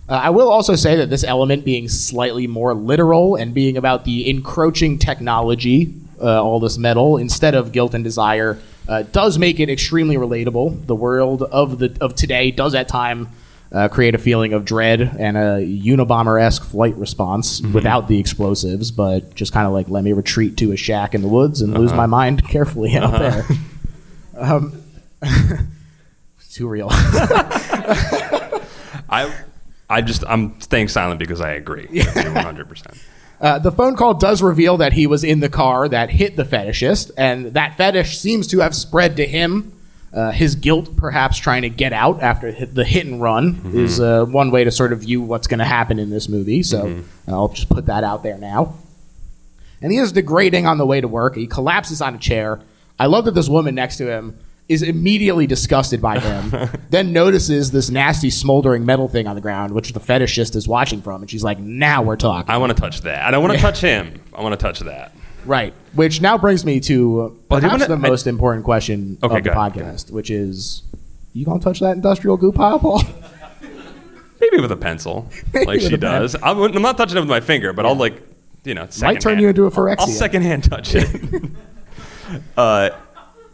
Uh, 0.10 0.14
I 0.14 0.32
will 0.32 0.50
also 0.50 0.76
say 0.76 0.96
that 0.98 1.10
this 1.10 1.24
element 1.24 1.64
being 1.64 1.88
slightly 1.88 2.48
more 2.48 2.74
literal 2.74 3.36
and 3.36 3.54
being 3.54 3.78
about 3.78 4.04
the 4.04 4.30
encroaching 4.30 4.98
technology, 5.00 5.94
uh, 6.20 6.44
all 6.44 6.60
this 6.60 6.78
metal, 6.78 7.18
instead 7.18 7.54
of 7.54 7.72
guilt 7.72 7.94
and 7.94 8.04
desire, 8.04 8.60
uh, 8.90 9.04
does 9.04 9.38
make 9.38 9.60
it 9.60 9.70
extremely 9.70 10.18
relatable. 10.18 10.86
The 10.88 10.96
world 10.96 11.44
of 11.44 11.80
the 11.80 11.96
of 12.02 12.16
today 12.16 12.52
does 12.52 12.76
at 12.76 12.88
time 12.90 13.30
uh, 13.74 13.88
create 13.90 14.14
a 14.14 14.20
feeling 14.20 14.54
of 14.54 14.66
dread 14.66 15.02
and 15.02 15.36
a 15.36 15.66
Unabomber 15.66 16.40
esque 16.42 16.64
flight 16.64 16.96
response 16.96 17.62
without 17.62 18.08
the 18.08 18.20
explosives, 18.20 18.92
but 18.92 19.34
just 19.36 19.52
kind 19.52 19.66
of 19.66 19.74
like 19.74 19.90
let 19.90 20.04
me 20.04 20.14
retreat 20.14 20.58
to 20.58 20.72
a 20.72 20.78
shack 20.78 21.16
in 21.16 21.22
the 21.22 21.28
woods 21.28 21.62
and 21.62 21.78
lose 21.78 21.92
my 21.94 22.06
mind 22.06 22.48
carefully 22.48 22.96
out 22.96 23.18
there. 23.20 23.46
Um, 24.36 24.82
too 26.54 26.68
real. 26.68 26.88
I, 29.10 29.34
I 29.90 30.02
just 30.02 30.24
I'm 30.28 30.60
staying 30.62 30.88
silent 30.88 31.20
because 31.20 31.42
I 31.42 31.52
agree. 31.52 31.88
One 31.88 32.36
hundred 32.36 32.70
percent. 32.70 32.98
Uh, 33.42 33.60
the 33.60 33.72
phone 33.72 33.96
call 33.96 34.14
does 34.14 34.42
reveal 34.42 34.78
that 34.78 34.94
he 34.94 35.06
was 35.06 35.24
in 35.24 35.40
the 35.40 35.50
car 35.50 35.90
that 35.90 36.10
hit 36.10 36.36
the 36.36 36.44
fetishist, 36.44 37.12
and 37.18 37.48
that 37.54 37.76
fetish 37.76 38.18
seems 38.18 38.48
to 38.48 38.60
have 38.60 38.74
spread 38.76 39.18
to 39.18 39.26
him. 39.26 39.74
Uh, 40.14 40.32
his 40.32 40.54
guilt, 40.56 40.96
perhaps 40.96 41.38
trying 41.40 41.64
to 41.64 41.70
get 41.70 41.92
out 41.92 42.22
after 42.22 42.52
hit- 42.52 42.76
the 42.76 42.84
hit 42.86 43.06
and 43.08 43.20
run, 43.20 43.72
is 43.74 44.00
uh, 44.00 44.26
one 44.26 44.52
way 44.52 44.64
to 44.64 44.72
sort 44.72 44.94
of 44.94 45.00
view 45.00 45.22
what's 45.22 45.48
going 45.48 45.58
to 45.60 45.66
happen 45.66 45.98
in 45.98 46.12
this 46.12 46.30
movie. 46.30 46.62
So 46.62 47.02
I'll 47.28 47.48
just 47.50 47.68
put 47.70 47.88
that 47.88 48.04
out 48.04 48.22
there 48.22 48.38
now. 48.38 48.76
And 49.82 49.92
he 49.92 49.98
is 49.98 50.12
degrading 50.12 50.68
on 50.68 50.78
the 50.78 50.86
way 50.86 51.02
to 51.02 51.08
work. 51.08 51.36
He 51.36 51.48
collapses 51.48 52.00
on 52.02 52.16
a 52.16 52.18
chair. 52.20 52.62
I 53.00 53.08
love 53.08 53.26
that 53.26 53.34
this 53.34 53.50
woman 53.50 53.74
next 53.76 53.98
to 53.98 54.06
him 54.10 54.38
is 54.70 54.82
immediately 54.82 55.46
disgusted 55.46 56.02
by 56.02 56.20
him, 56.20 56.70
then 56.90 57.12
notices 57.12 57.72
this 57.72 57.90
nasty 57.90 58.30
smoldering 58.30 58.86
metal 58.86 59.08
thing 59.10 59.28
on 59.28 59.36
the 59.36 59.42
ground, 59.42 59.74
which 59.74 59.92
the 59.94 60.00
fetishist 60.00 60.56
is 60.56 60.68
watching 60.68 61.02
from, 61.02 61.22
and 61.22 61.30
she's 61.30 61.44
like, 61.44 61.60
"Now 61.60 62.02
we're 62.02 62.16
talking." 62.16 62.50
I 62.50 62.58
want 62.58 62.74
to 62.74 62.80
touch 62.80 63.02
that. 63.02 63.24
I 63.26 63.32
don't 63.32 63.44
want 63.44 63.56
to 63.56 63.60
touch 63.62 63.82
him. 63.82 64.22
I 64.34 64.42
want 64.42 64.58
to 64.58 64.64
touch 64.64 64.80
that. 64.82 65.12
Right. 65.46 65.74
Which 65.94 66.22
now 66.22 66.38
brings 66.38 66.64
me 66.66 66.80
to 66.82 67.16
Well, 67.50 67.60
perhaps 67.62 67.88
the 67.88 67.94
I- 67.94 67.98
most 67.98 68.28
important 68.28 68.64
question 68.66 69.18
Okay, 69.22 69.38
of 69.38 69.44
the 69.44 69.50
go 69.50 69.60
ahead, 69.60 69.74
go 69.74 69.82
podcast, 69.82 70.12
which 70.12 70.30
is 70.32 70.84
you 71.34 71.46
gonna 71.46 71.60
touch 71.60 71.80
that 71.82 71.96
industrial 71.96 72.38
goo 72.38 72.52
pile, 72.52 72.80
Paul? 72.80 73.02
Maybe 74.42 74.62
with 74.62 74.72
a 74.72 74.78
pencil, 74.78 75.30
Maybe 75.54 75.66
like 75.66 75.76
with 75.80 75.88
she 75.90 75.96
a 75.96 75.98
pen. 75.98 76.22
does. 76.22 76.36
I'm, 76.42 76.60
I'm 76.62 76.82
not 76.82 76.98
touching 76.98 77.18
it 77.18 77.22
with 77.22 77.30
my 77.30 77.40
finger, 77.42 77.72
but 77.74 77.86
I'll 77.86 77.96
like, 77.96 78.22
you 78.66 78.74
know, 78.74 78.88
Might 79.02 79.22
turn 79.22 79.40
you 79.40 79.50
into 79.50 79.64
a 79.64 79.66
I'll 79.66 79.72
phyrexia. 79.72 80.00
I'll 80.00 80.08
secondhand 80.08 80.64
touch 80.66 80.96
it. 80.96 81.52
uh, 82.58 82.90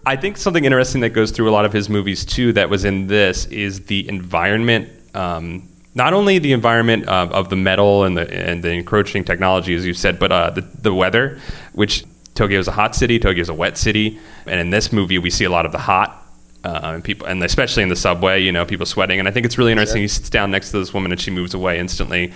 I 0.05 0.15
think 0.15 0.37
something 0.37 0.63
interesting 0.65 1.01
that 1.01 1.09
goes 1.09 1.31
through 1.31 1.49
a 1.49 1.51
lot 1.51 1.65
of 1.65 1.73
his 1.73 1.89
movies 1.89 2.25
too, 2.25 2.53
that 2.53 2.69
was 2.69 2.85
in 2.85 3.07
this, 3.07 3.45
is 3.47 3.81
the 3.85 4.07
environment. 4.09 4.89
Um, 5.15 5.67
not 5.99 6.13
only 6.13 6.39
the 6.39 6.53
environment 6.53 7.07
of, 7.07 7.31
of 7.39 7.49
the 7.49 7.55
metal 7.69 8.05
and 8.05 8.17
the 8.17 8.25
and 8.49 8.63
the 8.63 8.71
encroaching 8.71 9.23
technology, 9.23 9.75
as 9.75 9.85
you 9.85 9.93
said, 9.93 10.17
but 10.23 10.31
uh, 10.31 10.49
the 10.57 10.61
the 10.61 10.93
weather, 10.93 11.39
which 11.73 12.03
Tokyo 12.33 12.57
is 12.59 12.67
a 12.67 12.71
hot 12.81 12.95
city, 12.95 13.19
Tokyo 13.19 13.41
is 13.41 13.49
a 13.49 13.53
wet 13.53 13.77
city, 13.77 14.17
and 14.47 14.59
in 14.59 14.69
this 14.71 14.91
movie 14.93 15.19
we 15.19 15.29
see 15.29 15.45
a 15.45 15.49
lot 15.57 15.65
of 15.65 15.71
the 15.71 15.83
hot. 15.91 16.15
Uh, 16.61 16.91
and 16.95 17.03
people, 17.03 17.25
and 17.25 17.41
especially 17.43 17.83
in 17.83 17.89
the 17.89 17.95
subway, 17.95 18.41
you 18.43 18.51
know, 18.51 18.65
people 18.65 18.85
sweating. 18.85 19.17
And 19.19 19.27
I 19.29 19.31
think 19.31 19.45
it's 19.45 19.57
really 19.57 19.71
interesting. 19.71 20.01
He 20.01 20.09
sits 20.09 20.29
down 20.29 20.51
next 20.51 20.71
to 20.71 20.79
this 20.79 20.93
woman, 20.93 21.11
and 21.13 21.19
she 21.21 21.31
moves 21.31 21.53
away 21.53 21.79
instantly. 21.79 22.33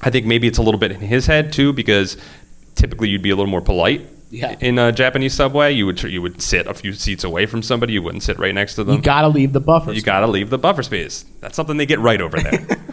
I 0.00 0.10
think 0.10 0.26
maybe 0.26 0.48
it's 0.48 0.58
a 0.58 0.62
little 0.62 0.80
bit 0.80 0.90
in 0.90 1.00
his 1.00 1.26
head 1.26 1.52
too, 1.52 1.72
because 1.72 2.16
typically 2.74 3.08
you'd 3.08 3.22
be 3.22 3.30
a 3.30 3.36
little 3.36 3.50
more 3.50 3.60
polite 3.60 4.00
Yeah. 4.30 4.56
in 4.58 4.78
a 4.80 4.90
Japanese 4.90 5.34
subway. 5.34 5.70
You 5.72 5.86
would 5.86 6.02
you 6.02 6.20
would 6.22 6.42
sit 6.42 6.66
a 6.66 6.74
few 6.74 6.92
seats 6.92 7.22
away 7.22 7.46
from 7.46 7.62
somebody. 7.62 7.92
You 7.92 8.02
wouldn't 8.02 8.24
sit 8.24 8.36
right 8.40 8.54
next 8.54 8.74
to 8.76 8.84
them. 8.84 8.96
You 8.96 9.02
gotta 9.02 9.28
leave 9.28 9.52
the 9.52 9.60
buffer. 9.60 9.92
You 9.92 10.02
got 10.02 10.20
to 10.20 10.26
leave 10.26 10.50
the 10.50 10.58
buffer 10.58 10.82
space. 10.82 11.24
That's 11.40 11.54
something 11.54 11.76
they 11.76 11.86
get 11.86 12.00
right 12.00 12.20
over 12.20 12.38
there. 12.40 12.66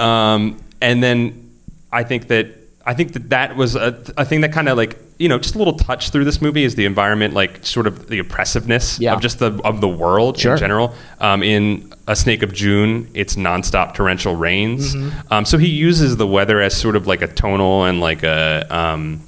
um, 0.00 0.60
and 0.80 1.02
then 1.02 1.50
I 1.92 2.04
think 2.04 2.28
that 2.28 2.46
I 2.86 2.94
think 2.94 3.12
that 3.12 3.28
that 3.30 3.56
was 3.56 3.76
a, 3.76 4.02
a 4.16 4.24
thing 4.24 4.40
that 4.40 4.52
kind 4.52 4.68
of 4.68 4.76
like 4.76 4.98
you 5.18 5.28
know 5.28 5.38
just 5.38 5.54
a 5.54 5.58
little 5.58 5.74
touch 5.76 6.10
through 6.10 6.24
this 6.24 6.40
movie 6.40 6.64
is 6.64 6.74
the 6.76 6.86
environment, 6.86 7.34
like 7.34 7.64
sort 7.66 7.86
of 7.86 8.08
the 8.08 8.18
oppressiveness 8.18 8.98
Yeah. 8.98 9.12
of 9.14 9.20
just 9.20 9.38
the 9.38 9.52
of 9.64 9.80
the 9.80 9.88
world 9.88 10.38
Sure. 10.38 10.54
in 10.54 10.58
general. 10.58 10.94
Um, 11.20 11.42
in 11.42 11.92
A 12.08 12.16
Snake 12.16 12.42
of 12.42 12.52
June, 12.54 13.06
it's 13.14 13.36
nonstop 13.36 13.94
torrential 13.94 14.34
rains. 14.34 14.94
Mm-hmm. 14.94 15.32
Um, 15.32 15.44
so 15.44 15.58
he 15.58 15.68
uses 15.68 16.16
the 16.16 16.26
weather 16.26 16.60
as 16.60 16.74
sort 16.74 16.96
of 16.96 17.06
like 17.06 17.20
a 17.22 17.28
tonal 17.28 17.84
and 17.84 18.00
like 18.00 18.22
a 18.22 18.66
um, 18.74 19.20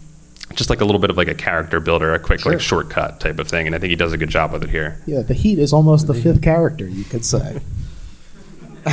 just 0.55 0.71
like 0.71 0.81
a 0.81 0.85
little 0.87 1.01
bit 1.01 1.11
of 1.11 1.17
like 1.19 1.29
a 1.29 1.35
character 1.35 1.79
builder, 1.81 2.15
a 2.15 2.19
quick 2.19 2.41
Sure. 2.41 2.53
like 2.53 2.61
shortcut 2.61 3.21
type 3.21 3.39
of 3.39 3.49
thing. 3.49 3.67
And 3.67 3.75
I 3.77 3.79
think 3.79 3.91
he 3.91 3.97
does 3.97 4.13
a 4.15 4.19
good 4.19 4.31
job 4.31 4.53
with 4.53 4.63
it 4.65 4.71
here. 4.71 4.97
Yeah, 5.07 5.21
the 5.23 5.35
heat 5.35 5.59
is 5.59 5.73
almost 5.75 6.07
the 6.07 6.15
fifth 6.15 6.41
character, 6.43 6.87
you 6.89 7.05
could 7.05 7.25
say. 7.25 7.61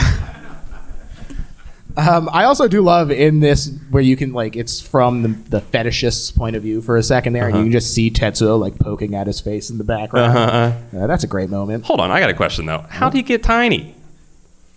um, 2.08 2.30
I 2.32 2.46
also 2.46 2.68
do 2.68 2.82
love 2.82 3.12
in 3.12 3.40
this 3.40 3.72
where 3.90 4.02
you 4.04 4.16
can 4.16 4.32
like 4.34 4.56
it's 4.56 4.80
from 4.82 5.22
the, 5.22 5.28
the 5.50 5.62
fetishist's 5.62 6.32
point 6.32 6.56
of 6.56 6.64
view 6.64 6.82
for 6.82 6.98
a 6.98 7.04
second 7.04 7.34
there, 7.34 7.48
and 7.48 7.58
you 7.58 7.64
can 7.64 7.72
just 7.72 7.94
see 7.94 8.10
Tetsuo 8.10 8.60
like 8.60 8.78
poking 8.80 9.16
at 9.16 9.28
his 9.28 9.40
face 9.42 9.70
in 9.70 9.78
the 9.78 9.84
background. 9.84 10.38
Uh, 10.38 11.08
that's 11.08 11.24
a 11.24 11.28
great 11.28 11.50
moment. 11.50 11.86
Hold 11.86 12.00
on, 12.00 12.12
I 12.12 12.20
got 12.20 12.30
a 12.30 12.34
question 12.34 12.66
though. 12.66 12.86
How 12.90 13.10
do 13.10 13.18
you 13.18 13.24
get 13.24 13.44
tiny? 13.44 13.96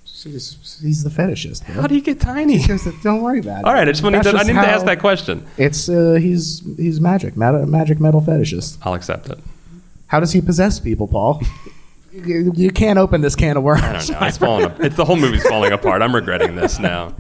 He's, 0.05 0.79
he's 0.81 1.03
the 1.03 1.11
fetishist. 1.11 1.65
How 1.65 1.87
do 1.89 1.95
you 1.97 2.01
get 2.01 2.21
tiny? 2.21 2.61
Don't 3.03 3.23
worry 3.23 3.41
about 3.41 3.61
it. 3.61 3.65
All 3.65 3.73
right, 3.75 3.89
I 3.89 3.91
just 3.91 4.05
wanted 4.05 4.19
That's 4.19 4.31
to, 4.31 4.37
I 4.37 4.39
just 4.41 4.47
need 4.49 4.55
to 4.55 4.61
how- 4.61 4.67
ask 4.77 4.85
that 4.87 5.01
question. 5.01 5.45
It's 5.59 5.89
uh, 5.89 6.15
he's 6.15 6.63
he's 6.77 7.01
magic, 7.01 7.37
mad- 7.37 7.67
magic 7.69 7.99
metal 8.01 8.21
fetishist. 8.21 8.79
I'll 8.83 8.95
accept 8.95 9.29
it. 9.31 9.39
How 10.07 10.21
does 10.21 10.33
he 10.33 10.41
possess 10.41 10.79
people, 10.79 11.09
Paul? 11.09 11.43
you, 12.13 12.53
you 12.55 12.71
can't 12.71 12.99
open 12.99 13.21
this 13.21 13.35
can 13.37 13.57
of 13.57 13.63
worms. 13.63 13.83
I 13.83 13.93
don't 13.93 14.11
know. 14.11 14.27
It's 14.27 14.39
falling. 14.39 14.65
Up. 14.67 14.81
It's 14.81 14.97
the 14.97 15.05
whole 15.05 15.17
movie's 15.17 15.47
falling 15.47 15.73
apart. 15.73 16.03
I'm 16.03 16.15
regretting 16.15 16.55
this 16.57 16.79
now. 16.79 17.15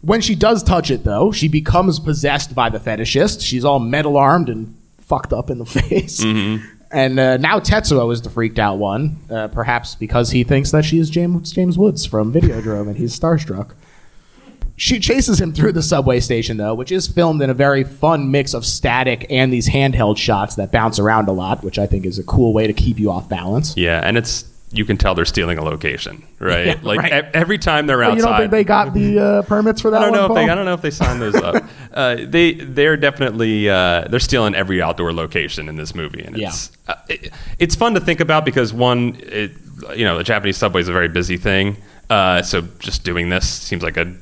When 0.00 0.20
she 0.20 0.34
does 0.34 0.62
touch 0.62 0.90
it, 0.90 1.04
though, 1.04 1.32
she 1.32 1.48
becomes 1.48 1.98
possessed 1.98 2.54
by 2.54 2.68
the 2.68 2.78
fetishist. 2.78 3.42
She's 3.44 3.64
all 3.64 3.80
metal 3.80 4.16
armed 4.16 4.48
and 4.48 4.76
fucked 4.98 5.32
up 5.32 5.50
in 5.50 5.58
the 5.58 5.66
face. 5.66 6.22
And 6.90 7.18
uh, 7.20 7.36
now 7.36 7.58
Tetsuo 7.58 8.12
is 8.12 8.22
the 8.22 8.30
freaked 8.30 8.58
out 8.58 8.78
one, 8.78 9.18
uh, 9.28 9.48
perhaps 9.48 9.94
because 9.94 10.30
he 10.30 10.44
thinks 10.44 10.70
that 10.70 10.84
she 10.84 10.98
is 10.98 11.10
James 11.10 11.52
James 11.52 11.76
Woods 11.76 12.06
from 12.06 12.32
Videodrome 12.32 12.88
and 12.88 12.96
he's 12.96 13.18
starstruck. 13.18 13.72
She 14.78 15.00
chases 15.00 15.40
him 15.40 15.52
through 15.52 15.72
the 15.72 15.82
subway 15.82 16.20
station 16.20 16.56
though, 16.56 16.72
which 16.72 16.92
is 16.92 17.08
filmed 17.08 17.42
in 17.42 17.50
a 17.50 17.54
very 17.54 17.82
fun 17.82 18.30
mix 18.30 18.54
of 18.54 18.64
static 18.64 19.26
and 19.28 19.52
these 19.52 19.68
handheld 19.68 20.18
shots 20.18 20.54
that 20.54 20.70
bounce 20.70 21.00
around 21.00 21.28
a 21.28 21.32
lot, 21.32 21.64
which 21.64 21.80
I 21.80 21.86
think 21.86 22.06
is 22.06 22.18
a 22.18 22.22
cool 22.22 22.52
way 22.54 22.68
to 22.68 22.72
keep 22.72 22.98
you 22.98 23.10
off 23.10 23.28
balance. 23.28 23.76
Yeah, 23.76 24.00
and 24.02 24.16
it's 24.16 24.44
you 24.70 24.84
can 24.84 24.96
tell 24.96 25.14
they're 25.14 25.24
stealing 25.24 25.58
a 25.58 25.64
location, 25.64 26.22
right? 26.38 26.66
Yeah, 26.66 26.78
like 26.82 27.00
right. 27.00 27.24
e- 27.24 27.28
every 27.34 27.58
time 27.58 27.86
they're 27.88 28.02
outside. 28.04 28.16
you 28.18 28.22
don't 28.22 28.38
think 28.38 28.50
they 28.52 28.64
got 28.64 28.94
the 28.94 29.18
uh, 29.18 29.42
permits 29.42 29.80
for 29.80 29.90
that? 29.90 30.00
I 30.02 30.04
don't 30.04 30.12
know 30.12 30.26
if 30.26 30.34
they. 30.34 30.48
I 30.48 30.54
don't 30.54 30.64
know 30.64 30.74
if 30.74 30.82
they 30.82 30.90
signed 30.90 31.20
those 31.20 31.34
up. 31.34 31.64
Uh, 31.88 32.16
they 32.28 32.52
they're 32.52 32.98
definitely 32.98 33.68
uh, 33.68 34.06
they're 34.08 34.20
stealing 34.20 34.54
every 34.54 34.80
outdoor 34.80 35.12
location 35.12 35.68
in 35.68 35.74
this 35.74 35.96
movie, 35.96 36.22
and 36.22 36.38
it's 36.38 36.70
uh, 36.86 36.94
it, 37.08 37.32
it's 37.58 37.74
fun 37.74 37.94
to 37.94 37.98
think 38.00 38.20
about 38.20 38.44
because 38.44 38.72
one, 38.72 39.16
it, 39.22 39.52
you 39.96 40.04
know, 40.04 40.16
the 40.16 40.22
Japanese 40.22 40.56
subway 40.58 40.80
is 40.82 40.88
a 40.88 40.92
very 40.92 41.08
busy 41.08 41.36
thing, 41.38 41.76
uh, 42.08 42.42
so 42.42 42.60
just 42.78 43.02
doing 43.02 43.30
this 43.30 43.48
seems 43.48 43.82
like 43.82 43.96
a 43.96 44.14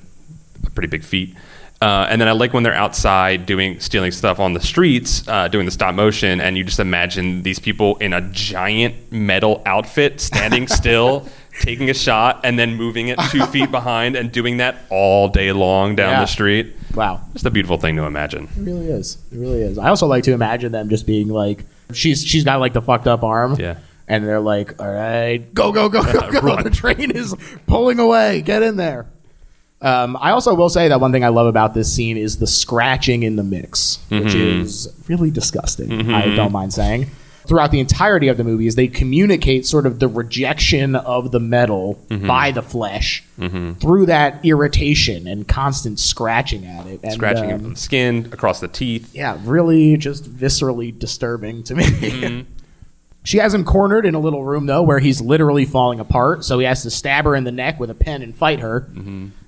pretty 0.76 0.88
big 0.88 1.02
feet. 1.02 1.34
Uh, 1.82 2.06
and 2.08 2.18
then 2.20 2.26
I 2.28 2.32
like 2.32 2.54
when 2.54 2.62
they're 2.62 2.72
outside 2.72 3.44
doing 3.44 3.80
stealing 3.80 4.10
stuff 4.10 4.38
on 4.40 4.54
the 4.54 4.60
streets, 4.60 5.26
uh, 5.28 5.48
doing 5.48 5.66
the 5.66 5.70
stop 5.70 5.94
motion, 5.94 6.40
and 6.40 6.56
you 6.56 6.64
just 6.64 6.80
imagine 6.80 7.42
these 7.42 7.58
people 7.58 7.96
in 7.96 8.14
a 8.14 8.22
giant 8.30 9.12
metal 9.12 9.60
outfit 9.66 10.18
standing 10.20 10.66
still, 10.80 11.28
taking 11.60 11.90
a 11.90 11.94
shot, 11.94 12.40
and 12.44 12.58
then 12.58 12.76
moving 12.76 13.08
it 13.08 13.18
two 13.30 13.44
feet 13.46 13.70
behind, 13.80 14.16
and 14.16 14.32
doing 14.32 14.56
that 14.56 14.76
all 14.88 15.28
day 15.28 15.52
long 15.52 15.94
down 15.96 16.12
Yeah. 16.12 16.20
the 16.20 16.26
street. 16.26 16.74
Wow. 16.94 17.20
Just 17.34 17.44
a 17.44 17.50
beautiful 17.50 17.76
thing 17.76 17.96
to 17.96 18.04
imagine. 18.04 18.44
It 18.56 18.62
really 18.62 18.86
is. 18.86 19.18
It 19.30 19.36
really 19.36 19.60
is. 19.60 19.76
I 19.76 19.88
also 19.90 20.06
like 20.06 20.24
to 20.24 20.32
imagine 20.32 20.72
them 20.72 20.88
just 20.88 21.04
being 21.06 21.28
like, 21.28 21.66
she's 21.92 22.24
she's 22.24 22.42
got 22.44 22.58
like 22.58 22.72
the 22.72 22.80
fucked 22.80 23.06
up 23.06 23.22
arm. 23.22 23.56
Yeah. 23.60 23.76
And 24.08 24.24
they're 24.26 24.40
like, 24.40 24.80
all 24.80 24.90
right, 24.90 25.52
go, 25.52 25.72
go, 25.72 25.90
go, 25.90 26.02
go, 26.30 26.40
go. 26.40 26.62
The 26.62 26.70
train 26.70 27.10
is 27.10 27.34
pulling 27.66 27.98
away. 27.98 28.40
Get 28.40 28.62
in 28.62 28.76
there. 28.76 29.06
Um, 29.87 30.18
I 30.20 30.33
also 30.33 30.53
will 30.53 30.68
say 30.68 30.88
that 30.88 31.01
one 31.01 31.12
thing 31.12 31.25
I 31.25 31.29
love 31.29 31.46
about 31.46 31.72
this 31.72 31.94
scene 31.94 32.16
is 32.16 32.38
the 32.38 32.46
scratching 32.49 33.22
in 33.22 33.37
the 33.37 33.44
mix, 33.44 34.01
which 34.09 34.25
mm-hmm. 34.25 34.62
is 34.62 34.92
really 35.07 35.31
disgusting. 35.31 35.88
Mm-hmm. 35.90 36.12
I 36.12 36.35
don't 36.35 36.51
mind 36.51 36.75
saying. 36.75 37.09
Throughout 37.46 37.70
the 37.70 37.79
entirety 37.79 38.27
of 38.27 38.37
the 38.37 38.42
movie, 38.42 38.66
is 38.66 38.75
they 38.75 38.88
communicate 38.88 39.64
sort 39.64 39.87
of 39.87 40.01
the 40.01 40.09
rejection 40.09 40.96
of 40.96 41.31
the 41.31 41.38
metal 41.38 42.03
mm-hmm. 42.09 42.27
by 42.27 42.51
the 42.51 42.62
flesh 42.62 43.22
through 43.79 44.07
that 44.07 44.44
irritation 44.44 45.29
and 45.29 45.46
constant 45.46 46.01
scratching 46.01 46.66
at 46.66 46.88
it. 46.88 46.99
And, 47.05 47.12
Scratching 47.12 47.53
um, 47.53 47.70
the 47.70 47.77
skin, 47.77 48.29
across 48.33 48.59
the 48.59 48.66
teeth. 48.66 49.14
yeah, 49.14 49.38
really 49.44 49.96
just 49.96 50.25
viscerally 50.25 50.99
disturbing 50.99 51.62
to 51.62 51.77
me. 51.77 52.46
she 53.26 53.38
has 53.38 53.52
him 53.52 53.64
cornered 53.64 54.06
in 54.06 54.14
a 54.14 54.20
little 54.20 54.44
room 54.44 54.66
though, 54.66 54.82
where 54.82 55.00
he's 55.00 55.20
literally 55.20 55.64
falling 55.64 55.98
apart. 56.00 56.44
So 56.44 56.58
he 56.60 56.64
has 56.64 56.82
to 56.84 56.90
stab 56.90 57.24
her 57.24 57.34
in 57.34 57.44
the 57.44 57.52
neck 57.52 57.78
with 57.80 57.90
a 57.90 57.94
pen 57.94 58.22
and 58.22 58.34
fight 58.34 58.60
her. 58.60 58.88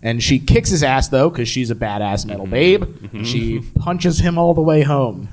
And 0.03 0.23
she 0.23 0.39
kicks 0.39 0.69
his 0.71 0.83
ass 0.83 1.09
though, 1.09 1.31
because 1.31 1.49
she's 1.49 1.71
a 1.71 1.75
badass 1.75 2.27
metal 2.27 2.47
babe. 2.47 2.85
She 3.25 3.61
punches 3.79 4.19
him 4.19 4.37
all 4.37 4.53
the 4.53 4.61
way 4.63 4.83
home. 4.83 5.29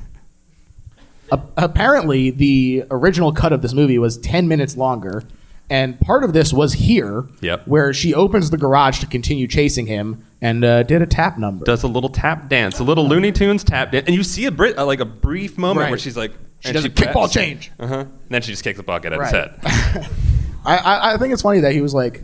A- 1.31 1.39
apparently, 1.57 2.29
the 2.29 2.83
original 2.91 3.31
cut 3.33 3.51
of 3.51 3.61
this 3.61 3.73
movie 3.73 3.97
was 3.97 4.17
ten 4.17 4.47
minutes 4.47 4.77
longer. 4.77 5.23
And 5.67 5.99
part 5.99 6.23
of 6.23 6.33
this 6.33 6.53
was 6.53 6.73
here, 6.73 7.23
Yep. 7.41 7.67
where 7.67 7.91
she 7.91 8.13
opens 8.13 8.51
the 8.51 8.57
garage 8.57 8.99
to 8.99 9.07
continue 9.07 9.47
chasing 9.47 9.87
him 9.87 10.23
and 10.39 10.63
uh, 10.63 10.83
did 10.83 11.01
a 11.01 11.07
tap 11.07 11.39
number. 11.39 11.65
Does 11.65 11.81
a 11.81 11.87
little 11.87 12.09
tap 12.09 12.49
dance, 12.49 12.77
a 12.77 12.83
little 12.83 13.07
Looney 13.07 13.31
Tunes 13.31 13.63
tap 13.63 13.91
dance, 13.91 14.05
and 14.05 14.15
you 14.15 14.21
see 14.23 14.45
a 14.45 14.51
brit, 14.51 14.77
uh, 14.77 14.85
like 14.85 14.99
a 14.99 15.05
brief 15.05 15.57
moment 15.57 15.85
Right. 15.85 15.89
where 15.89 15.97
she's 15.97 16.15
like, 16.15 16.33
She 16.65 16.73
does 16.73 16.85
a 16.85 16.89
kickball 16.89 17.31
change. 17.31 17.71
uh 17.79 17.87
huh, 17.87 17.95
and 17.99 18.09
then 18.29 18.41
she 18.41 18.51
just 18.51 18.63
kicks 18.63 18.77
the 18.77 18.83
bucket 18.83 19.13
at 19.13 19.19
Right. 19.19 19.33
his 19.33 20.01
head. 20.03 20.09
I, 20.65 20.77
I, 20.77 21.13
I 21.13 21.17
think 21.17 21.31
it's 21.33 21.41
funny 21.43 21.59
that 21.61 21.73
he 21.73 21.81
was 21.81 21.93
like, 21.93 22.21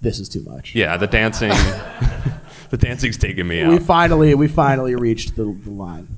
"This 0.00 0.18
is 0.18 0.28
too 0.28 0.42
much." 0.46 0.74
Yeah, 0.74 0.96
the 0.96 1.06
dancing, 1.06 1.50
the 2.70 2.76
dancing's 2.78 3.16
taking 3.18 3.46
me 3.46 3.60
out. 3.62 3.70
We 3.70 3.78
finally 3.78 4.34
we 4.34 4.48
finally 4.48 4.94
reached 4.94 5.36
the, 5.36 5.44
the 5.44 5.70
line. 5.70 6.08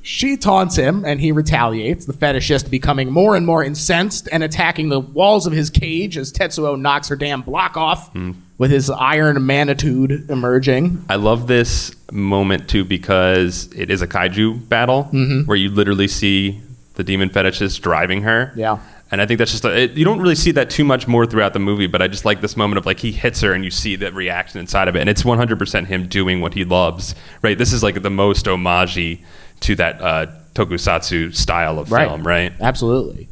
She 0.00 0.38
taunts 0.38 0.74
him 0.76 1.04
and 1.04 1.20
he 1.20 1.32
retaliates, 1.32 2.06
the 2.06 2.14
fetishist 2.14 2.70
becoming 2.70 3.10
more 3.10 3.36
and 3.36 3.44
more 3.44 3.62
incensed 3.62 4.26
and 4.32 4.42
attacking 4.42 4.88
the 4.88 5.00
walls 5.00 5.46
of 5.46 5.52
his 5.52 5.68
cage 5.68 6.16
as 6.16 6.32
Tetsuo 6.32 6.80
knocks 6.80 7.08
her 7.08 7.16
damn 7.16 7.42
block 7.42 7.76
off 7.76 8.10
Hmm. 8.12 8.30
with 8.56 8.70
his 8.70 8.88
iron 8.88 9.44
manitude 9.44 10.30
emerging. 10.30 11.04
I 11.10 11.16
love 11.16 11.46
this 11.46 11.94
moment 12.10 12.70
too 12.70 12.86
because 12.86 13.68
it 13.76 13.90
is 13.90 14.00
a 14.00 14.06
kaiju 14.06 14.66
battle 14.70 15.10
Mm-hmm. 15.12 15.42
where 15.46 15.58
you 15.58 15.68
literally 15.68 16.08
see 16.08 16.62
the 16.98 17.04
demon 17.04 17.30
fetishist 17.30 17.80
driving 17.80 18.22
her. 18.22 18.52
Yeah. 18.56 18.80
And 19.10 19.22
I 19.22 19.26
think 19.26 19.38
that's 19.38 19.52
just 19.52 19.64
a, 19.64 19.84
it, 19.84 19.92
you 19.92 20.04
don't 20.04 20.20
really 20.20 20.34
see 20.34 20.50
that 20.50 20.68
too 20.68 20.84
much 20.84 21.08
more 21.08 21.24
throughout 21.24 21.54
the 21.54 21.58
movie, 21.60 21.86
but 21.86 22.02
I 22.02 22.08
just 22.08 22.26
like 22.26 22.42
this 22.42 22.56
moment 22.58 22.76
of 22.76 22.84
like 22.84 22.98
he 22.98 23.10
hits 23.12 23.40
her 23.40 23.54
and 23.54 23.64
you 23.64 23.70
see 23.70 23.96
the 23.96 24.12
reaction 24.12 24.60
inside 24.60 24.86
of 24.88 24.96
it, 24.96 25.00
and 25.00 25.08
it's 25.08 25.22
100% 25.22 25.86
him 25.86 26.08
doing 26.08 26.42
what 26.42 26.52
he 26.52 26.64
loves. 26.64 27.14
Right? 27.40 27.56
This 27.56 27.72
is 27.72 27.82
like 27.82 28.02
the 28.02 28.10
most 28.10 28.46
homage 28.46 29.18
to 29.60 29.74
that 29.76 30.02
uh, 30.02 30.26
tokusatsu 30.54 31.34
style 31.34 31.78
of 31.78 31.88
film, 31.88 32.26
right? 32.26 32.52
Absolutely. 32.60 33.28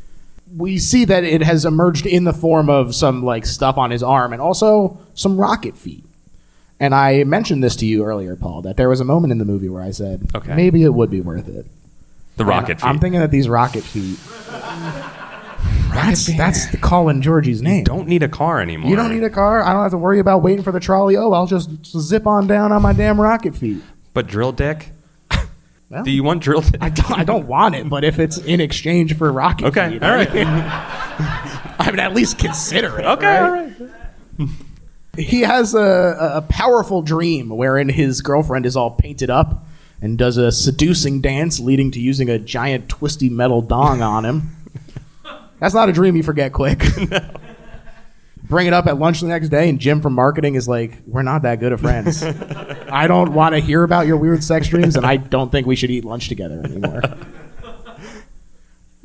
We 0.57 0.79
see 0.79 1.05
that 1.05 1.25
it 1.25 1.43
has 1.43 1.67
emerged 1.67 2.07
in 2.07 2.25
the 2.25 2.33
form 2.33 2.71
of 2.71 2.95
some 2.95 3.23
like 3.23 3.45
stuff 3.45 3.77
on 3.77 3.91
his 3.91 4.03
arm 4.03 4.33
and 4.33 4.41
also 4.41 4.99
some 5.15 5.37
rocket 5.37 5.77
feet. 5.77 6.05
And 6.79 6.95
I 6.95 7.25
mentioned 7.25 7.63
this 7.65 7.77
to 7.77 7.87
you 7.87 8.05
earlier, 8.05 8.37
Paul, 8.37 8.63
that 8.63 8.77
there 8.77 8.89
was 8.89 9.01
a 9.01 9.05
moment 9.05 9.33
in 9.33 9.39
the 9.39 9.45
movie 9.45 9.69
where 9.69 9.83
I 9.83 9.91
said, 9.91 10.31
Okay. 10.35 10.55
maybe 10.55 10.85
it 10.85 10.95
would 10.95 11.11
be 11.11 11.21
worth 11.21 11.49
it. 11.49 11.67
The 12.37 12.45
rocket 12.45 12.73
And 12.73 12.81
feet. 12.81 12.87
I'm 12.89 12.99
thinking 12.99 13.21
that 13.21 13.31
these 13.31 13.49
rocket 13.49 13.83
feet. 13.83 14.19
That's, 15.93 16.27
that's 16.37 16.67
the 16.71 16.77
Colin 16.77 17.23
Georgie's 17.23 17.63
name. 17.63 17.85
don't 17.85 18.07
need 18.07 18.23
a 18.23 18.29
car 18.29 18.61
anymore. 18.61 18.91
you 18.91 18.97
don't 18.97 19.15
need 19.15 19.25
a 19.25 19.31
car. 19.31 19.63
I 19.63 19.73
don't 19.73 19.83
have 19.83 19.93
to 19.93 19.99
worry 19.99 20.19
about 20.19 20.43
waiting 20.43 20.63
for 20.63 20.71
the 20.73 20.81
trolley. 20.81 21.17
Oh, 21.17 21.33
I'll 21.33 21.47
just 21.47 21.71
zip 21.87 22.27
on 22.27 22.47
down 22.47 22.71
on 22.73 22.83
my 22.83 22.93
damn 22.93 23.19
rocket 23.19 23.57
feet. 23.57 23.83
But 24.13 24.27
drill 24.27 24.53
dick. 24.53 24.91
Well, 25.89 26.03
Do 26.05 26.11
you 26.11 26.23
want 26.25 26.43
drill 26.43 26.61
dick? 26.63 26.77
I 26.83 26.91
don't, 26.91 27.11
I 27.13 27.25
don't 27.25 27.47
want 27.47 27.77
it, 27.77 27.89
but 27.89 28.03
if 28.05 28.19
it's 28.19 28.39
in 28.39 28.61
exchange 28.61 29.17
for 29.17 29.33
rocket 29.33 29.67
Okay, 29.67 29.91
feet, 29.93 30.03
all 30.03 30.11
right. 30.11 30.29
I 30.35 31.87
would 31.91 32.01
at 32.01 32.13
least 32.13 32.39
consider 32.39 32.99
it. 32.99 33.05
Okay, 33.07 33.27
right? 33.27 33.43
all 33.43 33.51
right. 33.53 34.49
He 35.17 35.43
has 35.43 35.75
a, 35.75 36.33
a 36.35 36.43
powerful 36.43 37.01
dream 37.03 37.49
wherein 37.49 37.89
his 37.89 38.21
girlfriend 38.21 38.67
is 38.67 38.77
all 38.77 38.91
painted 38.91 39.31
up 39.31 39.65
and 40.01 40.19
does 40.19 40.37
a 40.37 40.53
seducing 40.53 41.21
dance 41.21 41.59
leading 41.59 41.91
to 41.93 42.01
using 42.01 42.29
a 42.29 42.39
giant 42.39 42.89
twisty 42.89 43.29
metal 43.29 43.63
dong 43.63 44.03
on 44.03 44.25
him. 44.25 44.57
That's 45.61 45.75
not 45.75 45.89
a 45.89 45.93
dream 45.93 46.17
you 46.17 46.23
forget 46.23 46.53
quick. 46.53 46.83
Bring 48.45 48.67
it 48.67 48.73
up 48.73 48.87
at 48.87 48.99
lunch 48.99 49.21
the 49.21 49.27
next 49.27 49.49
day, 49.49 49.69
and 49.69 49.81
Jim 49.81 50.01
from 50.01 50.13
marketing 50.13 50.55
is 50.55 50.69
like, 50.69 50.99
"We're 51.07 51.23
not 51.23 51.43
that 51.43 51.59
good 51.59 51.73
of 51.73 51.81
friends. 51.81 52.23
I 52.23 53.09
don't 53.09 53.33
want 53.33 53.55
to 53.57 53.61
hear 53.61 53.83
about 53.83 54.07
your 54.07 54.19
weird 54.19 54.45
sex 54.45 54.69
dreams, 54.69 54.95
and 54.95 55.05
I 55.05 55.17
don't 55.17 55.51
think 55.51 55.67
we 55.67 55.75
should 55.75 55.91
eat 55.91 56.05
lunch 56.05 56.29
together 56.29 56.63
anymore." 56.65 57.03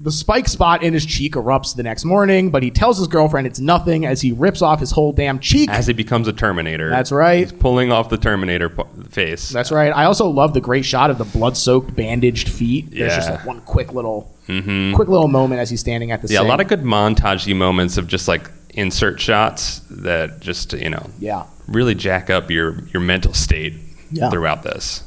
The 0.04 0.12
spike 0.12 0.48
spot 0.48 0.82
in 0.82 0.94
his 0.94 1.06
cheek 1.06 1.34
erupts 1.34 1.76
the 1.76 1.84
next 1.84 2.06
morning, 2.06 2.50
but 2.50 2.64
he 2.64 2.72
tells 2.72 2.98
his 2.98 3.08
girlfriend 3.08 3.46
it's 3.46 3.60
nothing 3.60 4.04
as 4.06 4.22
he 4.22 4.32
rips 4.32 4.64
off 4.64 4.80
his 4.80 4.90
whole 4.90 5.12
damn 5.14 5.38
cheek. 5.38 5.70
As 5.70 5.86
he 5.86 5.94
becomes 5.94 6.28
a 6.28 6.34
Terminator. 6.34 6.90
That's 6.90 7.12
right. 7.12 7.42
He's 7.42 7.52
pulling 7.52 7.92
off 7.92 8.10
the 8.10 8.18
Terminator 8.18 8.70
po- 8.70 8.88
face. 9.10 9.50
That's 9.50 9.72
right. 9.72 9.92
I 9.96 10.06
also 10.06 10.28
love 10.28 10.56
the 10.56 10.62
great 10.62 10.86
shot 10.86 11.12
of 11.12 11.20
the 11.20 11.24
blood-soaked, 11.26 11.96
bandaged 11.96 12.50
feet. 12.50 12.90
There's 12.90 13.16
just 13.16 13.30
like 13.30 13.46
one 13.46 13.62
quick 13.62 13.94
little, 13.94 14.36
mm-hmm. 14.48 14.96
quick 14.96 15.08
little 15.08 15.28
moment 15.28 15.62
as 15.62 15.70
he's 15.70 15.82
standing 15.82 16.10
at 16.12 16.24
the 16.24 16.34
yeah, 16.34 16.42
a 16.42 16.44
lot 16.44 16.60
of 16.60 16.68
good 16.68 16.82
montagey 16.82 17.56
moments 17.56 17.98
of 17.98 18.08
just 18.08 18.28
like 18.28 18.50
insert 18.74 19.20
shots 19.20 19.82
that 19.90 20.40
just 20.40 20.74
you 20.74 20.90
know 20.90 21.06
yeah. 21.20 21.46
really 21.68 21.94
jack 21.94 22.30
up 22.30 22.50
your 22.50 22.84
your 22.86 23.02
mental 23.02 23.34
state 23.34 23.74
Yeah. 24.10 24.30
throughout 24.32 24.64
this. 24.64 25.04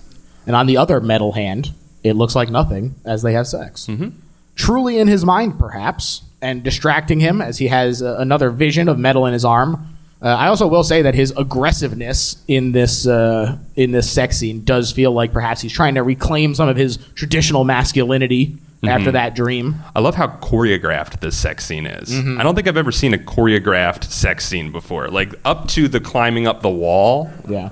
And 0.47 0.55
on 0.55 0.67
the 0.67 0.77
other 0.77 1.01
metal 1.01 1.33
hand, 1.33 1.73
it 2.05 2.13
looks 2.13 2.37
like 2.37 2.51
nothing 2.51 2.95
as 3.05 3.23
they 3.23 3.33
have 3.33 3.47
sex. 3.47 3.87
Mm-hmm. 3.87 4.21
Truly 4.57 4.99
in 4.99 5.09
his 5.09 5.25
mind, 5.25 5.59
perhaps, 5.59 6.23
and 6.41 6.63
distracting 6.63 7.21
him 7.21 7.41
as 7.43 7.59
he 7.59 7.69
has 7.69 8.03
uh, 8.03 8.17
another 8.19 8.51
vision 8.51 8.89
of 8.89 8.99
metal 8.99 9.27
in 9.27 9.33
his 9.33 9.45
arm. 9.45 9.89
Uh, 10.23 10.29
I 10.29 10.47
also 10.47 10.67
will 10.67 10.85
say 10.85 11.03
that 11.03 11.15
his 11.15 11.33
aggressiveness 11.37 12.43
in 12.49 12.73
this 12.73 13.07
uh, 13.07 13.59
in 13.77 13.91
this 13.93 14.11
sex 14.11 14.39
scene 14.39 14.65
does 14.65 14.91
feel 14.93 15.13
like 15.13 15.33
perhaps 15.33 15.61
he's 15.61 15.73
trying 15.73 15.97
to 15.97 16.03
reclaim 16.03 16.55
some 16.55 16.69
of 16.69 16.77
his 16.77 16.97
traditional 17.15 17.65
masculinity 17.65 18.57
after 18.87 19.11
that 19.13 19.35
dream. 19.35 19.77
I 19.97 20.01
love 20.01 20.15
how 20.15 20.27
choreographed 20.29 21.21
this 21.21 21.37
sex 21.37 21.65
scene 21.65 21.87
is. 21.87 22.11
Mm-hmm. 22.11 22.39
I 22.39 22.43
don't 22.43 22.55
think 22.55 22.69
I've 22.69 22.77
ever 22.77 22.93
seen 22.93 23.15
a 23.15 23.19
choreographed 23.19 24.05
sex 24.05 24.47
scene 24.47 24.73
before. 24.73 25.09
Like 25.09 25.35
up 25.45 25.69
to 25.69 25.89
the 25.89 26.01
climbing 26.01 26.47
up 26.47 26.61
the 26.63 26.71
wall, 26.71 27.31
Yeah, 27.49 27.71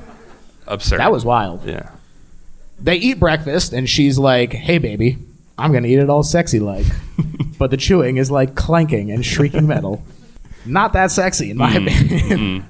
absurd. 0.66 1.00
that 1.00 1.12
was 1.12 1.24
wild. 1.24 1.64
yeah. 1.66 1.90
They 2.80 2.96
eat 2.96 3.20
breakfast, 3.20 3.72
and 3.72 3.88
she's 3.88 4.18
like, 4.18 4.52
"Hey, 4.52 4.78
baby, 4.78 5.18
I'm 5.58 5.72
gonna 5.72 5.88
eat 5.88 5.98
it 5.98 6.10
all 6.10 6.22
sexy 6.22 6.60
like." 6.60 6.86
but 7.58 7.70
the 7.70 7.76
chewing 7.76 8.16
is 8.16 8.30
like 8.30 8.54
clanking 8.54 9.10
and 9.10 9.24
shrieking 9.24 9.66
metal. 9.66 10.02
Not 10.64 10.92
that 10.92 11.10
sexy, 11.10 11.50
in 11.50 11.56
my 11.56 11.74
opinion. 11.74 12.66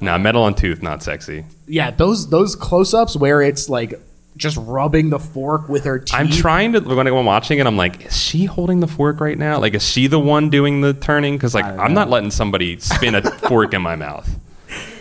Nah, 0.00 0.16
metal 0.18 0.42
on 0.42 0.54
tooth, 0.54 0.82
not 0.82 1.02
sexy. 1.02 1.44
yeah, 1.66 1.90
those 1.90 2.30
those 2.30 2.56
close-ups 2.56 3.16
where 3.16 3.42
it's 3.42 3.68
like 3.68 4.00
just 4.36 4.56
rubbing 4.56 5.10
the 5.10 5.18
fork 5.18 5.68
with 5.68 5.84
her 5.84 5.98
teeth. 5.98 6.14
I'm 6.14 6.28
trying 6.30 6.72
to 6.72 6.80
when 6.80 7.06
I'm 7.06 7.24
watching 7.26 7.58
it. 7.58 7.66
I'm 7.66 7.76
like, 7.76 8.06
is 8.06 8.16
she 8.16 8.46
holding 8.46 8.80
the 8.80 8.86
fork 8.86 9.20
right 9.20 9.36
now? 9.36 9.58
Like, 9.58 9.74
is 9.74 9.86
she 9.86 10.06
the 10.06 10.18
one 10.18 10.48
doing 10.48 10.80
the 10.80 10.94
turning? 10.94 11.36
Because 11.36 11.54
like, 11.54 11.66
I'm 11.66 11.76
know. 11.92 12.00
not 12.00 12.08
letting 12.08 12.30
somebody 12.30 12.78
spin 12.78 13.14
a 13.14 13.22
fork 13.22 13.74
in 13.74 13.82
my 13.82 13.96
mouth. 13.96 14.28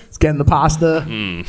It's 0.07 0.17
getting 0.17 0.39
the 0.39 0.43
pasta. 0.45 1.01
Hmm. 1.01 1.41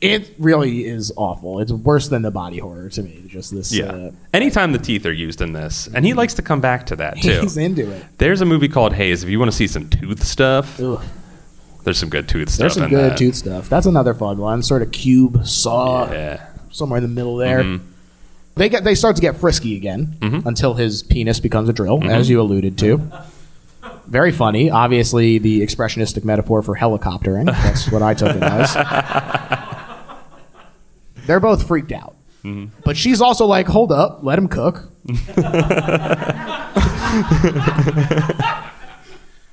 It 0.00 0.32
really 0.38 0.84
is 0.86 1.12
awful. 1.16 1.58
It's 1.58 1.72
worse 1.72 2.06
than 2.08 2.22
the 2.22 2.30
body 2.30 2.58
horror 2.58 2.88
to 2.90 3.02
me. 3.02 3.24
Just 3.26 3.52
this. 3.52 3.72
Yeah. 3.72 3.86
Uh, 3.86 4.10
Anytime 4.32 4.70
the 4.72 4.78
teeth 4.78 5.04
are 5.06 5.12
used 5.12 5.40
in 5.40 5.52
this, 5.52 5.88
and 5.92 6.04
he 6.06 6.14
likes 6.14 6.34
to 6.34 6.42
come 6.42 6.60
back 6.60 6.86
to 6.86 6.96
that 6.96 7.20
too. 7.20 7.40
he's 7.40 7.56
into 7.56 7.90
it. 7.90 8.04
There's 8.18 8.40
a 8.40 8.44
movie 8.46 8.68
called 8.68 8.92
Haze. 8.92 9.24
If 9.24 9.28
you 9.28 9.38
want 9.40 9.50
to 9.50 9.56
see 9.56 9.66
some 9.66 9.88
tooth 9.88 10.22
stuff, 10.22 10.78
Ugh. 10.80 11.02
there's 11.82 11.98
some 11.98 12.10
good 12.10 12.28
tooth 12.28 12.48
stuff. 12.48 12.58
There's 12.58 12.74
some 12.74 12.88
good 12.90 13.12
that. 13.12 13.18
tooth 13.18 13.34
stuff. 13.34 13.68
That's 13.68 13.86
another 13.86 14.14
fun 14.14 14.38
one. 14.38 14.62
Sort 14.62 14.82
of 14.82 14.92
cube 14.92 15.44
saw 15.44 16.08
Yeah. 16.12 16.46
somewhere 16.70 16.98
in 16.98 17.02
the 17.02 17.08
middle 17.08 17.36
there. 17.36 17.64
Mm-hmm. 17.64 17.84
They 18.54 18.68
get 18.68 18.84
they 18.84 18.94
start 18.94 19.16
to 19.16 19.22
get 19.22 19.36
frisky 19.36 19.76
again 19.76 20.16
until 20.46 20.74
his 20.74 21.02
penis 21.02 21.40
becomes 21.40 21.68
a 21.68 21.72
drill, 21.72 21.98
Mm-hmm. 21.98 22.08
as 22.10 22.30
you 22.30 22.40
alluded 22.40 22.78
to. 22.78 23.10
Very 24.06 24.32
funny. 24.32 24.70
Obviously, 24.70 25.38
the 25.38 25.60
expressionistic 25.60 26.24
metaphor 26.24 26.62
for 26.62 26.76
helicoptering. 26.76 27.44
That's 27.62 27.90
what 27.90 28.02
I 28.02 28.14
took 28.14 28.34
it 28.36 28.42
as. 28.42 28.74
They're 31.28 31.40
both 31.40 31.68
freaked 31.68 31.92
out. 31.92 32.16
Mm-hmm. 32.42 32.80
But 32.84 32.96
she's 32.96 33.20
also 33.20 33.44
like, 33.44 33.66
hold 33.66 33.92
up, 33.92 34.20
let 34.22 34.38
him 34.38 34.48
cook. 34.48 34.90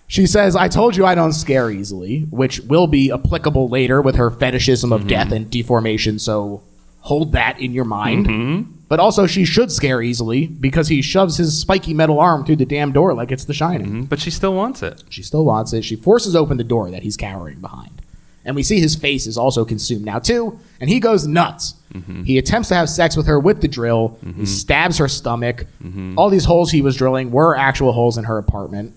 she 0.08 0.26
says, 0.26 0.56
I 0.56 0.70
told 0.70 0.96
you 0.96 1.06
I 1.06 1.16
don't 1.16 1.34
scare 1.34 1.70
easily, 1.70 2.22
which 2.30 2.62
will 2.62 2.88
be 2.88 3.12
applicable 3.12 3.68
later 3.68 4.02
with 4.02 4.16
her 4.16 4.32
fetishism 4.32 4.94
of 4.94 5.06
death 5.08 5.32
and 5.34 5.50
deformation, 5.50 6.18
so 6.18 6.64
hold 7.02 7.34
that 7.34 7.60
in 7.60 7.74
your 7.74 7.86
mind. 7.86 8.72
But 8.88 9.00
also, 9.02 9.26
she 9.28 9.44
should 9.46 9.72
scare 9.72 10.02
easily 10.02 10.46
because 10.48 10.88
he 10.88 11.02
shoves 11.02 11.38
his 11.38 11.60
spiky 11.60 11.94
metal 11.94 12.20
arm 12.20 12.46
through 12.46 12.58
the 12.58 12.66
damn 12.66 12.92
door 12.94 13.14
like 13.14 13.32
it's 13.32 13.46
the 13.46 13.54
shining. 13.54 14.06
But 14.06 14.20
she 14.20 14.30
still 14.32 14.54
wants 14.54 14.82
it. 14.82 15.04
She 15.10 15.24
still 15.24 15.44
wants 15.44 15.74
it. 15.74 15.84
She 15.84 15.96
forces 15.98 16.36
open 16.36 16.58
the 16.58 16.64
door 16.64 16.90
that 16.92 17.04
he's 17.04 17.18
cowering 17.18 17.60
behind. 17.60 18.02
And 18.46 18.56
we 18.56 18.64
see 18.64 18.80
his 18.80 18.96
face 18.96 19.26
is 19.26 19.38
also 19.38 19.66
consumed 19.66 20.06
now, 20.06 20.20
too. 20.20 20.60
And 20.80 20.89
he 20.89 21.00
goes 21.00 21.28
nuts. 21.28 21.74
Mm-hmm. 21.93 22.24
He 22.24 22.38
attempts 22.38 22.70
to 22.70 22.76
have 22.76 22.89
sex 22.89 23.18
with 23.18 23.26
her 23.26 23.39
with 23.39 23.62
the 23.62 23.68
drill. 23.68 24.20
He 24.22 24.28
mm-hmm. 24.28 24.46
stabs 24.46 24.98
her 25.00 25.08
stomach. 25.08 25.66
Mm-hmm. 25.84 26.18
All 26.18 26.30
these 26.30 26.46
holes 26.46 26.72
he 26.72 26.82
was 26.82 26.96
drilling 26.96 27.32
were 27.32 27.58
actual 27.58 27.91
holes 27.91 28.18
in 28.18 28.26
her 28.26 28.38
apartment. 28.38 28.93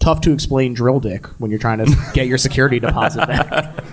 Tough 0.00 0.20
to 0.22 0.32
explain 0.32 0.74
drill 0.74 1.00
dick 1.00 1.26
when 1.38 1.50
you're 1.50 1.60
trying 1.60 1.78
to 1.78 1.96
get 2.14 2.26
your 2.26 2.38
security 2.38 2.78
deposit 2.78 3.26
back. 3.26 3.84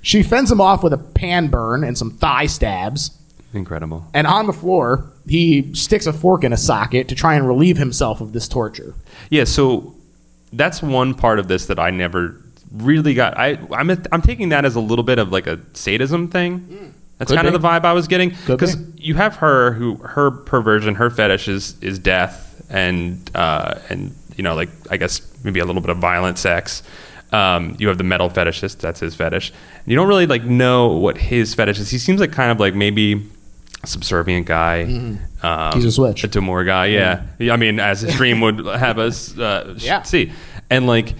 she 0.00 0.22
fends 0.22 0.50
him 0.50 0.60
off 0.60 0.82
with 0.82 0.92
a 0.92 0.98
pan 0.98 1.48
burn 1.48 1.84
and 1.84 1.96
some 1.98 2.10
thigh 2.10 2.46
stabs. 2.46 3.18
Incredible. 3.52 4.06
And 4.14 4.26
on 4.26 4.46
the 4.46 4.52
floor, 4.54 5.12
he 5.26 5.74
sticks 5.74 6.06
a 6.06 6.12
fork 6.12 6.44
in 6.44 6.52
a 6.52 6.56
socket 6.56 7.08
to 7.08 7.14
try 7.14 7.34
and 7.34 7.46
relieve 7.46 7.76
himself 7.76 8.22
of 8.22 8.32
this 8.32 8.48
torture. 8.48 8.94
Yeah, 9.28 9.44
so 9.44 9.94
that's 10.52 10.82
one 10.82 11.14
part 11.14 11.38
of 11.38 11.48
this 11.48 11.66
that 11.66 11.78
I 11.78 11.90
never 11.90 12.41
really 12.72 13.14
got. 13.14 13.36
I 13.38 13.58
I'm 13.72 13.90
I'm 14.12 14.22
taking 14.22 14.50
that 14.50 14.64
as 14.64 14.74
a 14.76 14.80
little 14.80 15.04
bit 15.04 15.18
of 15.18 15.30
like 15.32 15.46
a 15.46 15.60
sadism 15.74 16.28
thing. 16.28 16.94
That's 17.18 17.30
Could 17.30 17.36
kind 17.36 17.46
of 17.48 17.60
the 17.60 17.66
vibe 17.66 17.84
I 17.84 17.92
was 17.92 18.08
getting 18.08 18.34
because 18.46 18.74
be. 18.76 19.02
you 19.02 19.14
have 19.14 19.36
her 19.36 19.72
who 19.72 19.96
her 19.96 20.30
perversion, 20.30 20.94
her 20.96 21.10
fetish 21.10 21.48
is 21.48 21.76
is 21.80 21.98
death 21.98 22.66
and 22.70 23.30
uh 23.34 23.78
and 23.90 24.14
you 24.36 24.42
know 24.42 24.54
like 24.54 24.70
I 24.90 24.96
guess 24.96 25.20
maybe 25.44 25.60
a 25.60 25.64
little 25.64 25.82
bit 25.82 25.90
of 25.90 25.98
violent 25.98 26.38
sex. 26.38 26.82
Um, 27.32 27.76
you 27.78 27.88
have 27.88 27.96
the 27.96 28.04
metal 28.04 28.28
fetishist, 28.28 28.78
that's 28.80 29.00
his 29.00 29.14
fetish. 29.14 29.52
You 29.86 29.96
don't 29.96 30.06
really 30.08 30.26
like 30.26 30.44
know 30.44 30.88
what 30.88 31.16
his 31.16 31.54
fetish 31.54 31.78
is. 31.78 31.88
He 31.90 31.96
seems 31.98 32.20
like 32.20 32.30
kind 32.32 32.50
of 32.52 32.60
like 32.60 32.74
maybe 32.74 33.26
a 33.82 33.86
subservient 33.86 34.46
guy. 34.46 34.82
Um, 34.82 35.18
Mm-hmm. 35.42 35.76
He's 35.78 35.84
a 35.86 35.92
switch. 35.92 36.24
A 36.24 36.28
Demore 36.28 36.64
guy, 36.66 36.86
yeah. 36.86 37.22
yeah. 37.38 37.52
I 37.52 37.56
mean, 37.56 37.80
as 37.80 38.02
his 38.02 38.14
dream 38.16 38.40
would 38.42 38.64
have 38.66 38.98
us 38.98 39.36
uh, 39.38 39.74
Yeah. 39.78 40.02
see. 40.02 40.30
And 40.70 40.86
like, 40.86 41.14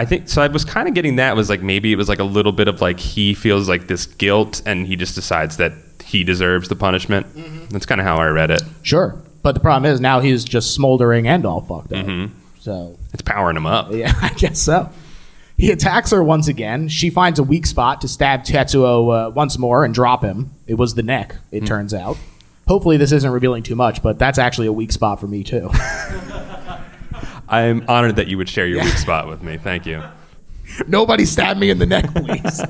I 0.00 0.06
think 0.06 0.30
so. 0.30 0.40
I 0.40 0.46
was 0.48 0.64
kind 0.64 0.88
of 0.88 0.94
getting 0.94 1.16
that 1.16 1.36
was 1.36 1.50
like 1.50 1.60
maybe 1.60 1.92
it 1.92 1.96
was 1.96 2.08
like 2.08 2.20
a 2.20 2.24
little 2.24 2.52
bit 2.52 2.68
of 2.68 2.80
like 2.80 2.98
he 2.98 3.34
feels 3.34 3.68
like 3.68 3.86
this 3.86 4.06
guilt 4.06 4.62
and 4.64 4.86
he 4.86 4.96
just 4.96 5.14
decides 5.14 5.58
that 5.58 5.72
he 6.02 6.24
deserves 6.24 6.68
the 6.70 6.74
punishment. 6.74 7.26
Mm-hmm. 7.36 7.66
That's 7.68 7.84
kind 7.84 8.00
of 8.00 8.06
how 8.06 8.16
I 8.16 8.28
read 8.28 8.50
it. 8.50 8.62
Sure. 8.82 9.20
But 9.42 9.52
the 9.52 9.60
problem 9.60 9.92
is 9.92 10.00
now 10.00 10.20
he's 10.20 10.42
just 10.42 10.74
smoldering 10.74 11.28
and 11.28 11.44
all 11.44 11.60
fucked 11.60 11.92
up. 11.92 12.30
So, 12.60 12.98
It's 13.12 13.20
powering 13.20 13.58
him 13.58 13.66
up. 13.66 13.92
yeah, 13.92 14.12
I 14.22 14.30
guess 14.30 14.58
so. 14.58 14.88
He 15.58 15.70
attacks 15.70 16.10
her 16.12 16.24
once 16.24 16.48
again. 16.48 16.88
She 16.88 17.10
finds 17.10 17.38
a 17.38 17.42
weak 17.42 17.66
spot 17.66 18.00
to 18.00 18.08
stab 18.08 18.44
Tetsuo 18.44 19.26
uh, 19.28 19.30
once 19.32 19.58
more 19.58 19.84
and 19.84 19.92
drop 19.92 20.24
him. 20.24 20.52
It 20.66 20.74
was 20.74 20.94
the 20.94 21.02
neck, 21.02 21.36
it 21.52 21.66
turns 21.66 21.92
out. 21.92 22.16
Hopefully, 22.66 22.96
this 22.96 23.12
isn't 23.12 23.30
revealing 23.30 23.62
too 23.62 23.76
much, 23.76 24.02
but 24.02 24.18
that's 24.18 24.38
actually 24.38 24.66
a 24.68 24.72
weak 24.72 24.92
spot 24.92 25.20
for 25.20 25.26
me, 25.26 25.44
too. 25.44 25.68
I'm 27.50 27.84
honored 27.88 28.16
that 28.16 28.28
you 28.28 28.36
would 28.38 28.48
share 28.48 28.66
your 28.66 28.82
weak 28.82 28.94
spot 28.96 29.28
with 29.28 29.42
me. 29.42 29.58
Thank 29.58 29.86
you. 29.86 30.02
Nobody 30.86 31.24
stab 31.24 31.56
me 31.56 31.70
in 31.70 31.78
the 31.78 31.86
neck, 31.86 32.06
please. 32.14 32.62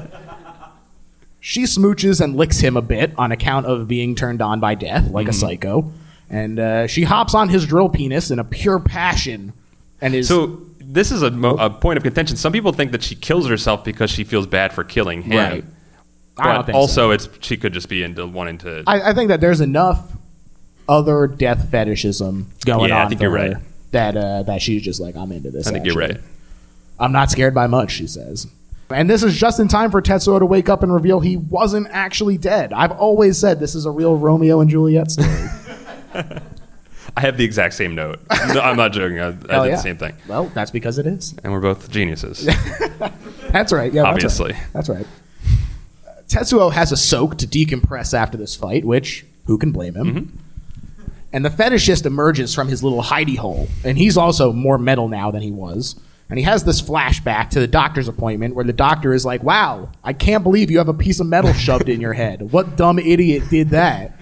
she 1.40 1.64
smooches 1.64 2.20
and 2.20 2.36
licks 2.36 2.58
him 2.60 2.76
a 2.76 2.82
bit 2.82 3.12
on 3.18 3.32
account 3.32 3.66
of 3.66 3.88
being 3.88 4.14
turned 4.14 4.40
on 4.42 4.60
by 4.60 4.74
death, 4.74 5.10
like 5.10 5.28
a 5.28 5.32
psycho. 5.32 5.92
And 6.28 6.58
uh, 6.58 6.86
she 6.86 7.02
hops 7.02 7.34
on 7.34 7.48
his 7.48 7.66
drill 7.66 7.88
penis 7.88 8.30
in 8.30 8.38
a 8.38 8.44
pure 8.44 8.78
passion 8.78 9.52
and 10.00 10.14
is. 10.14 10.28
So 10.28 10.60
this 10.78 11.10
is 11.10 11.22
a, 11.22 11.30
mo- 11.30 11.56
a 11.56 11.68
point 11.70 11.96
of 11.96 12.02
contention. 12.02 12.36
Some 12.36 12.52
people 12.52 12.72
think 12.72 12.92
that 12.92 13.02
she 13.02 13.14
kills 13.14 13.48
herself 13.48 13.84
because 13.84 14.10
she 14.10 14.24
feels 14.24 14.46
bad 14.46 14.72
for 14.72 14.84
killing 14.84 15.22
him. 15.22 15.36
Right. 15.38 15.64
I 16.38 16.56
But 16.56 16.66
think 16.66 16.74
so. 16.74 16.78
also, 16.78 17.10
it's 17.10 17.28
she 17.40 17.56
could 17.56 17.72
just 17.74 17.88
be 17.88 18.02
into 18.02 18.26
wanting 18.26 18.58
to. 18.58 18.84
I, 18.86 19.10
I 19.10 19.12
think 19.12 19.28
that 19.28 19.40
there's 19.40 19.60
enough 19.60 20.12
other 20.88 21.26
death 21.26 21.68
fetishism 21.70 22.46
going 22.64 22.84
on. 22.84 22.88
Yeah, 22.98 23.04
I 23.04 23.08
think 23.08 23.20
you're 23.20 23.30
her 23.30 23.36
right. 23.36 23.56
That 23.90 24.16
uh, 24.16 24.42
that 24.44 24.62
she's 24.62 24.82
just 24.82 25.00
like 25.00 25.16
I'm 25.16 25.32
into 25.32 25.50
this. 25.50 25.66
I 25.66 25.72
think 25.72 25.86
you're 25.86 25.96
right. 25.96 26.18
I'm 26.98 27.12
not 27.12 27.30
scared 27.30 27.54
by 27.54 27.66
much, 27.66 27.92
she 27.92 28.06
says. 28.06 28.46
And 28.90 29.08
this 29.08 29.22
is 29.22 29.36
just 29.36 29.60
in 29.60 29.68
time 29.68 29.90
for 29.90 30.02
Tetsuo 30.02 30.40
to 30.40 30.46
wake 30.46 30.68
up 30.68 30.82
and 30.82 30.92
reveal 30.92 31.20
he 31.20 31.36
wasn't 31.36 31.86
actually 31.90 32.38
dead. 32.38 32.72
I've 32.72 32.90
always 32.90 33.38
said 33.38 33.60
this 33.60 33.74
is 33.74 33.86
a 33.86 33.90
real 33.90 34.16
Romeo 34.16 34.60
and 34.60 34.68
Juliet 34.68 35.12
story. 35.12 35.46
I 37.16 37.20
have 37.20 37.36
the 37.36 37.44
exact 37.44 37.74
same 37.74 37.94
note. 37.94 38.20
No, 38.30 38.60
I'm 38.60 38.76
not 38.76 38.92
joking. 38.92 39.18
I, 39.20 39.28
I 39.28 39.30
did 39.30 39.50
yeah. 39.50 39.70
the 39.70 39.76
same 39.76 39.96
thing. 39.96 40.14
Well, 40.28 40.46
that's 40.46 40.70
because 40.70 40.98
it 40.98 41.06
is. 41.06 41.34
And 41.42 41.52
we're 41.52 41.60
both 41.60 41.90
geniuses. 41.90 42.48
That's 43.50 43.72
right. 43.72 43.92
Yeah, 43.92 44.04
Obviously. 44.04 44.52
That's 44.72 44.88
right. 44.88 45.06
That's 45.06 46.38
right. 46.38 46.48
Uh, 46.48 46.54
Tetsuo 46.68 46.72
has 46.72 46.92
a 46.92 46.96
soak 46.96 47.36
to 47.38 47.46
decompress 47.46 48.14
after 48.14 48.38
this 48.38 48.54
fight, 48.54 48.84
which 48.84 49.26
who 49.46 49.58
can 49.58 49.72
blame 49.72 49.96
him? 49.96 50.06
Mm-hmm. 50.06 50.36
And 51.32 51.44
the 51.44 51.50
fetishist 51.50 52.06
emerges 52.06 52.54
from 52.54 52.68
his 52.68 52.82
little 52.82 53.02
hidey 53.02 53.36
hole, 53.36 53.68
and 53.84 53.96
he's 53.96 54.16
also 54.16 54.52
more 54.52 54.78
metal 54.78 55.08
now 55.08 55.30
than 55.30 55.42
he 55.42 55.52
was. 55.52 55.94
And 56.28 56.38
he 56.38 56.44
has 56.44 56.64
this 56.64 56.80
flashback 56.80 57.50
to 57.50 57.60
the 57.60 57.66
doctor's 57.66 58.08
appointment 58.08 58.54
where 58.54 58.64
the 58.64 58.72
doctor 58.72 59.12
is 59.12 59.24
like, 59.24 59.42
"Wow, 59.42 59.90
I 60.04 60.12
can't 60.12 60.44
believe 60.44 60.70
you 60.70 60.78
have 60.78 60.88
a 60.88 60.94
piece 60.94 61.18
of 61.20 61.26
metal 61.26 61.52
shoved 61.52 61.88
in 61.88 62.00
your 62.00 62.12
head. 62.12 62.52
What 62.52 62.76
dumb 62.76 62.98
idiot 62.98 63.44
did 63.50 63.70
that?" 63.70 64.16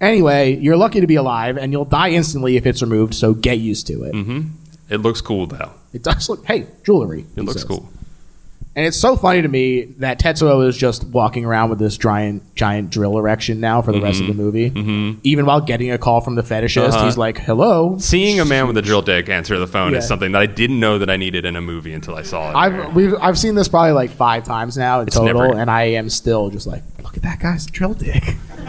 Anyway, 0.00 0.56
you're 0.56 0.76
lucky 0.76 1.00
to 1.00 1.06
be 1.06 1.14
alive, 1.14 1.56
and 1.56 1.72
you'll 1.72 1.84
die 1.84 2.10
instantly 2.10 2.56
if 2.56 2.66
it's 2.66 2.82
removed. 2.82 3.14
So 3.14 3.34
get 3.34 3.58
used 3.58 3.86
to 3.86 4.04
it. 4.04 4.14
Mm-hmm. 4.14 4.48
it 4.90 4.98
looks 4.98 5.20
cool 5.20 5.46
though. 5.46 5.72
It 5.92 6.02
does 6.02 6.28
look. 6.28 6.44
Hey, 6.46 6.66
jewelry. 6.84 7.26
It 7.36 7.42
looks 7.42 7.60
says. 7.60 7.64
cool. 7.64 7.88
And 8.74 8.86
it's 8.86 8.96
so 8.96 9.16
funny 9.16 9.42
to 9.42 9.48
me 9.48 9.82
that 9.98 10.18
Tetsuo 10.18 10.66
is 10.66 10.78
just 10.78 11.04
walking 11.08 11.44
around 11.44 11.68
with 11.68 11.78
this 11.78 11.98
giant, 11.98 12.54
giant 12.54 12.88
drill 12.88 13.18
erection 13.18 13.60
now 13.60 13.82
for 13.82 13.92
the 13.92 14.00
rest 14.00 14.22
of 14.22 14.28
the 14.28 14.32
movie. 14.32 14.70
Mm-hmm. 14.70 15.20
Even 15.24 15.44
while 15.44 15.60
getting 15.60 15.90
a 15.90 15.98
call 15.98 16.22
from 16.22 16.36
the 16.36 16.42
fetishist, 16.42 16.88
Uh-huh. 16.88 17.04
he's 17.04 17.18
like, 17.18 17.36
"Hello." 17.36 17.96
Seeing 17.98 18.40
a 18.40 18.46
man 18.46 18.66
with 18.66 18.78
a 18.78 18.82
drill 18.82 19.02
dick 19.02 19.28
answer 19.28 19.58
the 19.58 19.66
phone 19.66 19.92
Yeah. 19.92 19.98
is 19.98 20.08
something 20.08 20.32
that 20.32 20.40
I 20.40 20.46
didn't 20.46 20.80
know 20.80 20.98
that 20.98 21.10
I 21.10 21.18
needed 21.18 21.44
in 21.44 21.54
a 21.54 21.60
movie 21.60 21.92
until 21.92 22.14
I 22.14 22.22
saw 22.22 22.48
it. 22.50 22.54
I've 22.56 22.94
we've 22.94 23.14
I've 23.20 23.38
seen 23.38 23.56
this 23.56 23.68
probably 23.68 23.92
like 23.92 24.10
five 24.10 24.44
times 24.44 24.78
now 24.78 25.00
in 25.00 25.06
total, 25.08 25.48
never- 25.48 25.58
and 25.58 25.70
I 25.70 25.82
am 25.82 26.08
still 26.08 26.48
just 26.48 26.66
like, 26.66 26.82
look 27.04 27.14
at 27.18 27.22
that 27.24 27.40
guy's 27.40 27.66
drill 27.66 27.92
dick. 27.92 28.36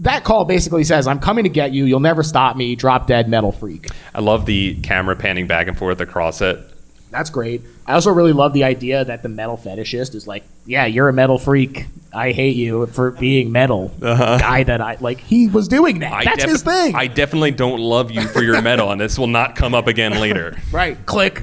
that 0.00 0.24
call 0.24 0.44
basically 0.44 0.84
says, 0.84 1.06
"I'm 1.06 1.18
coming 1.18 1.44
to 1.44 1.50
get 1.50 1.72
you. 1.72 1.84
You'll 1.84 2.00
never 2.00 2.22
stop 2.22 2.56
me. 2.56 2.74
Drop 2.76 3.06
dead 3.06 3.28
metal 3.28 3.52
freak." 3.52 3.88
I 4.14 4.20
love 4.20 4.46
the 4.46 4.74
camera 4.82 5.16
panning 5.16 5.46
back 5.46 5.66
and 5.66 5.76
forth 5.76 6.00
across 6.00 6.40
it. 6.40 6.58
That's 7.10 7.30
great. 7.30 7.62
I 7.86 7.94
also 7.94 8.10
really 8.12 8.32
love 8.32 8.52
the 8.52 8.64
idea 8.64 9.04
that 9.04 9.22
the 9.22 9.28
metal 9.28 9.56
fetishist 9.56 10.14
is 10.14 10.26
like, 10.28 10.44
yeah, 10.64 10.86
you're 10.86 11.08
a 11.08 11.12
metal 11.12 11.38
freak. 11.38 11.86
I 12.12 12.32
hate 12.32 12.56
you 12.56 12.86
for 12.86 13.10
being 13.10 13.50
metal. 13.50 13.92
Guy 14.00 14.62
that 14.64 14.80
I 14.80 14.96
like, 15.00 15.18
he 15.18 15.48
was 15.48 15.66
doing 15.68 15.98
that. 16.00 16.12
Uh-huh. 16.12 16.20
I 16.20 16.24
That's 16.24 16.38
defi- 16.38 16.50
his 16.50 16.62
thing. 16.62 16.94
I 16.94 17.06
definitely 17.08 17.50
don't 17.50 17.80
love 17.80 18.10
you 18.10 18.26
for 18.28 18.42
your 18.42 18.60
metal, 18.62 18.92
and 18.92 19.00
this 19.00 19.18
will 19.18 19.26
not 19.26 19.56
come 19.56 19.74
up 19.74 19.86
again 19.88 20.20
later. 20.20 20.56
right. 20.72 21.04
Click. 21.06 21.42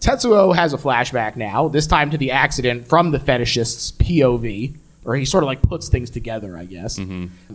Tetsuo 0.00 0.54
has 0.54 0.72
a 0.72 0.76
flashback 0.78 1.36
now, 1.36 1.68
this 1.68 1.86
time 1.86 2.10
to 2.10 2.18
the 2.18 2.30
accident 2.30 2.86
from 2.86 3.10
the 3.10 3.18
fetishist's 3.18 3.92
POV, 3.92 4.76
or 5.04 5.16
he 5.16 5.24
sort 5.24 5.42
of 5.42 5.46
like 5.46 5.62
puts 5.62 5.88
things 5.88 6.10
together, 6.10 6.56
I 6.56 6.64
guess, 6.66 6.98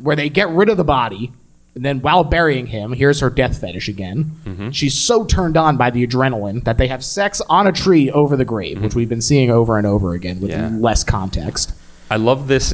where 0.01 0.15
they 0.15 0.29
get 0.29 0.49
rid 0.49 0.67
of 0.69 0.75
the 0.77 0.83
body. 0.83 1.31
And 1.73 1.85
then 1.85 2.01
while 2.01 2.23
burying 2.25 2.65
him, 2.67 2.91
here's 2.91 3.21
her 3.21 3.29
death 3.29 3.61
fetish 3.61 3.87
again. 3.87 4.71
She's 4.73 4.93
so 4.97 5.23
turned 5.25 5.55
on 5.55 5.77
by 5.77 5.89
the 5.89 6.05
adrenaline 6.05 6.63
that 6.65 6.77
they 6.77 6.87
have 6.87 7.03
sex 7.03 7.41
on 7.49 7.65
a 7.65 7.71
tree 7.71 8.11
over 8.11 8.35
the 8.35 8.43
grave, 8.43 8.81
which 8.81 8.93
we've 8.93 9.07
been 9.07 9.21
seeing 9.21 9.49
over 9.49 9.77
and 9.77 9.87
over 9.87 10.13
again 10.13 10.41
with 10.41 10.51
Yeah. 10.51 10.69
less 10.73 11.03
context. 11.05 11.73
I 12.09 12.17
love 12.17 12.47
this 12.49 12.73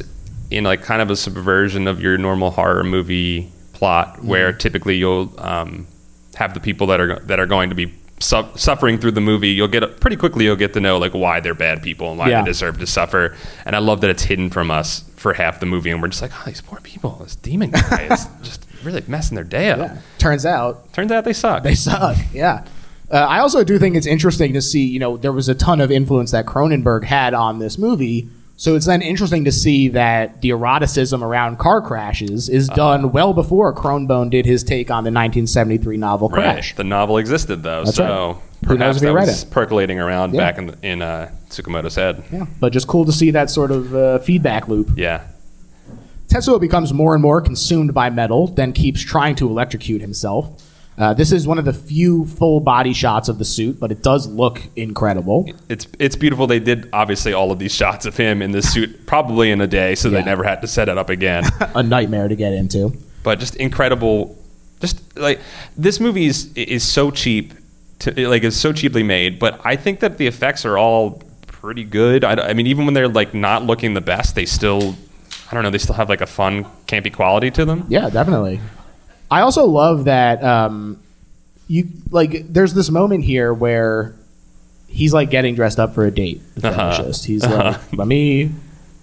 in 0.50 0.64
like 0.64 0.82
kind 0.82 1.00
of 1.00 1.10
a 1.10 1.16
subversion 1.16 1.86
of 1.86 2.00
your 2.02 2.18
normal 2.18 2.50
horror 2.50 2.82
movie 2.82 3.52
plot, 3.72 4.24
where 4.24 4.48
Mm-hmm. 4.50 4.58
typically 4.58 4.96
you'll 4.96 5.32
um, 5.38 5.86
have 6.34 6.54
the 6.54 6.60
people 6.60 6.88
that 6.88 7.00
are 7.00 7.20
that 7.20 7.38
are 7.38 7.46
going 7.46 7.68
to 7.68 7.76
be 7.76 7.94
su- 8.18 8.48
suffering 8.56 8.98
through 8.98 9.12
the 9.12 9.20
movie. 9.20 9.50
You'll 9.50 9.68
get 9.68 10.00
pretty 10.00 10.16
quickly. 10.16 10.44
You'll 10.46 10.56
get 10.56 10.72
to 10.72 10.80
know 10.80 10.98
like 10.98 11.12
why 11.14 11.38
they're 11.38 11.54
bad 11.54 11.84
people 11.84 12.10
and 12.10 12.18
why 12.18 12.30
Yeah. 12.30 12.42
they 12.42 12.46
deserve 12.50 12.78
to 12.80 12.86
suffer. 12.86 13.36
And 13.64 13.76
I 13.76 13.78
love 13.78 14.00
that 14.00 14.10
it's 14.10 14.24
hidden 14.24 14.50
from 14.50 14.72
us 14.72 15.04
for 15.14 15.34
half 15.34 15.60
the 15.60 15.66
movie, 15.66 15.90
and 15.90 16.02
we're 16.02 16.08
just 16.08 16.22
like, 16.22 16.32
oh, 16.34 16.42
these 16.46 16.60
poor 16.60 16.80
people, 16.80 17.20
this 17.22 17.36
demon 17.36 17.70
guy 17.70 18.08
is 18.10 18.26
just 18.42 18.66
really 18.84 19.02
messing 19.08 19.34
their 19.34 19.44
day 19.44 19.70
up. 19.70 19.78
Yeah. 19.78 19.98
Turns 20.18 20.44
out 20.46 20.92
Turns 20.92 21.10
out 21.12 21.24
they 21.24 21.32
suck. 21.32 21.62
they 21.62 21.74
suck. 21.74 22.16
Yeah. 22.32 22.64
Uh, 23.10 23.16
I 23.16 23.38
also 23.38 23.64
do 23.64 23.78
think 23.78 23.96
it's 23.96 24.06
interesting 24.06 24.52
to 24.52 24.60
see, 24.60 24.84
you 24.86 24.98
know, 24.98 25.16
there 25.16 25.32
was 25.32 25.48
a 25.48 25.54
ton 25.54 25.80
of 25.80 25.90
influence 25.90 26.30
that 26.32 26.44
Cronenberg 26.46 27.04
had 27.04 27.32
on 27.34 27.58
this 27.58 27.78
movie. 27.78 28.28
So 28.58 28.74
it's 28.74 28.86
then 28.86 29.02
interesting 29.02 29.44
to 29.44 29.52
see 29.52 29.88
that 29.90 30.42
the 30.42 30.50
eroticism 30.50 31.22
around 31.22 31.58
car 31.58 31.80
crashes 31.80 32.48
is 32.48 32.66
done 32.68 33.12
well 33.12 33.32
before 33.32 33.72
Cronenberg 33.72 34.30
did 34.30 34.44
his 34.46 34.64
take 34.64 34.90
on 34.90 35.04
the 35.04 35.10
1973 35.12 35.96
novel 35.96 36.28
Crash. 36.28 36.70
Right. 36.72 36.76
The 36.76 36.84
novel 36.84 37.18
existed 37.18 37.62
though, 37.62 37.84
That's 37.84 37.96
so 37.96 38.26
right. 38.32 38.36
Perhaps 38.62 39.00
that 39.00 39.14
was 39.14 39.44
it? 39.44 39.50
percolating 39.52 40.00
around 40.00 40.34
Yeah. 40.34 40.40
back 40.40 40.58
in 40.58 40.74
in 40.82 41.00
uh, 41.02 41.30
Tsukamoto's 41.48 41.94
head. 41.94 42.24
Yeah. 42.32 42.46
But 42.58 42.72
just 42.72 42.88
cool 42.88 43.04
to 43.04 43.12
see 43.12 43.30
that 43.30 43.48
sort 43.48 43.70
of 43.70 43.94
uh, 43.94 44.18
feedback 44.18 44.66
loop. 44.68 44.90
Yeah. 44.96 45.22
Tetsuo 46.28 46.60
becomes 46.60 46.92
more 46.92 47.14
and 47.14 47.22
more 47.22 47.40
consumed 47.40 47.94
by 47.94 48.10
metal, 48.10 48.46
then 48.48 48.72
keeps 48.72 49.00
trying 49.02 49.34
to 49.36 49.48
electrocute 49.48 50.00
himself. 50.00 50.62
Uh, 50.98 51.14
this 51.14 51.30
is 51.30 51.46
one 51.46 51.58
of 51.58 51.64
the 51.64 51.72
few 51.72 52.24
full 52.26 52.58
body 52.60 52.92
shots 52.92 53.28
of 53.28 53.38
the 53.38 53.44
suit, 53.44 53.78
but 53.78 53.92
it 53.92 54.02
does 54.02 54.26
look 54.26 54.60
incredible. 54.74 55.48
It's 55.68 55.86
it's 56.00 56.16
beautiful. 56.16 56.46
They 56.48 56.58
did 56.58 56.88
obviously 56.92 57.32
all 57.32 57.52
of 57.52 57.58
these 57.60 57.72
shots 57.72 58.04
of 58.04 58.16
him 58.16 58.42
in 58.42 58.50
this 58.50 58.72
suit 58.72 59.06
probably 59.06 59.50
in 59.52 59.60
a 59.60 59.66
day, 59.68 59.94
so 59.94 60.08
Yeah. 60.08 60.18
they 60.18 60.24
never 60.24 60.42
had 60.42 60.60
to 60.62 60.66
set 60.66 60.88
it 60.88 60.98
up 60.98 61.08
again. 61.08 61.44
A 61.76 61.82
nightmare 61.84 62.26
to 62.28 62.34
get 62.34 62.52
into. 62.52 62.92
but 63.22 63.38
just 63.38 63.54
incredible. 63.56 64.36
Just 64.80 65.00
like 65.16 65.40
this 65.76 66.00
movie 66.00 66.26
is 66.26 66.52
is 66.54 66.82
so 66.82 67.10
cheap, 67.12 67.54
to, 68.00 68.28
like 68.28 68.42
is 68.42 68.58
so 68.60 68.72
cheaply 68.72 69.04
made. 69.04 69.38
But 69.38 69.60
I 69.64 69.76
think 69.76 70.00
that 70.00 70.18
the 70.18 70.26
effects 70.26 70.64
are 70.64 70.76
all 70.76 71.22
pretty 71.46 71.84
good. 71.84 72.24
I, 72.24 72.32
I 72.50 72.52
mean, 72.54 72.66
even 72.66 72.84
when 72.86 72.94
they're 72.94 73.08
like 73.08 73.34
not 73.34 73.62
looking 73.62 73.94
the 73.94 74.00
best, 74.00 74.34
they 74.34 74.46
still, 74.46 74.96
I 75.50 75.54
don't 75.54 75.62
know, 75.62 75.70
they 75.70 75.78
still 75.78 75.94
have 75.94 76.08
like 76.08 76.20
a 76.20 76.26
fun 76.26 76.64
campy 76.86 77.12
quality 77.12 77.50
to 77.52 77.64
them. 77.64 77.86
Yeah, 77.88 78.10
definitely. 78.10 78.60
I 79.30 79.40
also 79.40 79.64
love 79.66 80.04
that 80.04 80.42
um, 80.44 81.00
you 81.68 81.88
like. 82.10 82.52
There's 82.52 82.74
this 82.74 82.90
moment 82.90 83.24
here 83.24 83.52
where 83.52 84.14
he's 84.88 85.12
like 85.12 85.30
getting 85.30 85.54
dressed 85.54 85.78
up 85.78 85.94
for 85.94 86.04
a 86.06 86.10
date. 86.10 86.40
The 86.56 86.68
Uh-huh. 86.68 87.12
He's 87.24 87.44
like, 87.44 87.92
"Let 87.92 88.06
me 88.08 88.50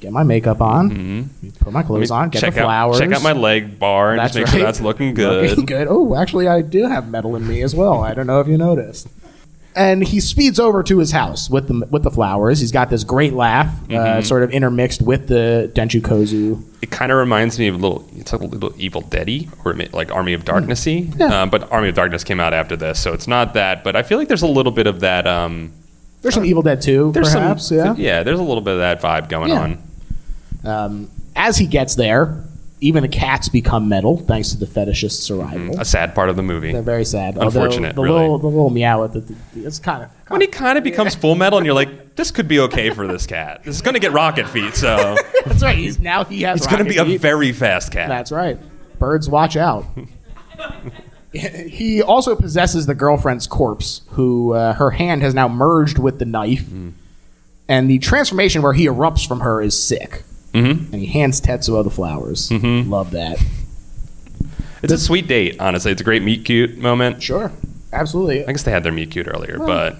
get 0.02 0.12
my 0.12 0.24
makeup 0.24 0.62
on, 0.62 1.30
put 1.60 1.74
my 1.74 1.84
clothes 1.84 2.12
on, 2.12 2.30
get 2.30 2.40
Mm-hmm. 2.40 2.46
check 2.48 2.54
the 2.56 2.62
flowers, 2.62 2.98
out 2.98 3.00
check 3.08 3.12
out 3.16 3.24
my 3.24 3.32
leg 3.34 3.80
bar 3.80 4.12
and 4.12 4.20
That's 4.20 4.34
just 4.34 4.38
make 4.38 4.46
right. 4.48 4.52
sure 4.60 4.66
that's 4.66 4.82
looking 4.82 5.14
good. 5.24 5.50
Looking 5.50 5.66
good. 5.66 5.88
Oh, 5.90 6.16
actually, 6.16 6.48
I 6.48 6.62
do 6.62 6.88
have 6.88 7.08
metal 7.10 7.36
in 7.36 7.48
me 7.48 7.62
as 7.62 7.76
well. 7.76 8.04
I 8.04 8.14
don't 8.14 8.28
know 8.28 8.40
if 8.40 8.48
you 8.48 8.58
noticed." 8.58 9.08
And 9.78 10.02
he 10.08 10.22
speeds 10.22 10.58
over 10.58 10.84
to 10.84 11.00
his 11.00 11.12
house 11.12 11.50
with 11.50 11.68
the 11.68 11.86
with 11.92 12.04
the 12.04 12.10
flowers. 12.12 12.62
He's 12.62 12.72
got 12.72 12.90
this 12.90 13.04
great 13.04 13.34
laugh, 13.34 13.68
uh, 13.68 13.88
Mm-hmm. 13.94 14.22
sort 14.22 14.44
of 14.44 14.52
intermixed 14.52 15.02
with 15.02 15.28
the 15.28 15.70
Denchu 15.76 16.00
Kozo. 16.02 16.64
It 16.82 16.92
kind 16.92 17.12
of 17.12 17.18
reminds 17.18 17.60
me 17.60 17.68
of 17.68 17.76
a 17.76 17.78
little. 17.78 18.08
It's 18.16 18.32
like 18.32 18.42
a 18.42 18.46
little 18.46 18.74
Evil 18.78 19.02
Deady 19.02 19.50
or 19.66 19.74
like 19.92 20.12
Army 20.14 20.32
of 20.34 20.46
Darknessy. 20.46 21.14
Yeah. 21.20 21.42
Um, 21.42 21.50
but 21.50 21.70
Army 21.74 21.90
of 21.90 21.96
Darkness 21.96 22.24
came 22.24 22.40
out 22.40 22.54
after 22.54 22.78
this, 22.78 23.00
so 23.02 23.12
it's 23.12 23.28
not 23.28 23.54
that. 23.56 23.84
But 23.84 23.98
I 23.98 24.04
feel 24.04 24.18
like 24.18 24.30
there's 24.30 24.44
a 24.44 24.48
little 24.48 24.72
bit 24.72 24.88
of 24.88 25.02
that. 25.02 25.28
Um, 25.28 25.74
There's 26.22 26.34
some 26.36 26.46
Evil 26.46 26.62
Dead 26.64 26.82
too. 26.82 27.12
there's 27.12 27.34
perhaps. 27.34 27.68
some, 27.68 27.78
yeah. 27.78 27.96
yeah. 27.98 28.24
There's 28.24 28.40
a 28.40 28.44
little 28.44 28.62
bit 28.62 28.74
of 28.76 28.80
that 28.80 29.02
vibe 29.02 29.28
going 29.30 29.50
Yeah. 29.52 29.60
on. 29.62 29.78
Um, 30.64 31.10
as 31.36 31.58
he 31.58 31.68
gets 31.68 31.96
there, 31.96 32.44
even 32.82 33.04
the 33.04 33.10
cats 33.10 33.48
become 33.50 33.88
metal 33.88 34.18
thanks 34.18 34.50
to 34.52 34.58
the 34.58 34.66
fetishist's 34.66 35.32
arrival. 35.32 35.80
A 35.80 35.86
sad 35.86 36.14
part 36.14 36.30
of 36.30 36.36
the 36.36 36.44
movie. 36.44 36.72
They're 36.72 36.82
very 36.82 37.06
sad. 37.06 37.38
Unfortunate, 37.38 37.98
Although 37.98 38.02
the 38.02 38.02
really. 38.02 38.22
little 38.22 38.38
the 38.38 38.48
little 38.48 38.70
meow 38.70 39.04
at 39.04 39.14
the, 39.14 39.22
the 39.22 39.36
it's 39.66 39.80
kind 39.80 40.04
of 40.04 40.10
when 40.28 40.42
he 40.42 40.48
kind 40.48 40.78
of 40.78 40.84
becomes 40.84 41.16
full 41.16 41.36
metal, 41.36 41.58
and 41.58 41.66
you're 41.66 41.76
like, 41.76 42.16
this 42.16 42.32
could 42.32 42.48
be 42.48 42.60
okay 42.62 42.90
for 42.90 43.08
this 43.08 43.26
cat. 43.26 43.64
This 43.64 43.76
is 43.76 43.82
going 43.82 43.94
to 43.94 44.00
get 44.00 44.12
rocket 44.12 44.48
feet, 44.50 44.76
so 44.76 45.16
that's 45.46 45.64
right. 45.64 45.78
He's 45.78 46.00
now 46.00 46.26
he 46.26 46.42
has. 46.44 46.58
it's 46.60 46.68
going 46.68 46.84
to 46.84 46.90
be 46.90 46.98
a 46.98 47.18
very 47.18 47.52
fast 47.54 47.92
cat. 47.92 48.10
That's 48.10 48.32
right. 48.32 48.58
Birds, 49.00 49.30
watch 49.30 49.56
out. 49.56 49.86
he 51.34 52.02
also 52.02 52.36
possesses 52.36 52.86
the 52.86 52.96
girlfriend's 52.96 53.48
corpse, 53.48 54.02
who 54.12 54.54
uh, 54.54 54.74
her 54.74 54.92
hand 54.92 55.22
has 55.22 55.34
now 55.34 55.48
merged 55.48 55.98
with 55.98 56.20
the 56.20 56.26
knife, 56.26 56.66
and 57.68 57.90
the 57.90 58.00
transformation 58.00 58.62
where 58.62 58.74
he 58.74 58.86
erupts 58.88 59.28
from 59.28 59.42
her 59.42 59.62
is 59.62 59.82
sick. 59.82 60.24
Mm-hmm. 60.56 60.94
And 60.94 61.02
he 61.02 61.08
hands 61.08 61.42
Tetsuo 61.42 61.84
the 61.84 61.90
flowers. 61.90 62.52
Love 62.52 63.12
that. 63.12 63.38
It's 64.82 64.94
a 64.94 64.98
sweet 64.98 65.28
date, 65.28 65.60
honestly. 65.60 65.92
It's 65.92 66.02
a 66.02 66.04
great 66.04 66.22
meet 66.24 66.46
cute 66.46 66.78
moment. 66.78 67.22
Sure, 67.22 67.52
absolutely. 67.92 68.46
I 68.46 68.52
guess 68.52 68.64
they 68.64 68.72
had 68.72 68.84
their 68.84 68.92
meet 68.92 69.12
cute 69.12 69.28
earlier, 69.28 69.58
but 69.58 69.98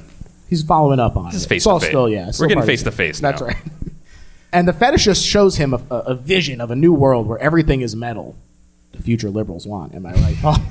He's 0.48 0.62
following 0.64 1.00
up 1.00 1.18
on 1.18 1.26
This 1.26 1.36
is 1.38 1.46
it. 1.46 1.50
face 1.50 1.62
It's 1.62 1.68
all 1.68 1.80
to 1.80 1.86
face. 1.86 1.92
still, 1.92 2.08
yeah. 2.08 2.28
We're 2.40 2.48
getting 2.48 2.58
part 2.58 2.64
of 2.64 2.66
face 2.68 2.84
to 2.84 2.92
face 2.92 3.20
That's 3.20 3.42
now. 3.42 3.48
right. 3.48 3.58
And 4.54 4.68
the 4.70 4.74
fetishist 4.74 5.30
shows 5.30 5.58
him 5.58 5.74
a, 5.74 5.82
a, 5.92 5.96
a 5.98 6.16
vision 6.16 6.62
of 6.62 6.72
a 6.72 6.76
new 6.78 6.94
world 6.94 7.28
where 7.28 7.38
everything 7.40 7.82
is 7.82 7.94
metal. 7.94 8.38
The 8.94 9.02
future 9.04 9.30
liberals 9.30 9.68
want. 9.68 9.94
Am 9.94 10.06
I 10.06 10.14
right, 10.14 10.38
Paul? 10.42 10.56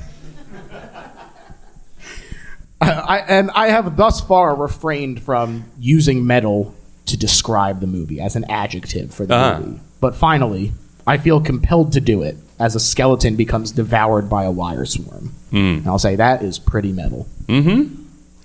I, 2.80 3.18
and 3.28 3.50
I 3.50 3.68
have 3.68 3.96
thus 3.96 4.20
far 4.22 4.54
refrained 4.54 5.20
from 5.22 5.64
using 5.78 6.26
metal 6.26 6.74
to 7.06 7.16
describe 7.16 7.80
the 7.80 7.86
movie 7.86 8.20
as 8.20 8.36
an 8.36 8.44
adjective 8.50 9.12
for 9.14 9.26
the 9.26 9.34
Uh-huh. 9.34 9.60
movie. 9.60 9.80
But 10.00 10.14
finally, 10.16 10.72
I 11.06 11.18
feel 11.18 11.40
compelled 11.40 11.92
to 11.92 12.00
do 12.00 12.22
it 12.22 12.36
as 12.58 12.74
a 12.74 12.80
skeleton 12.80 13.36
becomes 13.36 13.72
devoured 13.72 14.28
by 14.30 14.44
a 14.44 14.50
wire 14.50 14.86
swarm. 14.86 15.32
Hmm. 15.50 15.56
And 15.56 15.86
I'll 15.86 15.98
say 15.98 16.16
that 16.16 16.42
is 16.42 16.58
pretty 16.58 16.92
metal. 16.92 17.26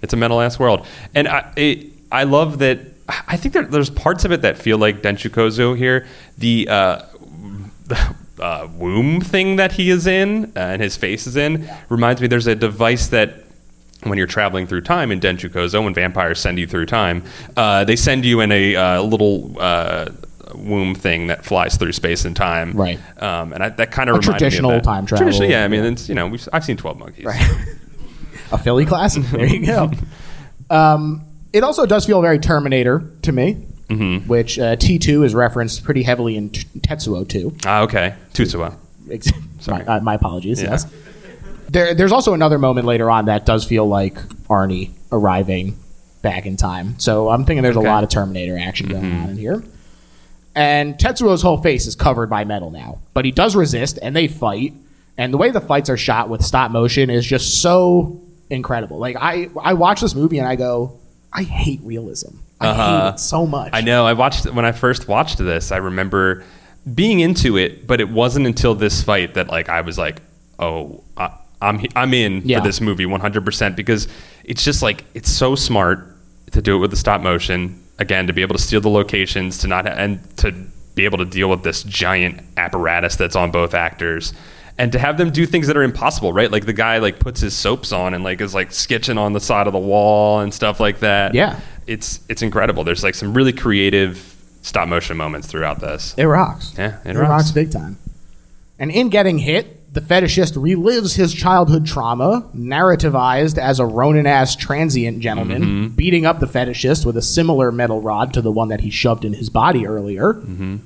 It's 0.01 0.13
a 0.13 0.17
metal 0.17 0.39
ass 0.41 0.57
world, 0.59 0.85
and 1.13 1.27
I 1.27 1.51
it, 1.57 1.87
I 2.11 2.23
love 2.23 2.59
that. 2.59 2.79
I 3.27 3.35
think 3.37 3.53
there, 3.53 3.63
there's 3.65 3.89
parts 3.89 4.23
of 4.23 4.31
it 4.31 4.41
that 4.43 4.57
feel 4.57 4.77
like 4.77 5.01
Denchu 5.01 5.29
Kozo 5.29 5.75
here. 5.77 6.05
The 6.37 6.67
uh, 6.69 7.01
the 7.87 8.15
uh, 8.41 8.67
womb 8.77 9.19
thing 9.19 9.57
that 9.57 9.73
he 9.73 9.89
is 9.89 10.07
in 10.07 10.45
uh, 10.55 10.59
and 10.59 10.81
his 10.81 10.95
face 10.95 11.27
is 11.27 11.35
in 11.35 11.69
reminds 11.89 12.21
me. 12.21 12.27
There's 12.27 12.47
a 12.47 12.55
device 12.55 13.07
that 13.07 13.43
when 14.03 14.17
you're 14.17 14.27
traveling 14.27 14.65
through 14.67 14.81
time 14.81 15.11
in 15.11 15.19
Denchu 15.19 15.49
Kozo, 15.49 15.83
when 15.83 15.93
vampires 15.93 16.39
send 16.39 16.57
you 16.59 16.65
through 16.67 16.85
time, 16.85 17.23
uh, 17.57 17.83
they 17.83 17.95
send 17.95 18.25
you 18.25 18.41
in 18.41 18.51
a 18.51 18.75
uh, 18.75 19.01
little. 19.01 19.55
Uh, 19.59 20.09
womb 20.55 20.95
thing 20.95 21.27
that 21.27 21.45
flies 21.45 21.77
through 21.77 21.91
space 21.91 22.25
and 22.25 22.35
time 22.35 22.71
Right. 22.75 22.99
um, 23.21 23.53
and 23.53 23.61
I, 23.61 23.69
that 23.69 23.91
kind 23.91 24.09
of 24.09 24.15
A 24.15 24.19
reminded 24.19 24.25
me 24.25 24.33
of 24.33 24.39
traditional 24.39 24.71
that. 24.71 24.83
time 24.83 25.05
travel. 25.05 25.23
Traditional, 25.25 25.47
yeah 25.51 25.63
I 25.63 25.67
mean 25.67 25.85
it's 25.85 26.09
you 26.09 26.15
know 26.15 26.35
I've 26.51 26.65
seen 26.65 26.75
12 26.75 26.97
Monkeys 26.97 27.23
Right. 27.23 27.39
a 28.51 28.57
Philly 28.57 28.83
classic. 28.87 29.23
There 29.31 29.45
you 29.45 29.63
go. 29.63 29.91
Um, 30.71 31.21
it 31.53 31.63
also 31.63 31.85
does 31.85 32.07
feel 32.07 32.19
very 32.23 32.39
Terminator 32.39 33.11
to 33.21 33.31
me, 33.31 33.63
Mm-hmm. 33.89 34.27
which 34.27 34.57
uh, 34.57 34.75
T2 34.75 35.23
is 35.23 35.35
referenced 35.35 35.83
pretty 35.83 36.01
heavily 36.01 36.35
in 36.35 36.49
T- 36.49 36.63
Tetsuo 36.79 37.27
2. 37.29 37.55
ah 37.67 37.81
okay 37.83 38.15
Tetsuo. 38.33 38.75
Sorry, 39.59 39.85
uh, 39.85 39.99
my 40.01 40.15
apologies. 40.15 40.63
Yeah. 40.63 40.71
Yes. 40.71 40.87
There, 41.71 41.93
there's 41.93 42.11
also 42.11 42.33
another 42.33 42.57
moment 42.57 42.87
later 42.87 43.09
on 43.09 43.25
that 43.25 43.45
does 43.45 43.63
feel 43.65 43.85
like 43.87 44.15
Arnie 44.49 44.91
arriving 45.11 45.77
back 46.21 46.45
in 46.45 46.57
time. 46.57 46.99
So 46.99 47.29
I'm 47.29 47.45
thinking 47.45 47.63
there's 47.63 47.77
Okay. 47.77 47.85
a 47.87 47.89
lot 47.89 48.03
of 48.03 48.09
Terminator 48.09 48.57
action 48.57 48.87
going 48.89 49.11
on 49.13 49.29
in 49.31 49.37
here. 49.37 49.63
And 50.55 50.95
Tetsuo's 50.95 51.41
whole 51.41 51.61
face 51.61 51.85
is 51.85 51.95
covered 51.95 52.29
by 52.29 52.43
metal 52.43 52.71
now, 52.71 52.99
but 53.13 53.23
he 53.23 53.31
does 53.31 53.55
resist, 53.55 53.99
and 54.01 54.15
they 54.15 54.27
fight. 54.27 54.73
And 55.17 55.33
the 55.33 55.37
way 55.37 55.51
the 55.51 55.61
fights 55.61 55.89
are 55.89 55.97
shot 55.97 56.27
with 56.29 56.43
stop 56.43 56.71
motion 56.71 57.09
is 57.09 57.25
just 57.25 57.61
so 57.61 58.19
incredible. 58.49 58.97
Like 58.97 59.15
I, 59.19 59.49
I 59.61 59.73
watch 59.73 60.01
this 60.01 60.15
movie 60.15 60.39
and 60.39 60.47
I 60.47 60.55
go, 60.55 60.97
I 61.31 61.43
hate 61.43 61.81
realism. 61.83 62.37
I 62.59 62.65
hate 62.73 62.81
Uh-huh. 62.81 63.11
it 63.13 63.19
so 63.19 63.45
much. 63.45 63.69
I 63.73 63.81
know. 63.81 64.05
I 64.05 64.13
watched 64.13 64.45
when 64.51 64.65
I 64.65 64.71
first 64.71 65.07
watched 65.07 65.37
this. 65.37 65.71
I 65.71 65.77
remember 65.77 66.43
being 66.93 67.19
into 67.19 67.57
it, 67.57 67.85
but 67.85 68.01
it 68.01 68.09
wasn't 68.09 68.47
until 68.47 68.75
this 68.75 69.01
fight 69.03 69.35
that 69.35 69.47
like 69.49 69.69
I 69.69 69.81
was 69.81 69.97
like, 69.97 70.21
"Oh, 70.57 71.03
I, 71.15 71.31
I'm 71.61 71.85
I'm 71.95 72.13
in 72.13 72.41
Yeah. 72.45 72.59
for 72.59 72.65
this 72.67 72.79
movie 72.81 73.05
100 73.05 73.43
percent 73.45 73.75
because 73.75 74.07
it's 74.43 74.63
just 74.63 74.81
like 74.81 75.03
it's 75.13 75.29
so 75.31 75.55
smart 75.55 76.05
to 76.51 76.61
do 76.61 76.75
it 76.75 76.79
with 76.79 76.91
the 76.91 76.97
stop 76.97 77.21
motion 77.21 77.83
again 77.99 78.27
to 78.27 78.33
be 78.33 78.41
able 78.41 78.55
to 78.55 78.61
steal 78.61 78.81
the 78.81 78.89
locations 78.89 79.57
to 79.59 79.67
not 79.67 79.85
and 79.87 80.19
to 80.37 80.51
be 80.95 81.05
able 81.05 81.17
to 81.19 81.25
deal 81.25 81.49
with 81.49 81.63
this 81.63 81.83
giant 81.83 82.41
apparatus 82.57 83.15
that's 83.15 83.35
on 83.35 83.51
both 83.51 83.73
actors." 83.73 84.33
And 84.77 84.93
to 84.93 84.99
have 84.99 85.17
them 85.17 85.29
do 85.31 85.45
things 85.45 85.67
that 85.67 85.75
are 85.75 85.83
impossible, 85.83 86.31
right? 86.31 86.49
Like 86.49 86.65
the 86.65 86.71
guy 86.71 86.99
like 86.99 87.19
puts 87.19 87.41
his 87.41 87.53
soaps 87.53 87.91
on 87.91 88.13
and 88.13 88.23
like 88.23 88.39
is 88.39 88.55
like 88.55 88.71
sketching 88.71 89.17
on 89.17 89.33
the 89.33 89.41
side 89.41 89.67
of 89.67 89.73
the 89.73 89.79
wall 89.79 90.39
and 90.39 90.53
stuff 90.53 90.79
like 90.79 90.99
that 91.01 91.35
Yeah. 91.35 91.59
it's 91.85 92.21
it's 92.29 92.41
incredible. 92.41 92.85
There's 92.85 93.03
like 93.03 93.13
some 93.15 93.33
really 93.33 93.51
creative 93.51 94.33
stop 94.61 94.87
motion 94.87 95.17
moments 95.17 95.47
throughout 95.47 95.81
this. 95.81 96.15
It 96.17 96.23
rocks. 96.23 96.73
Yeah, 96.77 96.97
it 97.03 97.09
it, 97.09 97.19
rocks. 97.19 97.29
rocks. 97.29 97.51
big 97.51 97.71
time. 97.73 97.97
And 98.79 98.89
in 98.89 99.09
getting 99.09 99.37
hit, 99.39 99.78
the 99.91 100.01
fetishist 100.01 100.55
relives 100.55 101.15
his 101.15 101.33
childhood 101.33 101.85
trauma, 101.85 102.47
narrativized 102.55 103.57
as 103.57 103.79
a 103.79 103.85
Ronin 103.85 104.27
ass 104.27 104.55
transient 104.55 105.19
gentleman, 105.19 105.61
Mm-hmm. 105.63 105.87
beating 105.95 106.25
up 106.25 106.39
the 106.39 106.45
fetishist 106.45 107.05
with 107.05 107.17
a 107.17 107.21
similar 107.21 107.71
metal 107.71 108.01
rod 108.01 108.33
to 108.35 108.41
the 108.41 108.51
one 108.51 108.67
that 108.69 108.81
he 108.81 108.89
shoved 108.89 109.25
in 109.25 109.33
his 109.33 109.49
body 109.49 109.87
earlier. 109.87 110.33
Mm-hmm. 110.35 110.77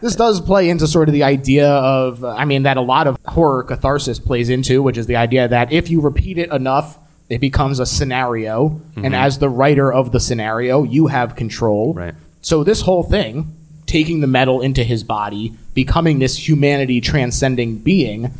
this 0.00 0.16
does 0.16 0.40
play 0.40 0.68
into 0.70 0.86
sort 0.86 1.08
of 1.08 1.12
the 1.12 1.22
idea 1.22 1.68
of, 1.68 2.24
uh, 2.24 2.28
I 2.28 2.44
mean, 2.44 2.62
that 2.64 2.76
a 2.76 2.80
lot 2.82 3.06
of 3.06 3.16
horror 3.26 3.62
catharsis 3.62 4.18
plays 4.18 4.48
into, 4.50 4.82
which 4.82 4.98
is 4.98 5.06
the 5.06 5.16
idea 5.16 5.48
that 5.48 5.72
if 5.72 5.88
you 5.90 6.00
repeat 6.00 6.38
it 6.38 6.50
enough, 6.50 6.98
it 7.30 7.40
becomes 7.40 7.78
a 7.80 7.86
scenario, 7.86 8.80
and 8.96 9.14
as 9.14 9.38
the 9.38 9.48
writer 9.48 9.90
of 9.92 10.12
the 10.12 10.20
scenario, 10.20 10.82
you 10.82 11.06
have 11.06 11.34
control. 11.36 11.94
Right. 11.94 12.14
So 12.42 12.62
this 12.64 12.82
whole 12.82 13.02
thing, 13.02 13.56
taking 13.86 14.20
the 14.20 14.26
metal 14.26 14.60
into 14.60 14.82
his 14.84 15.02
body, 15.04 15.54
becoming 15.74 16.18
this 16.18 16.48
humanity 16.48 17.00
transcending 17.00 17.78
being, 17.78 18.32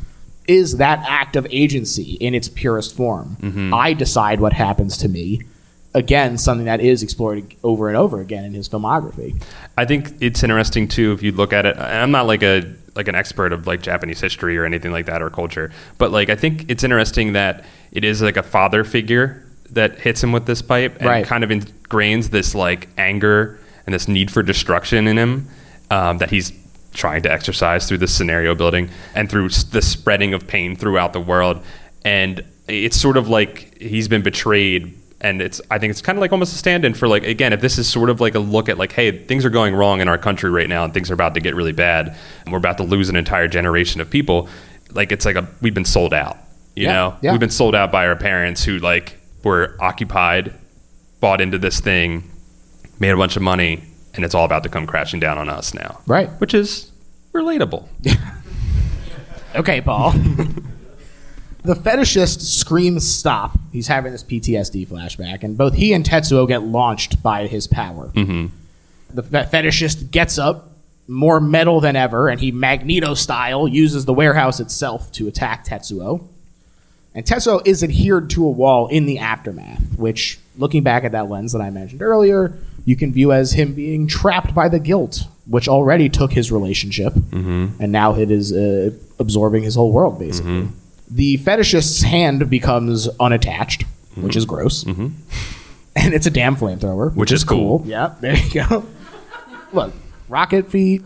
is 0.47 0.77
that 0.77 1.05
act 1.09 1.37
of 1.37 1.47
agency 1.51 2.13
in 2.15 2.35
its 2.35 2.49
purest 2.49 2.95
form. 2.95 3.37
Mm-hmm. 3.41 3.73
I 3.75 3.93
decide 3.95 4.41
what 4.41 4.53
happens 4.53 4.97
to 4.99 5.09
me. 5.09 5.43
Again, 5.95 6.39
something 6.39 6.67
that 6.67 6.81
is 6.81 7.03
explored 7.05 7.55
over 7.63 7.89
and 7.89 7.97
over 7.97 8.21
again 8.21 8.45
in 8.45 8.53
his 8.53 8.69
filmography. 8.69 9.41
I 9.79 9.85
think 9.85 10.13
it's 10.21 10.43
interesting 10.43 10.89
too 10.89 11.13
if 11.13 11.23
you 11.23 11.31
look 11.31 11.53
at 11.53 11.67
it. 11.67 11.79
I'm 11.79 12.11
not 12.11 12.27
like 12.27 12.43
a 12.43 12.75
like 12.97 13.09
an 13.09 13.15
expert 13.15 13.53
of 13.53 13.67
like 13.67 13.81
Japanese 13.83 14.21
history 14.21 14.57
or 14.59 14.65
anything 14.65 14.93
like 14.93 15.07
that 15.07 15.23
or 15.23 15.31
culture, 15.31 15.71
but 15.99 16.11
like 16.11 16.31
I 16.31 16.37
think 16.37 16.67
it's 16.69 16.83
interesting 16.85 17.35
that 17.35 17.65
it 17.93 18.05
is 18.05 18.21
like 18.23 18.37
a 18.37 18.43
father 18.43 18.83
figure 18.85 19.45
that 19.71 19.99
hits 19.99 20.23
him 20.23 20.33
with 20.33 20.47
this 20.47 20.63
pipe 20.63 20.97
and 20.99 21.07
Right. 21.09 21.25
kind 21.27 21.43
of 21.45 21.51
ingrains 21.51 22.31
this 22.31 22.55
like 22.57 22.89
anger 22.99 23.59
and 23.87 23.95
this 23.95 24.09
need 24.09 24.31
for 24.31 24.43
destruction 24.43 25.07
in 25.07 25.17
him 25.19 25.49
um, 25.91 26.19
that 26.19 26.31
he's 26.31 26.53
trying 26.93 27.23
to 27.23 27.31
exercise 27.33 27.89
through 27.89 27.99
this 27.99 28.15
scenario 28.15 28.55
building 28.55 28.89
and 29.15 29.29
through 29.31 29.49
the 29.49 29.83
spreading 29.83 30.33
of 30.33 30.47
pain 30.47 30.77
throughout 30.77 31.13
the 31.13 31.21
world. 31.21 31.61
And 32.05 32.45
it's 32.69 32.97
sort 32.99 33.17
of 33.17 33.29
like 33.29 33.77
he's 33.81 34.09
been 34.09 34.23
betrayed 34.23 34.99
and 35.21 35.41
it's 35.43 35.61
I 35.71 35.79
think 35.79 35.91
it's 35.91 36.03
kind 36.03 36.17
of 36.19 36.21
like 36.21 36.33
almost 36.33 36.55
a 36.55 36.59
stand-in 36.59 36.95
for 36.95 37.09
like 37.09 37.25
again 37.25 37.53
if 37.53 37.61
this 37.61 37.79
is 37.79 37.89
sort 37.89 38.11
of 38.11 38.21
like 38.21 38.35
a 38.35 38.39
look 38.39 38.69
at 38.69 38.79
like 38.79 38.93
hey 38.93 39.11
things 39.25 39.45
are 39.45 39.51
going 39.51 39.75
wrong 39.75 40.01
in 40.01 40.09
our 40.09 40.19
country 40.19 40.51
right 40.51 40.69
now 40.69 40.85
and 40.85 40.93
things 40.93 41.11
are 41.11 41.15
about 41.15 41.35
to 41.35 41.41
get 41.41 41.55
really 41.55 41.73
bad 41.73 42.15
and 42.45 42.53
we're 42.53 42.59
about 42.59 42.77
to 42.79 42.83
lose 42.83 43.09
an 43.09 43.17
entire 43.17 43.49
generation 43.49 44.01
of 44.01 44.11
people 44.11 44.49
like 44.93 45.13
it's 45.13 45.25
like 45.25 45.37
a 45.37 45.47
we've 45.63 45.75
been 45.75 45.85
sold 45.85 46.13
out 46.13 46.37
you 46.77 46.85
Yeah, 46.85 46.93
know 46.93 47.17
yeah. 47.23 47.31
we've 47.33 47.41
been 47.41 47.49
sold 47.51 47.75
out 47.75 47.91
by 47.93 48.07
our 48.07 48.17
parents 48.17 48.65
who 48.65 48.79
like 48.79 49.17
were 49.43 49.77
occupied 49.81 50.53
bought 51.21 51.41
into 51.41 51.59
this 51.59 51.81
thing 51.81 52.31
made 53.05 53.13
a 53.13 53.17
bunch 53.19 53.37
of 53.37 53.43
money 53.43 53.83
and 54.15 54.25
it's 54.25 54.35
all 54.35 54.45
about 54.47 54.63
to 54.63 54.69
come 54.71 54.87
crashing 54.87 55.21
down 55.21 55.37
on 55.37 55.49
us 55.49 55.75
now 55.75 56.01
Right. 56.07 56.29
which 56.41 56.55
is 56.55 56.91
relatable 57.35 57.87
Okay, 59.57 59.81
Paul. 59.81 60.11
the 61.63 61.75
fetishist 61.75 62.41
screams 62.41 63.07
stop. 63.09 63.57
He's 63.73 63.87
having 63.87 64.11
this 64.11 64.25
PTSD 64.25 64.89
flashback, 64.89 65.45
and 65.45 65.57
both 65.57 65.75
he 65.75 65.93
and 65.93 66.05
Tetsuo 66.05 66.49
get 66.49 66.65
launched 66.65 67.23
by 67.23 67.47
his 67.47 67.69
power. 67.69 68.11
Mm-hmm. 68.15 68.47
The 69.15 69.23
fe- 69.23 69.45
fetishist 69.53 70.11
gets 70.11 70.39
up, 70.39 70.71
more 71.07 71.41
metal 71.41 71.81
than 71.81 71.95
ever, 71.95 72.29
and 72.29 72.41
he 72.41 72.51
Magneto 72.51 73.15
style 73.15 73.69
uses 73.69 74.07
the 74.07 74.13
warehouse 74.13 74.59
itself 74.59 75.13
to 75.13 75.29
attack 75.29 75.65
Tetsuo. 75.65 76.27
And 77.15 77.25
Tetsuo 77.25 77.65
is 77.65 77.85
adhered 77.85 78.31
to 78.31 78.45
a 78.45 78.51
wall 78.51 78.89
in 78.89 79.07
the 79.07 79.21
aftermath, 79.21 79.97
which, 79.97 80.41
looking 80.59 80.83
back 80.83 81.05
at 81.05 81.13
that 81.13 81.31
lens 81.31 81.53
that 81.53 81.63
I 81.63 81.71
mentioned 81.71 82.03
earlier, 82.03 82.59
you 82.85 82.97
can 82.97 83.13
view 83.13 83.33
as 83.33 83.53
him 83.53 83.75
being 83.75 84.07
trapped 84.07 84.55
by 84.55 84.69
the 84.69 84.79
guilt, 84.79 85.21
which 85.47 85.69
already 85.69 86.09
took 86.09 86.33
his 86.33 86.53
relationship, 86.53 87.13
mm-hmm. 87.15 87.83
and 87.83 87.93
now 87.93 88.15
it 88.15 88.31
is 88.31 88.53
uh, 88.53 88.91
absorbing 89.19 89.63
his 89.63 89.75
whole 89.75 89.93
world, 89.93 90.19
basically. 90.19 90.63
Mm-hmm. 90.63 91.15
The 91.15 91.37
fetishist's 91.39 92.03
hand 92.03 92.49
becomes 92.51 93.09
unattached, 93.21 93.83
which 94.15 94.33
mm-hmm. 94.33 94.39
is 94.39 94.45
gross. 94.45 94.85
And 95.97 96.13
it's 96.13 96.27
a 96.27 96.31
damn 96.31 96.57
flamethrower, 96.57 97.15
Which 97.15 97.31
is 97.31 97.45
cool. 97.45 97.85
Yeah, 97.87 98.17
there 98.21 98.37
you 98.37 98.65
go. 98.65 98.85
Look, 99.73 99.95
rocket 100.29 100.69
feet, 100.69 101.03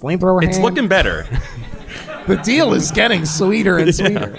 flamethrower 0.00 0.42
it's 0.42 0.56
hand. 0.56 0.64
looking 0.64 0.88
better 0.88 1.26
The 2.26 2.36
deal 2.36 2.72
is 2.72 2.90
getting 2.92 3.26
sweeter 3.26 3.78
and 3.78 3.94
sweeter. 3.94 4.38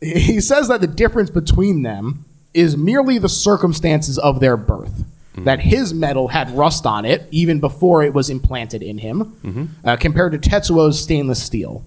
He 0.00 0.40
says 0.40 0.68
that 0.68 0.80
the 0.80 0.86
difference 0.86 1.30
between 1.30 1.82
them 1.82 2.24
is 2.56 2.76
merely 2.76 3.18
the 3.18 3.28
circumstances 3.28 4.18
of 4.18 4.40
their 4.40 4.56
birth. 4.56 5.04
That 5.44 5.60
his 5.60 5.92
metal 5.92 6.28
had 6.28 6.50
rust 6.56 6.86
on 6.86 7.04
it 7.04 7.28
even 7.30 7.60
before 7.60 8.02
it 8.02 8.14
was 8.14 8.30
implanted 8.30 8.82
in 8.82 8.96
him, 8.98 9.76
uh, 9.84 9.96
compared 9.96 10.32
to 10.32 10.38
Tetsuo's 10.38 10.98
stainless 10.98 11.42
steel. 11.42 11.84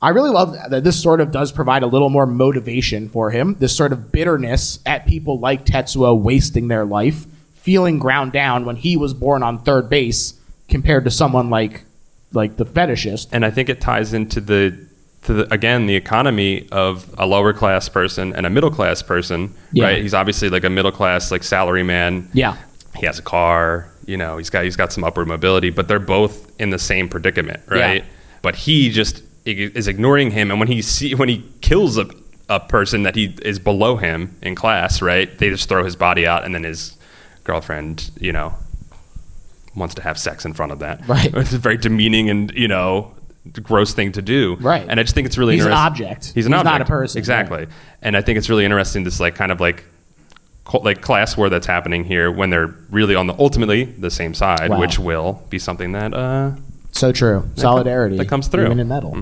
I 0.00 0.10
really 0.10 0.30
love 0.30 0.56
that 0.70 0.82
this 0.82 0.98
sort 1.02 1.20
of 1.20 1.30
does 1.30 1.52
provide 1.52 1.82
a 1.82 1.86
little 1.86 2.08
more 2.08 2.24
motivation 2.26 3.10
for 3.10 3.30
him. 3.32 3.56
This 3.58 3.76
sort 3.76 3.92
of 3.92 4.10
bitterness 4.10 4.78
at 4.86 5.06
people 5.06 5.38
like 5.38 5.66
Tetsuo 5.66 6.18
wasting 6.18 6.68
their 6.68 6.86
life, 6.86 7.26
feeling 7.52 7.98
ground 7.98 8.32
down 8.32 8.64
when 8.64 8.76
he 8.76 8.96
was 8.96 9.12
born 9.12 9.42
on 9.42 9.58
third 9.58 9.90
base, 9.90 10.32
compared 10.68 11.04
to 11.04 11.10
someone 11.10 11.50
like 11.50 11.84
like 12.32 12.56
the 12.56 12.64
fetishist. 12.64 13.28
and 13.32 13.44
I 13.44 13.50
think 13.50 13.68
it 13.68 13.80
ties 13.80 14.14
into 14.14 14.40
the 14.40 14.87
to 15.28 15.34
the, 15.34 15.54
again 15.54 15.86
the 15.86 15.94
economy 15.94 16.66
of 16.72 17.14
a 17.18 17.26
lower 17.26 17.52
class 17.52 17.88
person 17.88 18.34
and 18.34 18.44
a 18.46 18.50
middle 18.50 18.70
class 18.70 19.02
person, 19.02 19.54
Yeah. 19.72 19.84
right? 19.84 20.02
He's 20.02 20.14
obviously 20.14 20.48
like 20.50 20.64
a 20.64 20.70
middle 20.70 20.90
class 20.92 21.30
like 21.30 21.42
salary 21.44 21.82
man. 21.82 22.28
Yeah. 22.32 22.56
He 22.96 23.06
has 23.06 23.18
a 23.18 23.22
car, 23.22 23.88
you 24.06 24.16
know, 24.16 24.38
he's 24.38 24.50
got 24.50 24.64
he's 24.64 24.76
got 24.76 24.92
some 24.92 25.04
upward 25.04 25.28
mobility, 25.28 25.70
but 25.70 25.86
they're 25.86 25.98
both 26.00 26.50
in 26.60 26.70
the 26.70 26.78
same 26.78 27.08
predicament, 27.08 27.60
right? 27.68 28.02
Yeah. 28.02 28.08
But 28.42 28.56
he 28.56 28.90
just 28.90 29.22
is 29.44 29.86
ignoring 29.88 30.30
him 30.30 30.50
and 30.50 30.58
when 30.60 30.68
he 30.68 30.82
see 30.82 31.14
when 31.14 31.28
he 31.28 31.44
kills 31.60 31.96
a 31.98 32.06
a 32.50 32.58
person 32.60 33.02
that 33.02 33.14
he 33.14 33.34
is 33.42 33.58
below 33.58 33.96
him 33.96 34.34
in 34.40 34.54
class, 34.54 35.02
right? 35.02 35.36
They 35.38 35.50
just 35.50 35.68
throw 35.68 35.84
his 35.84 35.96
body 35.96 36.26
out 36.26 36.44
and 36.44 36.54
then 36.54 36.64
his 36.64 36.96
girlfriend, 37.44 38.10
you 38.18 38.32
know, 38.32 38.54
wants 39.76 39.94
to 39.96 40.02
have 40.02 40.18
sex 40.18 40.44
in 40.46 40.54
front 40.54 40.72
of 40.72 40.78
that. 40.78 41.06
Right. 41.06 41.30
It's 41.36 41.52
very 41.52 41.76
demeaning 41.76 42.30
and, 42.30 42.50
you 42.54 42.66
know, 42.68 43.14
gross 43.62 43.94
thing 43.94 44.12
to 44.12 44.22
do. 44.22 44.56
Right. 44.60 44.86
And 44.88 44.98
I 45.00 45.02
just 45.02 45.14
think 45.14 45.26
it's 45.26 45.38
really 45.38 45.54
He's 45.54 45.64
an 45.64 45.72
interesting. 45.72 46.06
object. 46.06 46.32
He's 46.34 46.46
an 46.46 46.52
He's 46.52 46.60
object. 46.60 46.72
not 46.72 46.80
a 46.82 46.84
person, 46.84 47.18
Exactly. 47.18 47.58
right. 47.58 47.68
And 48.02 48.16
I 48.16 48.20
think 48.22 48.38
it's 48.38 48.48
really 48.50 48.64
interesting 48.64 49.04
this 49.04 49.20
like 49.20 49.34
kind 49.34 49.50
of 49.52 49.60
like 49.60 49.84
cul- 50.64 50.82
like 50.84 51.00
class 51.00 51.36
war 51.36 51.48
that's 51.48 51.66
happening 51.66 52.04
here 52.04 52.30
when 52.30 52.50
they're 52.50 52.74
really 52.90 53.14
on 53.14 53.26
the 53.26 53.34
ultimately 53.38 53.84
the 53.84 54.10
same 54.10 54.34
side, 54.34 54.70
Wow. 54.70 54.80
which 54.80 54.98
will 54.98 55.42
be 55.50 55.58
something 55.58 55.92
that 55.92 56.12
uh 56.14 56.52
So 56.92 57.12
true. 57.12 57.48
Solidarity 57.56 58.16
that 58.18 58.28
comes 58.28 58.48
through. 58.48 58.66
even 58.66 58.80
in 58.80 58.88
metal. 58.88 59.16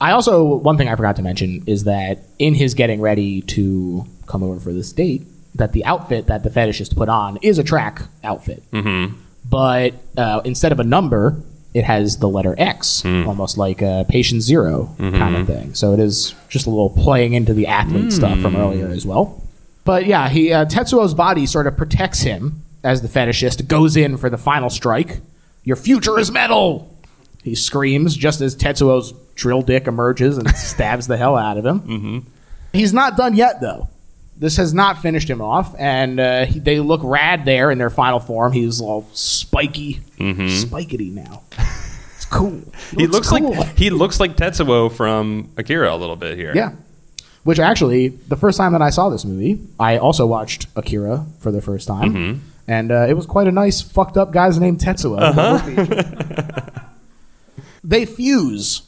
I 0.00 0.12
also 0.12 0.44
one 0.56 0.76
thing 0.76 0.88
I 0.88 0.96
forgot 0.96 1.16
to 1.16 1.22
mention 1.22 1.62
is 1.66 1.84
that 1.84 2.18
in 2.38 2.54
his 2.54 2.74
getting 2.74 3.00
ready 3.00 3.40
to 3.42 4.04
come 4.26 4.42
over 4.42 4.60
for 4.60 4.72
this 4.72 4.92
date, 4.92 5.22
that 5.54 5.72
the 5.72 5.84
outfit 5.86 6.26
that 6.26 6.42
the 6.42 6.50
fetishist 6.50 6.96
put 6.96 7.08
on 7.08 7.38
is 7.40 7.58
a 7.58 7.64
track 7.64 8.02
outfit, 8.22 8.62
mm-hmm. 8.72 9.14
but 9.48 9.94
uh, 10.18 10.42
instead 10.44 10.70
of 10.72 10.80
a 10.80 10.84
number, 10.84 11.40
it 11.74 11.84
has 11.84 12.18
the 12.18 12.28
letter 12.28 12.54
X, 12.56 13.04
almost 13.04 13.58
like 13.58 13.82
a 13.82 14.06
patient 14.08 14.42
0 14.42 14.94
kind 14.98 15.36
of 15.36 15.46
thing. 15.46 15.74
So 15.74 15.92
it 15.92 16.00
is 16.00 16.34
just 16.48 16.66
a 16.66 16.70
little 16.70 16.90
playing 16.90 17.34
into 17.34 17.52
the 17.54 17.66
athlete 17.66 18.12
stuff 18.12 18.40
from 18.40 18.56
earlier 18.56 18.88
as 18.88 19.04
well. 19.04 19.42
But 19.84 20.06
yeah, 20.06 20.28
he 20.28 20.52
uh, 20.52 20.64
Tetsuo's 20.66 21.14
body 21.14 21.46
sort 21.46 21.66
of 21.66 21.76
protects 21.76 22.20
him 22.20 22.62
as 22.82 23.02
the 23.02 23.08
fetishist 23.08 23.68
goes 23.68 23.96
in 23.96 24.16
for 24.16 24.30
the 24.30 24.38
final 24.38 24.70
strike. 24.70 25.20
Your 25.64 25.76
future 25.76 26.18
is 26.18 26.30
metal. 26.30 26.92
He 27.42 27.54
screams 27.54 28.16
just 28.16 28.40
as 28.40 28.56
Tetsuo's 28.56 29.12
drill 29.34 29.62
dick 29.62 29.86
emerges 29.86 30.38
and 30.38 30.48
stabs 30.56 31.06
the 31.06 31.16
hell 31.16 31.36
out 31.36 31.58
of 31.58 31.66
him. 31.66 31.80
Mm-hmm. 31.80 32.18
He's 32.72 32.92
not 32.92 33.16
done 33.16 33.36
yet, 33.36 33.60
though. 33.60 33.88
This 34.38 34.56
has 34.58 34.74
not 34.74 34.98
finished 35.00 35.30
him 35.30 35.40
off, 35.40 35.74
and 35.78 36.20
uh, 36.20 36.44
he, 36.46 36.58
they 36.58 36.78
look 36.80 37.00
rad 37.02 37.44
there 37.46 37.70
in 37.70 37.78
their 37.78 37.88
final 37.90 38.20
form. 38.20 38.52
He's 38.52 38.80
all 38.82 39.06
spiky, 39.14 40.00
spikety 40.18 41.10
now. 41.12 41.42
It's 42.16 42.26
cool. 42.26 42.60
he 42.96 43.06
looks 43.06 43.30
cool. 43.30 43.50
like 43.54 43.78
he 43.78 43.88
looks 43.90 44.20
like 44.20 44.36
Tetsuo 44.36 44.92
from 44.92 45.50
Akira 45.56 45.94
a 45.94 45.96
little 45.96 46.16
bit 46.16 46.36
here. 46.36 46.52
Yeah. 46.54 46.72
Which 47.44 47.58
actually, 47.60 48.08
the 48.08 48.36
first 48.36 48.58
time 48.58 48.72
that 48.72 48.82
I 48.82 48.90
saw 48.90 49.08
this 49.08 49.24
movie, 49.24 49.60
I 49.80 49.98
also 49.98 50.26
watched 50.26 50.66
Akira 50.76 51.24
for 51.38 51.50
the 51.52 51.62
first 51.62 51.86
time, 51.88 52.12
Mm-hmm. 52.12 52.38
and 52.68 52.90
uh, 52.92 53.06
it 53.08 53.14
was 53.14 53.24
quite 53.24 53.46
a 53.46 53.52
nice 53.52 53.80
fucked 53.80 54.16
up 54.18 54.32
guys 54.32 54.58
named 54.58 54.80
Tetsuo. 54.80 55.18
Uh-huh. 55.18 56.60
they 57.84 58.04
fuse. 58.04 58.82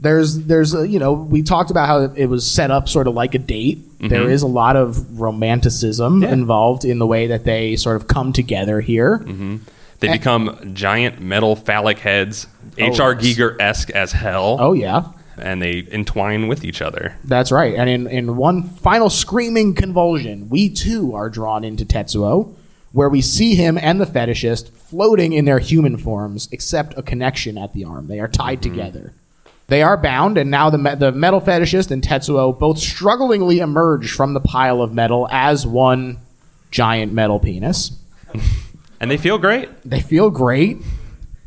There's, 0.00 0.38
there's, 0.44 0.74
uh, 0.74 0.82
you 0.82 0.98
know, 1.00 1.12
we 1.12 1.42
talked 1.42 1.70
about 1.72 1.86
how 1.88 2.02
it 2.14 2.26
was 2.26 2.48
set 2.48 2.70
up 2.70 2.88
sort 2.88 3.08
of 3.08 3.14
like 3.14 3.34
a 3.34 3.38
date. 3.38 3.80
There 4.00 4.30
is 4.30 4.42
a 4.42 4.46
lot 4.46 4.76
of 4.76 5.18
romanticism 5.20 6.14
Mm-hmm. 6.14 6.22
Yeah. 6.22 6.32
involved 6.32 6.84
in 6.84 6.98
the 7.00 7.06
way 7.06 7.26
that 7.28 7.44
they 7.44 7.74
sort 7.76 7.96
of 7.96 8.06
come 8.06 8.32
together 8.32 8.80
here. 8.80 9.18
They 10.00 10.12
become 10.12 10.72
giant 10.74 11.20
metal 11.20 11.56
phallic 11.56 11.98
heads, 11.98 12.46
H.R. 12.76 13.14
yes. 13.14 13.22
Giger 13.36 13.56
esque 13.60 13.90
as 13.90 14.12
hell. 14.12 14.56
Oh 14.60 14.72
yeah, 14.72 15.06
And 15.36 15.60
they 15.60 15.84
entwine 15.90 16.46
with 16.46 16.64
each 16.64 16.80
other. 16.80 17.16
That's 17.24 17.50
right. 17.50 17.74
And 17.74 17.90
in, 17.90 18.06
in 18.06 18.36
one 18.36 18.62
final 18.62 19.10
screaming 19.10 19.74
convulsion, 19.74 20.48
we 20.48 20.70
too 20.70 21.16
are 21.16 21.28
drawn 21.28 21.64
into 21.64 21.84
Tetsuo, 21.84 22.54
where 22.92 23.08
we 23.08 23.20
see 23.20 23.56
him 23.56 23.76
and 23.76 24.00
the 24.00 24.04
fetishist 24.06 24.70
floating 24.70 25.32
in 25.32 25.44
their 25.44 25.58
human 25.58 25.96
forms, 25.96 26.48
except 26.52 26.96
a 26.96 27.02
connection 27.02 27.58
at 27.58 27.72
the 27.74 27.82
arm. 27.84 28.06
They 28.06 28.20
are 28.20 28.28
tied 28.28 28.62
together. 28.62 29.12
They 29.68 29.82
are 29.82 29.98
bound, 29.98 30.38
and 30.38 30.50
now 30.50 30.70
the, 30.70 30.78
me- 30.78 30.94
the 30.94 31.12
metal 31.12 31.42
fetishist 31.42 31.90
and 31.90 32.02
Tetsuo 32.02 32.58
both 32.58 32.78
strugglingly 32.78 33.58
emerge 33.58 34.10
from 34.10 34.32
the 34.32 34.40
pile 34.40 34.80
of 34.80 34.94
metal 34.94 35.28
as 35.30 35.66
one 35.66 36.18
giant 36.70 37.12
metal 37.12 37.38
penis. 37.38 37.92
and 39.00 39.10
they 39.10 39.18
feel 39.18 39.36
great. 39.36 39.68
They 39.84 40.00
feel 40.00 40.30
great. 40.30 40.78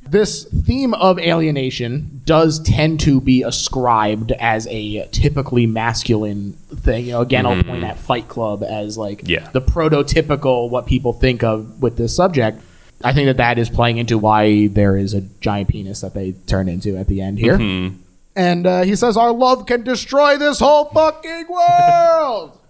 This 0.08 0.44
theme 0.44 0.94
of 0.94 1.18
alienation 1.20 2.22
does 2.26 2.60
tend 2.60 3.00
to 3.02 3.22
be 3.22 3.44
ascribed 3.44 4.34
as 4.34 4.68
a 4.68 5.08
typically 5.08 5.66
masculine 5.66 6.54
thing. 6.76 7.06
You 7.06 7.14
know, 7.14 7.22
again, 7.22 7.46
I'll 7.46 7.56
point 7.56 7.68
mm-hmm. 7.68 7.84
at 7.86 7.98
Fight 7.98 8.28
Club 8.28 8.62
as 8.62 8.98
like 8.98 9.22
Yeah. 9.26 9.50
the 9.52 9.62
prototypical 9.62 10.70
what 10.70 10.86
people 10.86 11.14
think 11.14 11.44
of 11.44 11.82
with 11.82 11.98
this 11.98 12.16
subject. 12.16 12.62
I 13.04 13.14
think 13.14 13.28
that 13.28 13.38
that 13.38 13.58
is 13.58 13.70
playing 13.70 13.98
into 13.98 14.18
why 14.18 14.68
there 14.68 14.96
is 14.98 15.14
a 15.14 15.22
giant 15.22 15.70
penis 15.70 16.02
that 16.02 16.14
they 16.14 16.34
turn 16.46 16.68
into 16.68 16.98
at 16.98 17.08
the 17.08 17.22
end 17.22 17.40
here. 17.40 17.58
Mm-hmm. 17.58 18.01
And 18.36 18.66
uh, 18.66 18.82
he 18.84 18.96
says, 18.96 19.18
"Our 19.18 19.32
love 19.32 19.66
can 19.66 19.84
destroy 19.84 20.38
this 20.38 20.60
whole 20.60 20.86
fucking 20.86 21.48
world." 21.50 22.58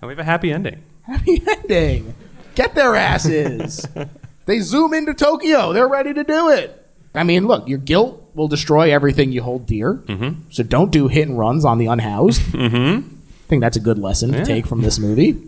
And 0.00 0.08
we 0.08 0.12
have 0.12 0.18
a 0.18 0.24
happy 0.24 0.52
ending. 0.52 0.82
Happy 1.04 1.42
ending. 1.48 2.14
Get 2.54 2.74
their 2.74 2.94
asses. 2.94 3.88
they 4.44 4.60
zoom 4.60 4.92
into 4.92 5.14
Tokyo. 5.14 5.72
They're 5.72 5.88
ready 5.88 6.12
to 6.12 6.22
do 6.22 6.50
it. 6.50 6.86
I 7.14 7.22
mean, 7.22 7.46
look, 7.46 7.66
your 7.66 7.78
guilt 7.78 8.22
will 8.34 8.48
destroy 8.48 8.92
everything 8.92 9.32
you 9.32 9.42
hold 9.42 9.66
dear. 9.66 9.94
Mm-hmm. 9.94 10.50
So 10.50 10.62
don't 10.62 10.90
do 10.90 11.08
hit 11.08 11.26
and 11.26 11.38
runs 11.38 11.64
on 11.64 11.78
the 11.78 11.86
unhoused. 11.86 12.42
Mm-hmm. 12.52 13.08
I 13.08 13.46
think 13.46 13.60
that's 13.60 13.76
a 13.76 13.80
good 13.80 13.98
lesson 13.98 14.32
to 14.32 14.44
take 14.44 14.66
from 14.66 14.80
this 14.82 14.98
movie. 14.98 15.40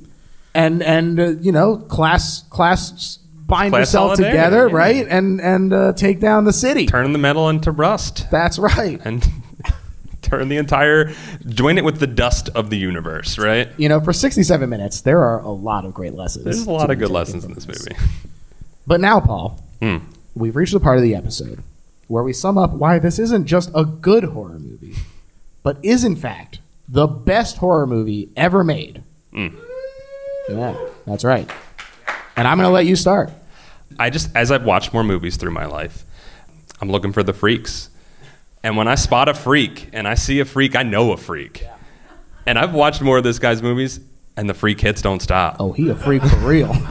And 0.54 0.82
and 0.82 1.18
uh, 1.18 1.28
you 1.40 1.50
know, 1.50 1.76
class 1.76 2.42
class 2.50 3.18
bind 3.46 3.72
Class 3.72 3.80
yourself 3.80 4.16
together, 4.16 4.68
yeah. 4.68 4.74
right? 4.76 5.06
And 5.08 5.40
and 5.40 5.72
uh, 5.72 5.92
take 5.92 6.20
down 6.20 6.44
the 6.44 6.52
city. 6.52 6.86
Turn 6.86 7.12
the 7.12 7.18
metal 7.18 7.48
into 7.48 7.70
rust 7.70 8.26
That's 8.30 8.58
right. 8.58 9.00
and 9.04 9.26
turn 10.26 10.48
the 10.48 10.56
entire 10.56 11.12
join 11.48 11.78
it 11.78 11.84
with 11.84 12.00
the 12.00 12.06
dust 12.06 12.48
of 12.54 12.70
the 12.70 12.76
universe, 12.76 13.38
right? 13.38 13.68
You 13.78 13.88
know, 13.88 14.00
for 14.00 14.12
67 14.12 14.68
minutes, 14.68 15.00
there 15.00 15.20
are 15.22 15.40
a 15.40 15.50
lot 15.50 15.84
of 15.84 15.94
great 15.94 16.14
lessons. 16.14 16.44
There's 16.44 16.66
a 16.66 16.70
lot 16.70 16.90
of 16.90 16.98
good 16.98 17.10
lessons 17.10 17.44
in 17.44 17.54
this 17.54 17.66
movie. 17.66 17.96
But 18.86 19.00
now, 19.00 19.20
Paul, 19.20 19.60
Hmm. 19.80 19.98
we've 20.34 20.56
reached 20.56 20.72
the 20.72 20.80
part 20.80 20.96
of 20.96 21.02
the 21.02 21.14
episode 21.14 21.62
where 22.08 22.22
we 22.22 22.32
sum 22.32 22.56
up 22.56 22.72
why 22.72 22.98
this 22.98 23.18
isn't 23.18 23.46
just 23.46 23.70
a 23.74 23.84
good 23.84 24.24
horror 24.24 24.58
movie, 24.58 24.94
but 25.62 25.76
is 25.82 26.04
in 26.04 26.14
fact 26.16 26.60
the 26.88 27.06
best 27.06 27.56
horror 27.58 27.86
movie 27.86 28.28
ever 28.36 28.62
made. 28.62 29.02
Hmm. 29.32 29.48
Yeah, 30.48 30.76
that's 31.06 31.24
right. 31.24 31.50
And 32.36 32.46
I'm 32.46 32.58
going 32.58 32.68
to 32.68 32.72
let 32.72 32.86
you 32.86 32.94
start. 32.96 33.30
I 33.98 34.10
just, 34.10 34.30
as 34.36 34.50
I've 34.52 34.64
watched 34.64 34.92
more 34.92 35.02
movies 35.02 35.36
through 35.36 35.50
my 35.52 35.64
life, 35.66 36.04
I'm 36.80 36.90
looking 36.90 37.12
for 37.12 37.22
the 37.22 37.32
freaks. 37.32 37.88
And 38.62 38.76
when 38.76 38.88
I 38.88 38.94
spot 38.96 39.28
a 39.28 39.34
freak 39.34 39.90
and 39.92 40.08
I 40.08 40.14
see 40.14 40.40
a 40.40 40.44
freak, 40.44 40.74
I 40.74 40.82
know 40.82 41.12
a 41.12 41.16
freak. 41.16 41.64
And 42.46 42.58
I've 42.58 42.74
watched 42.74 43.00
more 43.02 43.18
of 43.18 43.24
this 43.24 43.38
guy's 43.38 43.62
movies, 43.62 44.00
and 44.36 44.48
the 44.48 44.54
freak 44.54 44.80
hits 44.80 45.02
don't 45.02 45.20
stop. 45.20 45.56
Oh, 45.60 45.72
he 45.72 45.88
a 45.88 45.94
freak 45.94 46.22
for 46.22 46.36
real. 46.38 46.74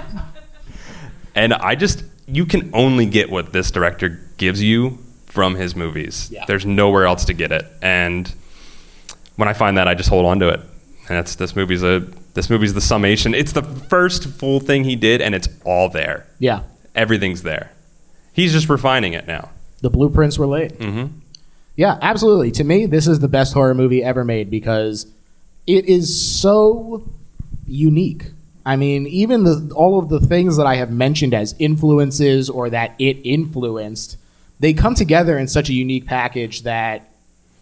And 1.38 1.54
I 1.54 1.76
just, 1.76 2.02
you 2.28 2.46
can 2.46 2.70
only 2.74 3.06
get 3.06 3.30
what 3.30 3.52
this 3.52 3.70
director 3.70 4.22
gives 4.38 4.64
you 4.64 5.00
from 5.26 5.56
his 5.56 5.76
movies. 5.76 6.30
Yeah. 6.32 6.46
There's 6.46 6.66
nowhere 6.66 7.06
else 7.06 7.26
to 7.26 7.34
get 7.34 7.52
it. 7.52 7.66
And 7.82 8.34
when 9.36 9.50
I 9.50 9.54
find 9.54 9.78
that, 9.78 9.86
I 9.88 9.96
just 9.96 10.08
hold 10.10 10.26
on 10.26 10.40
to 10.40 10.48
it. 10.48 10.60
And 10.62 11.10
that's 11.18 11.36
this 11.36 11.54
movie's 11.56 11.84
a 11.84 12.08
this 12.36 12.50
movie's 12.50 12.74
the 12.74 12.80
summation. 12.80 13.34
It's 13.34 13.52
the 13.52 13.64
first 13.64 14.26
full 14.30 14.62
thing 14.62 14.86
he 14.86 14.96
did, 14.96 15.22
and 15.22 15.36
it's 15.36 15.50
all 15.66 15.90
there. 15.90 16.26
yeah, 16.40 16.64
Everything's 16.96 17.44
there. 17.44 17.72
He's 18.32 18.54
just 18.54 18.70
refining 18.70 19.12
it 19.12 19.28
now. 19.28 19.50
the 19.82 19.90
blueprints 19.90 20.40
were 20.40 20.48
laid. 20.48 20.72
Mm-hmm. 20.80 21.20
Yeah, 21.76 21.98
absolutely. 22.02 22.52
To 22.52 22.64
me, 22.64 22.86
this 22.86 23.08
is 23.08 23.20
the 23.20 23.28
best 23.28 23.54
horror 23.54 23.76
movie 23.76 24.04
ever 24.04 24.24
made 24.24 24.50
because 24.50 25.08
it 25.68 25.86
is 25.86 26.40
so 26.40 27.04
unique. 27.68 28.32
I 28.66 28.76
mean, 28.76 29.06
even 29.08 29.44
the 29.44 29.72
all 29.76 30.00
of 30.00 30.10
the 30.10 30.20
things 30.20 30.58
that 30.58 30.66
I 30.66 30.76
have 30.76 30.90
mentioned 30.90 31.34
as 31.34 31.54
influences 31.60 32.50
or 32.50 32.70
that 32.70 32.96
it 32.98 33.18
influenced, 33.24 34.18
they 34.60 34.74
come 34.74 34.96
together 34.96 35.38
in 35.38 35.48
such 35.48 35.70
a 35.70 35.74
unique 35.74 36.06
package 36.06 36.64
that 36.64 37.10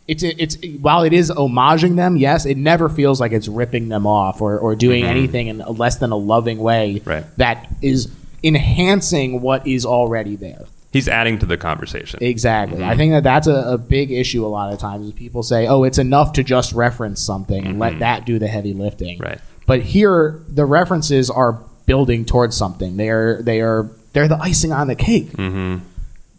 it's 0.07 0.23
it's 0.23 0.57
while 0.79 1.03
it 1.03 1.13
is 1.13 1.31
homaging 1.31 1.95
them, 1.95 2.15
yes, 2.17 2.45
it 2.45 2.57
never 2.57 2.89
feels 2.89 3.19
like 3.19 3.31
it's 3.31 3.47
ripping 3.47 3.89
them 3.89 4.05
off 4.05 4.41
or, 4.41 4.57
or 4.59 4.75
doing 4.75 5.03
mm-hmm. 5.03 5.11
anything 5.11 5.47
in 5.47 5.61
a 5.61 5.71
less 5.71 5.97
than 5.97 6.11
a 6.11 6.17
loving 6.17 6.59
way 6.59 7.01
Right. 7.03 7.25
that 7.37 7.67
is 7.81 8.11
enhancing 8.43 9.41
what 9.41 9.65
is 9.65 9.85
already 9.85 10.35
there. 10.35 10.65
He's 10.93 11.09
adding 11.09 11.39
to 11.39 11.47
the 11.47 11.57
conversation. 11.57 12.19
Exactly. 12.21 12.83
I 12.83 12.89
mm-hmm. 12.89 12.97
think 12.97 13.13
that 13.13 13.23
that's 13.23 13.47
a, 13.47 13.73
a 13.73 13.77
big 13.79 14.11
issue 14.11 14.45
a 14.45 14.47
lot 14.47 14.71
of 14.71 14.77
times. 14.77 15.07
Is 15.07 15.13
people 15.13 15.41
say, 15.41 15.65
"Oh, 15.65 15.83
it's 15.83 15.97
enough 15.97 16.33
to 16.33 16.43
just 16.43 16.71
reference 16.71 17.19
something 17.19 17.65
and 17.65 17.79
let 17.79 17.93
mm-hmm. 17.93 17.99
that 18.01 18.25
do 18.27 18.37
the 18.37 18.47
heavy 18.47 18.73
lifting." 18.73 19.17
Right. 19.17 19.39
But 19.65 19.81
here, 19.81 20.43
the 20.47 20.65
references 20.65 21.31
are 21.31 21.59
building 21.87 22.25
towards 22.25 22.55
something. 22.55 22.97
They 22.97 23.09
are 23.09 23.41
they 23.41 23.61
are 23.61 23.89
they're 24.13 24.27
the 24.27 24.37
icing 24.37 24.71
on 24.71 24.87
the 24.87 24.95
cake. 24.95 25.31
Mm-hmm. 25.31 25.83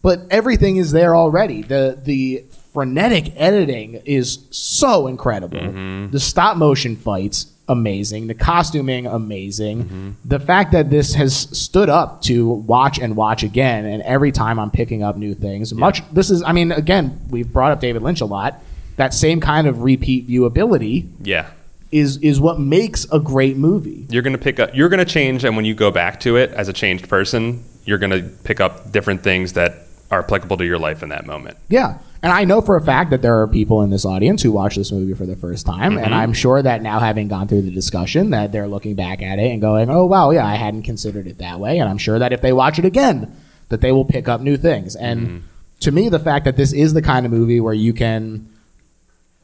But 0.03 0.21
everything 0.31 0.77
is 0.77 0.93
there 0.93 1.17
already. 1.17 1.63
The 1.63 1.99
the 2.01 2.45
frenetic 2.73 3.33
editing 3.37 4.03
is 4.05 4.47
so 4.51 5.09
incredible. 5.09 5.59
Mm-hmm. 5.59 6.13
The 6.13 6.21
stop 6.21 6.57
motion 6.57 6.95
fights 6.95 7.53
amazing. 7.69 8.27
The 8.27 8.35
costuming 8.35 9.07
amazing. 9.07 9.85
Mm-hmm. 9.85 10.11
The 10.25 10.41
fact 10.41 10.73
that 10.73 10.91
this 10.91 11.15
has 11.15 11.35
stood 11.35 11.89
up 11.89 12.23
to 12.23 12.49
watch 12.49 12.99
and 12.99 13.17
watch 13.17 13.43
again, 13.43 13.85
and 13.87 14.03
every 14.03 14.33
time 14.33 14.59
I'm 14.59 14.71
picking 14.71 15.03
up 15.03 15.17
new 15.17 15.35
things. 15.35 15.73
Much 15.75 16.03
this 16.13 16.31
is. 16.31 16.43
I 16.43 16.53
mean, 16.53 16.73
again, 16.73 17.21
we've 17.31 17.51
brought 17.51 17.73
up 17.73 17.81
David 17.81 18.03
Lynch 18.03 18.21
a 18.21 18.27
lot. 18.27 18.61
That 18.97 19.13
same 19.13 19.41
kind 19.41 19.67
of 19.67 19.83
repeat 19.83 20.29
viewability 20.29 21.09
yeah. 21.23 21.51
is 21.91 22.19
is 22.19 22.41
what 22.41 22.61
makes 22.61 23.07
a 23.11 23.19
great 23.19 23.57
movie. 23.57 24.07
You're 24.09 24.23
gonna 24.23 24.39
pick 24.39 24.61
up 24.61 24.75
you're 24.75 24.89
gonna 24.89 25.05
change 25.05 25.45
and 25.45 25.57
when 25.57 25.65
you 25.65 25.75
go 25.75 25.91
back 25.91 26.21
to 26.21 26.37
it 26.37 26.51
as 26.51 26.69
a 26.69 26.73
changed 26.73 27.09
person, 27.09 27.65
you're 27.85 27.99
gonna 27.99 28.23
pick 28.23 28.61
up 28.61 28.93
different 28.93 29.23
things 29.23 29.55
that 29.55 29.79
are 30.11 30.21
applicable 30.21 30.57
to 30.59 30.65
your 30.65 30.79
life 30.79 31.03
in 31.03 31.09
that 31.09 31.27
moment. 31.27 31.57
Yeah. 31.69 31.99
And 32.23 32.33
I 32.33 32.45
know 32.45 32.63
for 32.63 32.77
a 32.77 32.81
fact 32.81 33.11
that 33.11 33.21
there 33.21 33.41
are 33.43 33.47
people 33.47 33.83
in 33.83 33.91
this 33.91 34.07
audience 34.07 34.43
who 34.43 34.51
watch 34.51 34.77
this 34.77 34.91
movie 34.91 35.13
for 35.13 35.27
the 35.27 35.37
first 35.37 35.67
time. 35.67 35.99
And 35.99 36.07
mm-hmm. 36.07 36.15
I'm 36.15 36.33
sure 36.33 36.63
that 36.63 36.81
now, 36.81 36.99
having 36.99 37.29
gone 37.29 37.49
through 37.49 37.63
the 37.63 37.71
discussion, 37.71 38.31
that 38.31 38.51
they're 38.51 38.67
looking 38.67 38.95
back 38.95 39.21
at 39.21 39.39
it 39.39 39.51
and 39.51 39.61
going, 39.61 39.91
oh, 39.91 40.07
wow, 40.07 40.31
yeah, 40.31 40.47
I 40.47 40.55
hadn't 40.55 40.85
considered 40.85 41.27
it 41.27 41.39
that 41.39 41.61
way. 41.61 41.79
And 41.79 41.89
I'm 41.89 41.99
sure 41.99 42.19
that 42.19 42.33
if 42.33 42.41
they 42.41 42.55
watch 42.55 42.79
it 42.79 42.87
again, 42.87 43.37
that 43.69 43.83
they 43.83 43.93
will 43.93 44.07
pick 44.07 44.27
up 44.27 44.41
new 44.41 44.57
things. 44.57 44.97
And 44.97 45.21
mm-hmm. 45.21 45.39
to 45.81 45.93
me, 45.93 46.09
the 46.09 46.19
fact 46.19 46.47
that 46.47 46.57
this 46.57 46.73
is 46.73 46.95
the 46.95 47.03
kind 47.03 47.27
of 47.27 47.33
movie 47.33 47.61
where 47.61 47.75
you 47.75 47.93
can 47.93 48.49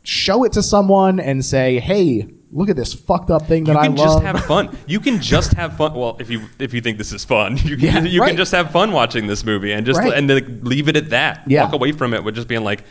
show 0.03 0.45
it 0.45 0.53
to 0.55 0.63
someone 0.63 1.21
and 1.21 1.45
say, 1.45 1.81
hey, 1.81 2.29
look 2.53 2.69
at 2.69 2.77
this 2.77 2.93
fucked 2.95 3.31
up 3.31 3.47
thing 3.47 3.65
that 3.65 3.77
I 3.77 3.87
love. 3.87 3.93
you 3.93 3.97
can 3.97 3.97
just 3.97 4.23
have 4.23 4.45
fun. 4.47 4.79
You 4.87 5.01
can 5.01 5.21
just 5.21 5.53
have 5.55 5.77
fun. 5.77 5.95
Well, 5.95 6.17
if 6.21 6.31
you 6.31 6.43
if 6.59 6.75
you 6.75 6.81
think 6.81 6.99
this 6.99 7.13
is 7.13 7.25
fun, 7.25 7.57
you 7.65 7.77
can, 7.77 8.05
Yeah, 8.05 8.11
you 8.11 8.21
right. 8.21 8.29
can 8.29 8.37
just 8.37 8.53
have 8.53 8.71
fun 8.71 8.93
watching 8.93 9.27
this 9.27 9.45
movie 9.45 9.73
and 9.73 9.87
just 9.87 9.99
Right. 10.01 10.13
and 10.15 10.29
leave 10.67 10.89
it 10.89 10.97
at 10.97 11.11
that. 11.11 11.43
Yeah. 11.47 11.65
Walk 11.65 11.75
away 11.75 11.93
from 11.93 12.15
it 12.15 12.25
with 12.25 12.35
just 12.35 12.49
being 12.49 12.65
like, 12.65 12.83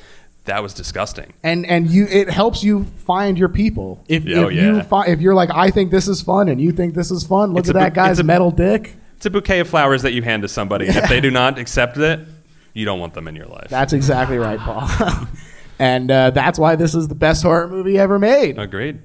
that 0.45 0.63
was 0.63 0.73
disgusting. 0.73 1.33
and 1.43 1.65
and 1.65 1.89
you 1.91 2.07
it 2.09 2.29
helps 2.29 2.63
you 2.63 2.85
find 3.05 3.37
your 3.37 3.49
people. 3.49 4.03
If, 4.07 4.23
Oh, 4.27 4.47
if 4.47 4.53
you 4.55 4.75
yeah. 4.77 4.81
fi- 4.83 5.05
if 5.07 5.19
you're 5.21 5.35
like 5.35 5.49
I 5.53 5.69
think 5.69 5.91
this 5.91 6.07
is 6.07 6.21
fun 6.21 6.47
and 6.49 6.59
you 6.59 6.71
think 6.71 6.95
this 6.95 7.11
is 7.11 7.23
fun, 7.25 7.49
look 7.53 7.59
It's 7.59 7.69
at 7.69 7.75
a 7.75 7.79
that 7.79 7.89
bu- 7.93 7.95
guy's 7.95 8.19
a- 8.19 8.23
metal 8.23 8.49
dick. 8.51 8.95
It's 9.17 9.25
a 9.25 9.29
bouquet 9.29 9.59
of 9.59 9.67
flowers 9.67 10.01
that 10.03 10.13
you 10.13 10.21
hand 10.23 10.43
to 10.43 10.47
somebody. 10.47 10.87
and 10.87 10.95
If 10.95 11.09
they 11.09 11.19
do 11.19 11.29
not 11.29 11.59
accept 11.59 11.97
it, 11.97 12.21
you 12.73 12.85
don't 12.85 12.99
want 13.01 13.13
them 13.13 13.27
in 13.27 13.35
your 13.35 13.47
life. 13.47 13.67
That's 13.69 13.91
exactly 13.91 14.37
right, 14.37 14.57
Paul. 14.57 14.89
and 15.79 16.09
uh, 16.09 16.29
that's 16.31 16.57
why 16.57 16.77
this 16.77 16.95
is 16.95 17.09
the 17.09 17.15
best 17.15 17.43
horror 17.43 17.67
movie 17.67 17.99
ever 17.99 18.17
made. 18.17 18.57
Agreed. 18.57 18.99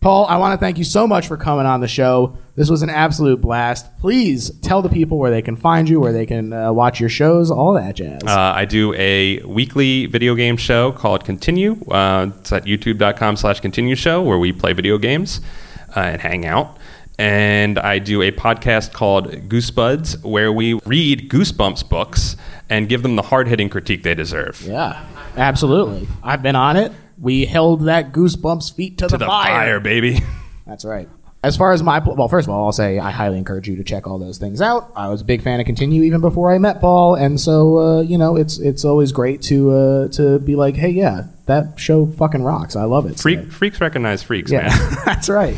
Paul, 0.00 0.26
I 0.26 0.36
want 0.36 0.52
to 0.58 0.64
thank 0.64 0.78
you 0.78 0.84
so 0.84 1.08
much 1.08 1.26
for 1.26 1.36
coming 1.36 1.66
on 1.66 1.80
the 1.80 1.88
show. 1.88 2.38
This 2.54 2.70
was 2.70 2.82
an 2.82 2.90
absolute 2.90 3.40
blast. 3.40 3.86
Please 3.98 4.50
tell 4.60 4.80
the 4.80 4.88
people 4.88 5.18
where 5.18 5.32
they 5.32 5.42
can 5.42 5.56
find 5.56 5.88
you, 5.88 5.98
where 5.98 6.12
they 6.12 6.24
can 6.24 6.52
uh, 6.52 6.72
watch 6.72 7.00
your 7.00 7.08
shows, 7.08 7.50
all 7.50 7.72
that 7.72 7.96
jazz. 7.96 8.22
Uh, 8.24 8.52
I 8.54 8.64
do 8.64 8.94
a 8.94 9.40
weekly 9.42 10.06
video 10.06 10.36
game 10.36 10.56
show 10.56 10.92
called 10.92 11.24
Continue. 11.24 11.84
Uh, 11.90 12.30
it's 12.38 12.52
at 12.52 12.64
youtube.com 12.64 13.36
slash 13.36 13.58
continue 13.58 13.96
show 13.96 14.22
where 14.22 14.38
we 14.38 14.52
play 14.52 14.72
video 14.72 14.98
games 14.98 15.40
uh, 15.96 16.00
and 16.00 16.20
hang 16.20 16.46
out. 16.46 16.76
And 17.18 17.76
I 17.80 17.98
do 17.98 18.22
a 18.22 18.30
podcast 18.30 18.92
called 18.92 19.32
Goosebuds 19.48 20.22
where 20.24 20.52
we 20.52 20.74
read 20.86 21.28
Goosebumps 21.28 21.88
books 21.88 22.36
and 22.70 22.88
give 22.88 23.02
them 23.02 23.16
the 23.16 23.22
hard 23.22 23.48
hitting 23.48 23.68
critique 23.68 24.04
they 24.04 24.14
deserve. 24.14 24.62
yeah, 24.62 25.04
absolutely. 25.36 26.06
I've 26.22 26.42
been 26.42 26.54
on 26.54 26.76
it. 26.76 26.92
We 27.20 27.46
held 27.46 27.86
that 27.86 28.12
goosebumps 28.12 28.74
feet 28.74 28.98
to, 28.98 29.08
To 29.08 29.18
the 29.18 29.26
fire, 29.26 29.80
baby. 29.80 30.20
That's 30.66 30.84
right. 30.84 31.08
As 31.42 31.56
far 31.56 31.70
as 31.72 31.84
my 31.84 32.00
well, 32.00 32.26
first 32.26 32.48
of 32.48 32.52
all, 32.54 32.66
I'll 32.66 32.72
say 32.72 32.98
I 32.98 33.10
highly 33.12 33.38
encourage 33.38 33.68
you 33.68 33.76
to 33.76 33.84
check 33.84 34.08
all 34.08 34.18
those 34.18 34.38
things 34.38 34.60
out. 34.60 34.90
I 34.96 35.08
was 35.08 35.20
a 35.20 35.24
big 35.24 35.40
fan 35.40 35.60
of 35.60 35.66
Continue 35.66 36.02
even 36.02 36.20
before 36.20 36.52
I 36.52 36.58
met 36.58 36.80
Paul, 36.80 37.14
and 37.14 37.40
so 37.40 37.78
uh, 37.78 38.00
you 38.00 38.18
know 38.18 38.34
it's 38.34 38.58
it's 38.58 38.84
always 38.84 39.12
great 39.12 39.40
to 39.42 39.70
uh, 39.70 40.08
to 40.08 40.40
be 40.40 40.56
like, 40.56 40.74
hey, 40.74 40.90
yeah, 40.90 41.26
that 41.46 41.78
show 41.78 42.06
fucking 42.06 42.42
rocks. 42.42 42.74
I 42.74 42.84
love 42.84 43.06
it. 43.06 43.20
Freak, 43.20 43.38
So- 43.44 43.50
freaks 43.50 43.80
recognize 43.80 44.20
freaks, 44.24 44.50
yeah, 44.50 44.66
man. 44.68 44.96
that's 45.04 45.28
right. 45.28 45.56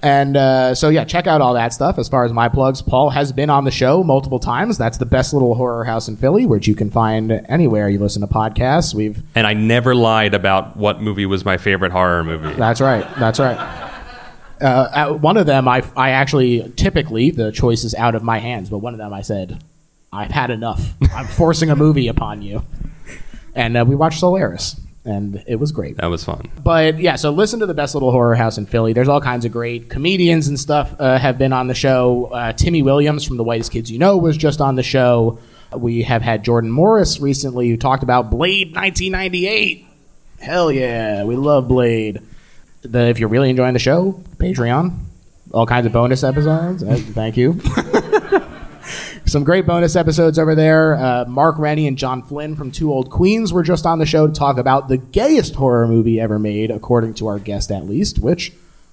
And 0.00 0.36
uh, 0.36 0.74
so 0.76 0.90
yeah, 0.90 1.04
check 1.04 1.26
out 1.26 1.40
all 1.40 1.54
that 1.54 1.72
stuff. 1.72 1.98
As 1.98 2.08
far 2.08 2.24
as 2.24 2.32
my 2.32 2.48
plugs, 2.48 2.82
Paul 2.82 3.10
has 3.10 3.32
been 3.32 3.50
on 3.50 3.64
the 3.64 3.70
show 3.72 4.04
multiple 4.04 4.38
times. 4.38 4.78
That's 4.78 4.96
the 4.98 5.06
best 5.06 5.32
little 5.32 5.56
horror 5.56 5.84
house 5.84 6.06
in 6.06 6.16
Philly, 6.16 6.46
which 6.46 6.68
you 6.68 6.76
can 6.76 6.88
find 6.88 7.32
anywhere 7.48 7.88
you 7.88 7.98
listen 7.98 8.20
to 8.22 8.28
podcasts. 8.28 8.94
We've 8.94 9.20
And 9.34 9.44
I 9.46 9.54
never 9.54 9.96
lied 9.96 10.34
about 10.34 10.76
what 10.76 11.00
movie 11.02 11.26
was 11.26 11.44
my 11.44 11.56
favorite 11.56 11.90
horror 11.90 12.22
movie. 12.22 12.54
that's 12.54 12.80
right, 12.80 13.06
that's 13.18 13.40
right. 13.40 13.56
Uh, 14.60 14.88
at 14.94 15.20
one 15.20 15.36
of 15.36 15.46
them, 15.46 15.66
I, 15.68 15.82
I 15.96 16.10
actually 16.10 16.72
typically 16.76 17.30
the 17.30 17.50
choice 17.52 17.82
is 17.84 17.94
out 17.94 18.14
of 18.14 18.22
my 18.22 18.38
hands, 18.38 18.70
but 18.70 18.78
one 18.78 18.92
of 18.94 18.98
them 18.98 19.12
I 19.12 19.22
said, 19.22 19.62
"I've 20.12 20.30
had 20.32 20.50
enough. 20.50 20.94
I'm 21.14 21.26
forcing 21.26 21.70
a 21.70 21.76
movie 21.76 22.08
upon 22.08 22.42
you," 22.42 22.64
and 23.54 23.76
uh, 23.76 23.84
we 23.86 23.94
watched 23.94 24.18
Solaris, 24.18 24.74
and 25.04 25.42
it 25.46 25.56
was 25.56 25.72
great. 25.72 25.96
That 25.96 26.06
was 26.06 26.24
fun. 26.24 26.50
But 26.62 26.98
yeah, 26.98 27.16
so 27.16 27.30
listen 27.30 27.60
to 27.60 27.66
the 27.66 27.74
best 27.74 27.94
little 27.94 28.10
horror 28.10 28.34
house 28.34 28.58
in 28.58 28.66
Philly. 28.66 28.92
There's 28.92 29.08
all 29.08 29.20
kinds 29.20 29.44
of 29.44 29.52
great 29.52 29.88
comedians 29.88 30.48
and 30.48 30.58
stuff 30.58 30.94
uh, 30.98 31.18
have 31.18 31.38
been 31.38 31.52
on 31.52 31.66
the 31.66 31.74
show. 31.74 32.26
Uh, 32.26 32.52
Timmy 32.52 32.82
Williams 32.82 33.24
from 33.24 33.36
The 33.36 33.44
Whitest 33.44 33.72
Kids 33.72 33.90
You 33.90 33.98
Know 33.98 34.16
was 34.18 34.36
just 34.36 34.60
on 34.60 34.74
the 34.74 34.82
show. 34.82 35.38
We 35.76 36.02
have 36.02 36.22
had 36.22 36.44
Jordan 36.44 36.70
Morris 36.70 37.20
recently 37.20 37.68
who 37.68 37.76
talked 37.76 38.02
about 38.02 38.30
Blade 38.30 38.74
1998. 38.74 39.86
Hell 40.40 40.70
yeah, 40.70 41.24
we 41.24 41.36
love 41.36 41.68
Blade. 41.68 42.22
The, 42.82 43.08
if 43.08 43.18
you're 43.18 43.28
really 43.28 43.50
enjoying 43.50 43.72
the 43.72 43.80
show, 43.80 44.22
Patreon, 44.36 44.96
all 45.52 45.66
kinds 45.66 45.86
of 45.86 45.92
bonus 45.92 46.22
episodes. 46.22 46.82
Uh, 46.82 46.96
thank 46.96 47.36
you. 47.36 47.60
Some 49.28 49.44
great 49.44 49.66
bonus 49.66 49.94
episodes 49.94 50.38
over 50.38 50.54
there. 50.54 50.96
Uh, 50.96 51.24
Mark 51.26 51.58
Rennie 51.58 51.86
and 51.86 51.98
John 51.98 52.22
Flynn 52.22 52.56
from 52.56 52.70
Two 52.70 52.90
Old 52.90 53.10
Queens 53.10 53.52
were 53.52 53.62
just 53.62 53.84
on 53.84 53.98
the 53.98 54.06
show 54.06 54.26
to 54.26 54.32
talk 54.32 54.56
about 54.56 54.88
the 54.88 54.96
gayest 54.96 55.54
horror 55.54 55.86
movie 55.86 56.18
ever 56.18 56.38
made, 56.38 56.70
according 56.70 57.12
to 57.14 57.26
our 57.26 57.38
guest 57.38 57.70
at 57.70 57.84
least, 57.84 58.18
which 58.20 58.52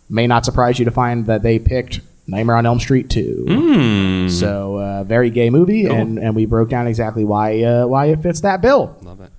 may 0.09 0.27
not 0.27 0.43
surprise 0.43 0.77
you 0.77 0.83
to 0.85 0.91
find 0.91 1.25
that 1.27 1.41
they 1.41 1.57
picked 1.57 2.01
Nightmare 2.27 2.57
on 2.57 2.65
Elm 2.65 2.79
Street 2.81 3.09
2. 3.09 4.27
So, 4.29 4.79
uh, 4.79 5.03
very 5.05 5.29
gay 5.29 5.49
movie, 5.49 5.85
and, 5.85 6.19
and 6.19 6.35
we 6.35 6.45
broke 6.45 6.69
down 6.69 6.87
exactly 6.87 7.23
why 7.23 7.61
uh, 7.63 7.85
why 7.87 8.07
it 8.07 8.19
fits 8.21 8.41
that 8.41 8.59
bill. 8.61 8.97
Love 9.03 9.21
it. 9.21 9.31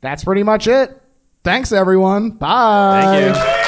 That's 0.00 0.22
pretty 0.22 0.42
much 0.44 0.68
it. 0.68 0.96
Thanks, 1.42 1.72
everyone. 1.72 2.30
Bye. 2.30 3.02
Thank 3.02 3.58
you. 3.58 3.63